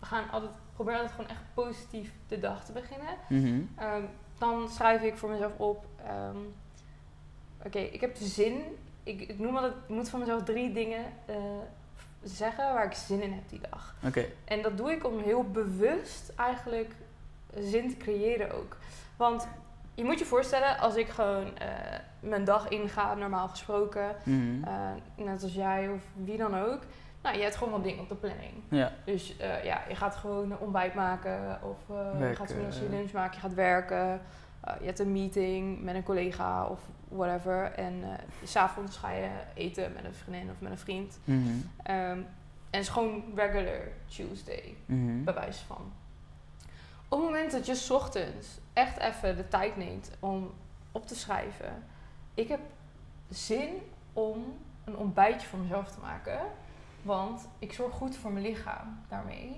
we 0.00 0.06
gaan 0.06 0.30
altijd, 0.30 0.52
proberen 0.74 1.00
altijd 1.00 1.16
gewoon 1.16 1.30
echt 1.30 1.42
positief 1.54 2.12
de 2.28 2.38
dag 2.38 2.64
te 2.64 2.72
beginnen. 2.72 3.14
Mhm. 3.28 3.60
Ehm, 3.76 4.02
dan 4.38 4.68
schrijf 4.68 5.02
ik 5.02 5.16
voor 5.18 5.30
mezelf 5.30 5.56
op. 5.56 5.86
ehm, 6.06 6.36
Oké, 7.64 7.78
ik 7.78 8.00
heb 8.00 8.16
zin. 8.16 8.62
Ik, 9.10 9.20
ik 9.28 9.38
noem 9.38 9.54
altijd, 9.56 9.72
ik 9.72 9.94
moet 9.94 10.08
van 10.08 10.20
mezelf 10.20 10.42
drie 10.42 10.72
dingen 10.72 11.04
eh, 11.26 11.36
zeggen 12.22 12.74
waar 12.74 12.84
ik 12.84 12.92
zin 12.92 13.22
in 13.22 13.32
heb 13.32 13.48
die 13.48 13.60
dag. 13.70 13.94
Oké. 14.06 14.24
En 14.44 14.62
dat 14.62 14.76
doe 14.76 14.90
ik 14.92 15.06
om 15.06 15.18
heel 15.18 15.44
bewust 15.44 16.32
eigenlijk 16.36 16.92
zin 17.58 17.88
te 17.88 17.96
creëren 17.96 18.52
ook. 18.52 18.76
Want 19.16 19.48
je 19.94 20.04
moet 20.04 20.18
je 20.18 20.24
voorstellen, 20.24 20.78
als 20.78 20.96
ik 20.96 21.08
gewoon 21.08 21.58
eh, 21.58 21.68
mijn 22.20 22.44
dag 22.44 22.68
inga, 22.68 23.14
normaal 23.14 23.48
gesproken, 23.48 24.16
Mhm. 24.22 24.64
eh, 24.64 25.24
net 25.24 25.42
als 25.42 25.54
jij 25.54 25.88
of 25.88 26.02
wie 26.24 26.36
dan 26.36 26.58
ook. 26.58 26.80
Nou, 27.22 27.36
je 27.36 27.42
hebt 27.42 27.56
gewoon 27.56 27.72
wat 27.72 27.84
dingen 27.84 28.00
op 28.00 28.08
de 28.08 28.14
planning. 28.14 28.52
Ja. 28.68 28.92
Dus 29.04 29.36
ja, 29.64 29.82
je 29.88 29.94
gaat 29.94 30.16
gewoon 30.16 30.50
een 30.50 30.58
ontbijt 30.58 30.94
maken 30.94 31.58
of 31.62 31.76
je 32.18 32.34
gaat 32.34 32.50
ja. 32.50 32.88
lunch 32.90 33.12
maken, 33.12 33.34
je 33.34 33.40
gaat 33.40 33.54
werken. 33.54 34.20
Eh, 34.74 34.80
je 34.80 34.86
hebt 34.86 34.98
een 34.98 35.12
meeting 35.12 35.82
met 35.82 35.94
een 35.94 36.02
collega 36.02 36.66
of 36.66 36.80
whatever. 37.08 37.72
En 37.72 38.02
eh, 38.02 38.10
s 38.44 38.50
s'avonds 38.50 38.96
ga 38.96 39.10
je 39.10 39.28
eten 39.54 39.92
met 39.92 40.04
een 40.04 40.14
vriendin 40.14 40.50
of 40.50 40.60
met 40.60 40.70
een 40.70 40.78
vriend. 40.78 41.18
Mhm. 41.24 41.38
Ehm, 41.82 41.96
en 42.70 42.78
het 42.78 42.80
is 42.80 42.88
gewoon 42.88 43.24
regular 43.34 43.80
Tuesday, 44.06 44.74
Mhm. 44.86 45.24
bij 45.24 45.34
wijze 45.34 45.64
van. 45.64 45.92
Op 47.08 47.18
het 47.18 47.28
moment 47.28 47.52
dat 47.52 47.66
je 47.66 47.74
's 47.74 47.90
ochtends 47.90 48.48
echt 48.72 48.96
even 48.98 49.36
de 49.36 49.48
tijd 49.48 49.76
neemt 49.76 50.10
om 50.20 50.50
op 50.92 51.06
te 51.06 51.14
schrijven. 51.14 51.82
Ik 52.34 52.48
heb 52.48 52.60
zin 53.28 53.68
om 54.12 54.44
een 54.84 54.96
ontbijtje 54.96 55.48
voor 55.48 55.58
mezelf 55.58 55.90
te 55.92 56.00
maken. 56.00 56.38
Want 57.02 57.48
ik 57.58 57.72
zorg 57.72 57.92
goed 57.94 58.16
voor 58.16 58.32
mijn 58.32 58.44
lichaam 58.44 59.00
daarmee. 59.08 59.56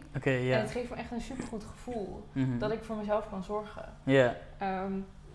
En 0.54 0.60
het 0.60 0.70
geeft 0.70 0.90
me 0.90 0.96
echt 0.96 1.10
een 1.10 1.20
supergoed 1.20 1.64
gevoel 1.64 2.26
Mhm. 2.32 2.58
dat 2.58 2.72
ik 2.72 2.82
voor 2.84 2.96
mezelf 2.96 3.28
kan 3.30 3.42
zorgen. 3.42 3.84
Ja. 4.04 4.36
Ehm, 4.58 4.92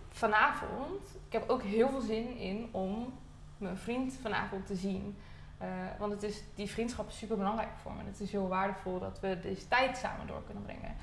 vanavond, 0.08 1.02
ik 1.26 1.32
heb 1.32 1.48
ook 1.48 1.62
heel 1.62 1.88
veel 1.88 2.00
zin 2.00 2.36
in 2.38 2.68
om 2.70 3.12
mijn 3.58 3.76
vriend 3.76 4.18
vanavond 4.22 4.66
te 4.66 4.74
zien. 4.74 5.16
Eh, 5.58 5.68
want 5.98 6.12
het 6.12 6.22
is, 6.22 6.42
die 6.54 6.70
vriendschap 6.70 7.08
is 7.08 7.18
super 7.18 7.36
belangrijk 7.36 7.68
voor 7.82 7.92
me. 7.92 8.00
En 8.00 8.06
het 8.06 8.20
is 8.20 8.30
heel 8.32 8.48
waardevol 8.48 8.98
dat 8.98 9.20
we 9.20 9.38
deze 9.42 9.68
tijd 9.68 9.96
samen 9.96 10.26
door 10.26 10.42
kunnen 10.44 10.62
brengen. 10.62 10.94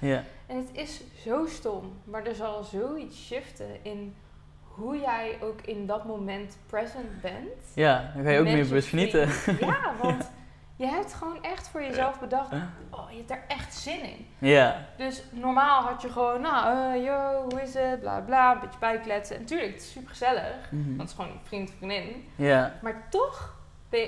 En 0.47 0.57
het 0.57 0.69
is 0.71 1.01
zo 1.23 1.45
stom, 1.45 1.93
maar 2.03 2.25
er 2.25 2.35
zal 2.35 2.63
zoiets 2.63 3.25
shiften 3.25 3.83
in 3.83 4.15
hoe 4.61 4.99
jij 4.99 5.37
ook 5.41 5.61
in 5.61 5.85
dat 5.85 6.05
moment 6.05 6.57
present 6.65 7.21
bent. 7.21 7.51
Ja, 7.75 8.11
dan 8.15 8.23
ga 8.23 8.29
je 8.29 8.39
ook 8.39 8.45
meer 8.45 8.67
bewust 8.67 8.87
genieten. 8.87 9.29
Ja, 9.59 9.93
want 10.01 10.31
je 10.75 10.85
hebt 10.85 11.13
gewoon 11.13 11.43
echt 11.43 11.67
voor 11.67 11.81
jezelf 11.81 12.19
bedacht, 12.19 12.51
oh, 12.89 13.11
je 13.11 13.17
hebt 13.17 13.31
er 13.31 13.43
echt 13.47 13.73
zin 13.75 14.03
in. 14.03 14.27
Ja, 14.39 14.85
Dus 14.97 15.23
normaal 15.31 15.81
had 15.81 16.01
je 16.01 16.09
gewoon, 16.09 16.41
nou, 16.41 16.93
eh, 16.95 17.03
yo, 17.05 17.45
hoe 17.49 17.61
is 17.61 17.73
het, 17.73 17.99
bla 17.99 18.19
bla, 18.19 18.53
een 18.53 18.59
beetje 18.59 18.79
bijkletsen. 18.79 19.35
En 19.35 19.41
natuurlijk, 19.41 19.73
het 19.73 19.81
is 19.81 19.91
super 19.91 20.09
gezellig, 20.09 20.71
Mhm. 20.71 20.85
want 20.87 20.99
het 20.99 21.09
is 21.09 21.15
gewoon 21.15 21.31
een 21.31 21.39
vriend 21.43 21.69
of 21.69 21.75
vriendin. 21.75 22.27
ja. 22.35 22.73
Maar 22.81 23.07
toch, 23.09 23.53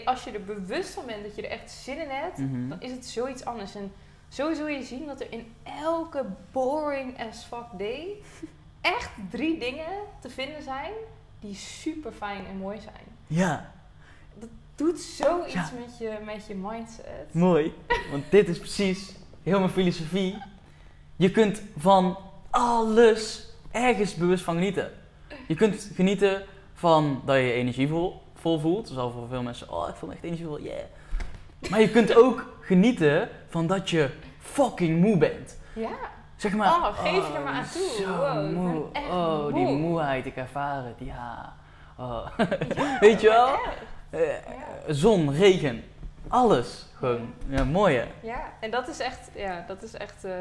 als 0.05 0.23
je 0.23 0.31
er 0.31 0.43
bewust 0.43 0.93
van 0.93 1.05
bent 1.05 1.23
dat 1.23 1.35
je 1.35 1.41
er 1.41 1.51
echt 1.59 1.71
zin 1.71 1.97
in 2.01 2.09
hebt, 2.09 2.37
Mhm. 2.37 2.69
dan 2.69 2.81
is 2.81 2.91
het 2.91 3.05
zoiets 3.05 3.45
anders. 3.45 3.75
En 3.75 3.93
zo 4.27 4.53
zul 4.53 4.67
je 4.67 4.83
zien 4.83 5.05
dat 5.05 5.21
er 5.21 5.31
in 5.31 5.53
elke 5.63 6.25
boring 6.51 7.27
as 7.29 7.43
fuck 7.43 7.65
day 7.77 8.07
echt 8.81 9.09
drie 9.29 9.59
dingen 9.59 9.87
te 10.19 10.29
vinden 10.29 10.63
zijn 10.63 10.91
die 11.39 11.55
super 11.55 12.11
fijn 12.11 12.45
en 12.45 12.57
mooi 12.57 12.79
zijn. 12.79 13.05
Ja, 13.27 13.71
Doet 14.77 14.99
zoiets 14.99 15.53
Ja. 15.53 15.69
met, 15.79 15.97
je, 15.97 16.17
met 16.25 16.45
je 16.47 16.55
mindset. 16.55 17.33
mooi. 17.33 17.73
Want 18.11 18.23
dit 18.29 18.47
is 18.49 18.57
precies 18.59 19.15
heel 19.43 19.59
mijn 19.59 19.71
filosofie. 19.71 20.37
Je 21.15 21.31
kunt 21.31 21.61
van 21.77 22.17
alles 22.49 23.49
ergens 23.71 24.15
bewust 24.15 24.43
van 24.43 24.53
genieten. 24.55 24.91
Je 25.47 25.55
kunt 25.55 25.91
genieten 25.95 26.43
van 26.73 27.21
dat 27.25 27.35
je 27.35 27.41
je 27.41 27.51
energievol 27.53 28.21
vol 28.35 28.59
voelt. 28.59 28.87
Dus 28.87 28.97
al 28.97 29.11
voor 29.11 29.27
veel 29.27 29.41
mensen, 29.41 29.71
oh 29.71 29.87
ik 29.89 29.95
voel 29.95 30.09
me 30.09 30.15
echt 30.15 30.23
energievol, 30.23 30.59
yeah. 30.61 30.79
Maar 31.69 31.79
je 31.81 31.89
kunt 31.89 32.15
ook 32.15 32.45
genieten 32.61 33.29
van 33.49 33.67
dat 33.67 33.89
je 33.89 34.09
fucking 34.39 34.99
moe 35.01 35.17
bent. 35.17 35.57
Ja, 35.73 35.89
Zeg 36.35 36.53
maar, 36.55 36.67
Oh, 36.67 36.97
geef 36.97 37.27
je 37.27 37.33
er 37.33 37.41
maar 37.43 37.53
aan 37.53 37.65
toe. 37.73 38.03
Zo 38.05 38.15
Wow, 38.15 38.51
moe. 38.51 38.85
echt 38.93 39.09
oh, 39.09 39.45
die 39.53 39.63
moe. 39.65 39.75
moeheid, 39.77 40.25
ik 40.25 40.35
ervaar 40.35 40.85
het, 40.85 40.95
ja. 41.07 41.55
Oh. 41.97 42.27
Ja, 42.75 42.99
Weet 42.99 43.21
je 43.21 43.27
wel? 43.27 43.47
echt. 43.47 43.95
Eh. 44.09 44.19
Zon, 44.87 45.31
regen, 45.31 45.83
alles. 46.27 46.85
Gewoon, 46.97 47.33
ja, 47.47 47.63
mooi 47.63 47.97
hè? 47.97 48.05
Ja, 48.21 48.53
en 48.59 48.71
dat 48.71 48.87
is 48.87 48.99
echt, 48.99 49.29
ja, 49.35 49.63
dat 49.67 49.83
is 49.83 49.93
echt 49.93 50.23
eh, 50.23 50.33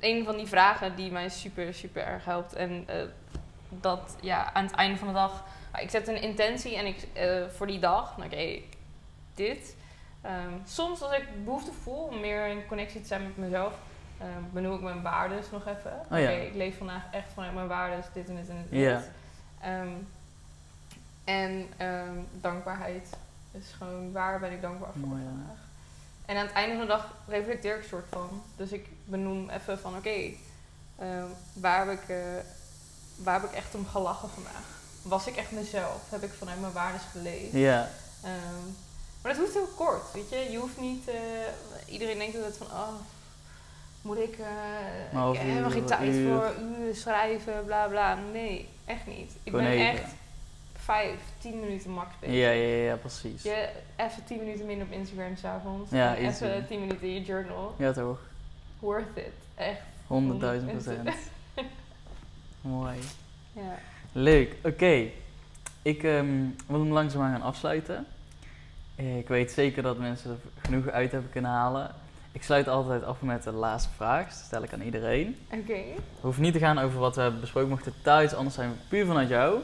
een 0.00 0.24
van 0.24 0.36
die 0.36 0.46
vragen 0.46 0.96
die 0.96 1.12
mij 1.12 1.28
super, 1.28 1.74
super 1.74 2.02
erg 2.06 2.24
helpt. 2.24 2.52
En 2.52 2.84
eh, 2.86 2.96
dat, 3.68 4.16
ja, 4.20 4.52
aan 4.52 4.64
het 4.64 4.74
einde 4.74 4.98
van 4.98 5.08
de 5.08 5.14
dag, 5.14 5.44
ah, 5.70 5.82
ik 5.82 5.90
zet 5.90 6.08
een 6.08 6.22
intentie 6.22 6.76
en 6.76 6.86
ik, 6.86 7.08
voor 7.56 7.66
die 7.66 7.78
dag, 7.78 8.16
nou, 8.16 8.30
oké, 8.30 8.60
dit. 9.34 9.76
Ehm, 10.22 10.52
soms 10.64 11.02
als 11.02 11.12
ik 11.16 11.44
behoefte 11.44 11.72
voel 11.72 12.02
om 12.02 12.20
meer 12.20 12.46
in 12.46 12.66
connectie 12.66 13.00
te 13.00 13.06
zijn 13.06 13.22
met 13.22 13.36
mezelf, 13.36 13.72
ehm 14.18 14.42
benoem 14.52 14.74
ik 14.74 14.80
mijn 14.80 15.02
waardes 15.02 15.50
nog 15.50 15.66
even. 15.66 15.92
Oh 16.10 16.18
ja. 16.18 16.24
Oké, 16.24 16.40
ik 16.40 16.54
leef 16.54 16.76
vandaag 16.76 17.02
echt 17.10 17.32
vanuit 17.34 17.54
mijn 17.54 17.66
waardes, 17.66 18.06
dit 18.12 18.28
en 18.28 18.36
dit 18.36 18.48
en 18.48 18.66
dit. 18.70 18.80
Ja. 18.80 19.02
En 21.24 21.66
ehm, 21.76 22.16
dankbaarheid. 22.40 23.08
Dus 23.52 23.64
gewoon 23.78 24.12
waar 24.12 24.40
ben 24.40 24.52
ik 24.52 24.60
dankbaar 24.62 24.92
voor 24.92 25.08
Mooi, 25.08 25.22
vandaag. 25.22 25.56
En 26.26 26.36
aan 26.36 26.46
het 26.46 26.54
einde 26.54 26.72
van 26.76 26.80
de 26.86 26.92
dag 26.92 27.14
reflecteer 27.26 27.76
ik 27.76 27.82
een 27.82 27.88
soort 27.88 28.06
van. 28.10 28.42
Dus 28.56 28.70
ik 28.70 28.86
benoem 29.04 29.50
even 29.50 29.78
van 29.78 29.96
oké, 29.96 30.30
ehm, 30.98 31.26
waar, 31.52 31.86
heb 31.86 32.00
ik, 32.00 32.08
eh, 32.08 32.16
waar 33.16 33.40
heb 33.40 33.50
ik 33.50 33.56
echt 33.56 33.74
om 33.74 33.86
gelachen 33.86 34.28
vandaag? 34.28 34.64
Was 35.02 35.26
ik 35.26 35.36
echt 35.36 35.50
mezelf? 35.50 36.00
Heb 36.10 36.22
ik 36.22 36.32
vanuit 36.32 36.60
mijn 36.60 36.72
waardes 36.72 37.02
geleefd? 37.12 37.52
Ja, 37.52 37.88
Ehm, 38.22 38.64
maar 39.22 39.32
dat 39.32 39.40
hoeft 39.40 39.54
heel 39.54 39.72
kort, 39.76 40.12
weet 40.12 40.30
je. 40.30 40.36
Je 40.50 40.58
hoeft 40.58 40.80
niet... 40.80 41.08
eh, 41.08 41.14
iedereen 41.92 42.18
denkt 42.18 42.36
altijd 42.36 42.56
van... 42.56 42.66
Oh, 42.66 42.94
moet 44.02 44.18
ik... 44.18 44.38
half 45.12 45.34
ik 45.34 45.40
heb 45.40 45.48
helemaal 45.50 45.70
geen 45.70 45.84
tijd 45.84 46.12
uur. 46.14 46.28
voor 46.38 46.54
uren 46.62 46.96
schrijven, 46.96 47.64
bla 47.64 47.86
bla. 47.86 48.14
Nee, 48.32 48.68
echt 48.84 49.06
niet. 49.06 49.30
Ik 49.42 49.50
Gewoon 49.50 49.64
ben 49.64 49.72
even. 49.72 50.02
echt 50.02 50.12
vijf, 50.84 51.20
tien 51.38 51.60
minuten 51.60 51.90
max 51.90 52.08
bezig. 52.20 52.36
ja, 52.36 52.50
ja, 52.50 52.84
ja, 52.84 52.96
precies. 52.96 53.42
Je 53.42 53.68
even 53.96 54.24
10 54.24 54.38
minuten 54.38 54.66
minder 54.66 54.86
op 54.86 54.92
Instagram 54.92 55.36
s'avonds. 55.36 55.90
Ja, 55.90 56.14
even 56.14 56.66
10 56.66 56.80
minuten 56.80 57.08
in 57.08 57.14
je 57.14 57.22
journal. 57.22 57.74
Ja 57.78 57.92
toch? 57.92 58.18
Worth 58.78 59.16
it. 59.16 59.32
Echt. 59.54 59.80
Honderdduizend 60.06 60.70
procent. 60.70 61.10
Mooi. 62.60 62.98
Ja. 63.52 63.78
Leuk, 64.12 64.56
oké. 64.62 65.08
Ik 65.82 66.02
ehm, 66.02 66.46
wil 66.66 66.80
hem 66.80 66.92
langzaamaan 66.92 67.32
gaan 67.32 67.42
afsluiten. 67.42 68.06
Ik 68.94 69.28
weet 69.28 69.50
zeker 69.50 69.82
dat 69.82 69.98
mensen 69.98 70.30
er 70.30 70.36
genoeg 70.62 70.88
uit 70.88 71.12
hebben 71.12 71.30
kunnen 71.30 71.50
halen. 71.50 71.94
Ik 72.32 72.42
sluit 72.42 72.68
altijd 72.68 73.04
af 73.04 73.20
met 73.20 73.42
de 73.42 73.52
laatste 73.52 73.90
vraag. 73.96 74.24
Dat 74.24 74.42
stel 74.44 74.62
ik 74.62 74.72
aan 74.72 74.82
iedereen. 74.82 75.38
Oké. 75.50 75.72
Het 75.72 76.20
hoeft 76.20 76.38
niet 76.38 76.52
te 76.52 76.58
gaan 76.58 76.78
over 76.78 76.98
wat 76.98 77.14
we 77.14 77.20
hebben 77.22 77.40
besproken. 77.40 77.70
Mocht 77.70 77.84
het 77.84 77.94
totaal 77.94 78.22
iets 78.22 78.34
anders 78.34 78.54
zijn, 78.54 78.72
puur 78.88 79.06
vanuit 79.06 79.28
jou. 79.28 79.60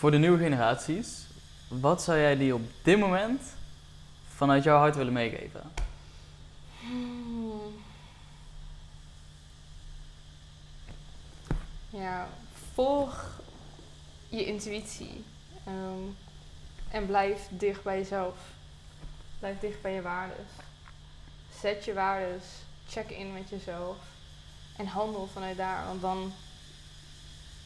Voor 0.00 0.10
de 0.10 0.18
nieuwe 0.18 0.38
generaties. 0.38 1.26
Wat 1.68 2.02
zou 2.02 2.18
jij 2.18 2.36
die 2.36 2.54
op 2.54 2.62
dit 2.82 2.98
moment 2.98 3.42
vanuit 4.28 4.62
jouw 4.64 4.78
hart 4.78 4.96
willen 4.96 5.12
meegeven? 5.12 5.72
Hmm. 6.80 7.60
Ja, 11.90 12.28
volg 12.74 13.40
je 14.28 14.44
intuïtie. 14.44 15.24
Ehm, 15.64 16.02
en 16.90 17.06
blijf 17.06 17.48
dicht 17.50 17.82
bij 17.82 17.98
jezelf. 17.98 18.36
Blijf 19.38 19.58
dicht 19.58 19.82
bij 19.82 19.92
je 19.92 20.02
waardes. 20.02 20.50
Zet 21.60 21.84
je 21.84 21.94
waardes. 21.94 22.44
Check 22.88 23.10
in 23.10 23.32
met 23.32 23.48
jezelf. 23.48 23.96
En 24.76 24.86
handel 24.86 25.28
vanuit 25.32 25.56
daar. 25.56 25.86
Want 25.86 26.00
dan 26.00 26.32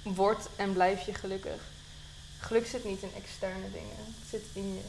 wordt 0.03 0.49
en 0.57 0.73
blijf 0.73 1.07
je 1.07 1.15
gelukkig. 1.15 1.73
Geluk 2.47 2.67
zit 2.67 2.85
niet 2.85 3.03
in 3.03 3.11
externe 3.17 3.71
dingen. 3.73 3.97
Het 3.97 4.29
zit 4.31 4.43
in 4.53 4.75
je. 4.75 4.81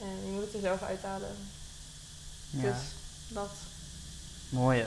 En 0.00 0.06
je 0.26 0.30
moet 0.32 0.42
het 0.44 0.54
er 0.54 0.60
zelf 0.60 0.82
uithalen. 0.82 1.36
Ja, 2.50 2.62
Dus 2.62 2.76
dat. 3.28 3.50
mooie. 4.48 4.86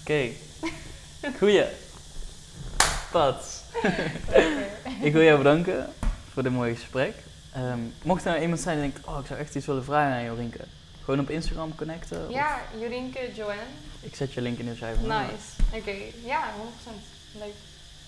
Oké. 0.00 0.28
Goeie. 1.38 1.64
Pats. 3.10 3.46
Ik 5.02 5.12
wil 5.12 5.22
jou 5.22 5.38
bedanken 5.38 5.92
voor 6.32 6.42
dit 6.42 6.52
mooie 6.52 6.74
gesprek. 6.74 7.14
Ehm, 7.52 7.78
mocht 8.02 8.24
er 8.24 8.30
nou 8.30 8.42
iemand 8.42 8.60
zijn 8.60 8.80
die 8.80 8.90
denkt, 8.92 9.06
oh, 9.08 9.18
ik 9.20 9.26
zou 9.26 9.38
echt 9.40 9.54
iets 9.54 9.66
willen 9.66 9.84
vragen 9.84 10.12
aan 10.16 10.24
Jorinke. 10.24 10.64
Gewoon 11.04 11.20
op 11.20 11.30
Instagram 11.30 11.74
connecten. 11.74 12.26
of- 12.26 12.32
Ja, 12.32 12.62
Jorinke, 12.80 13.32
Joanne. 13.34 13.62
Ik 14.00 14.16
zet 14.16 14.32
je 14.32 14.40
link 14.40 14.58
in 14.58 14.64
de 14.64 14.70
beschrijving. 14.70 15.06
Nice. 15.06 15.78
Oké, 15.80 15.94
ja, 16.24 16.52
100%. 16.56 17.02
Leuk. 17.32 17.54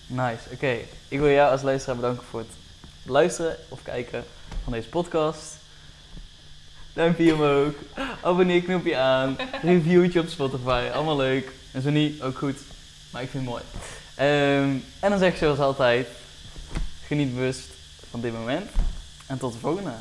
Nice, 0.07 0.49
oké. 0.53 0.77
Ik 1.07 1.19
wil 1.19 1.29
jou 1.29 1.51
als 1.51 1.61
luisteraar 1.61 1.95
bedanken 1.95 2.23
voor 2.25 2.39
het 2.39 2.49
luisteren 3.03 3.55
of 3.69 3.83
kijken 3.83 4.23
van 4.63 4.73
deze 4.73 4.89
podcast. 4.89 5.55
Duimpje 6.93 7.33
omhoog, 7.33 7.73
abonneerknopje 8.21 8.97
aan, 8.97 9.37
reviewtje 9.61 10.19
op 10.19 10.27
Spotify, 10.27 10.89
allemaal 10.93 11.17
leuk. 11.17 11.51
En 11.71 11.81
zo 11.81 11.89
niet, 11.89 12.21
ook 12.21 12.37
goed, 12.37 12.57
maar 13.11 13.21
ik 13.21 13.29
vind 13.29 13.43
het 13.43 13.51
mooi. 13.51 13.63
Ehm, 14.15 14.77
en 14.99 15.09
dan 15.09 15.19
zeg 15.19 15.31
ik 15.31 15.37
zoals 15.37 15.59
altijd, 15.59 16.07
geniet 17.05 17.33
bewust 17.35 17.67
van 18.09 18.21
dit 18.21 18.33
moment 18.33 18.69
en 19.27 19.37
tot 19.37 19.53
de 19.53 19.59
volgende. 19.59 19.91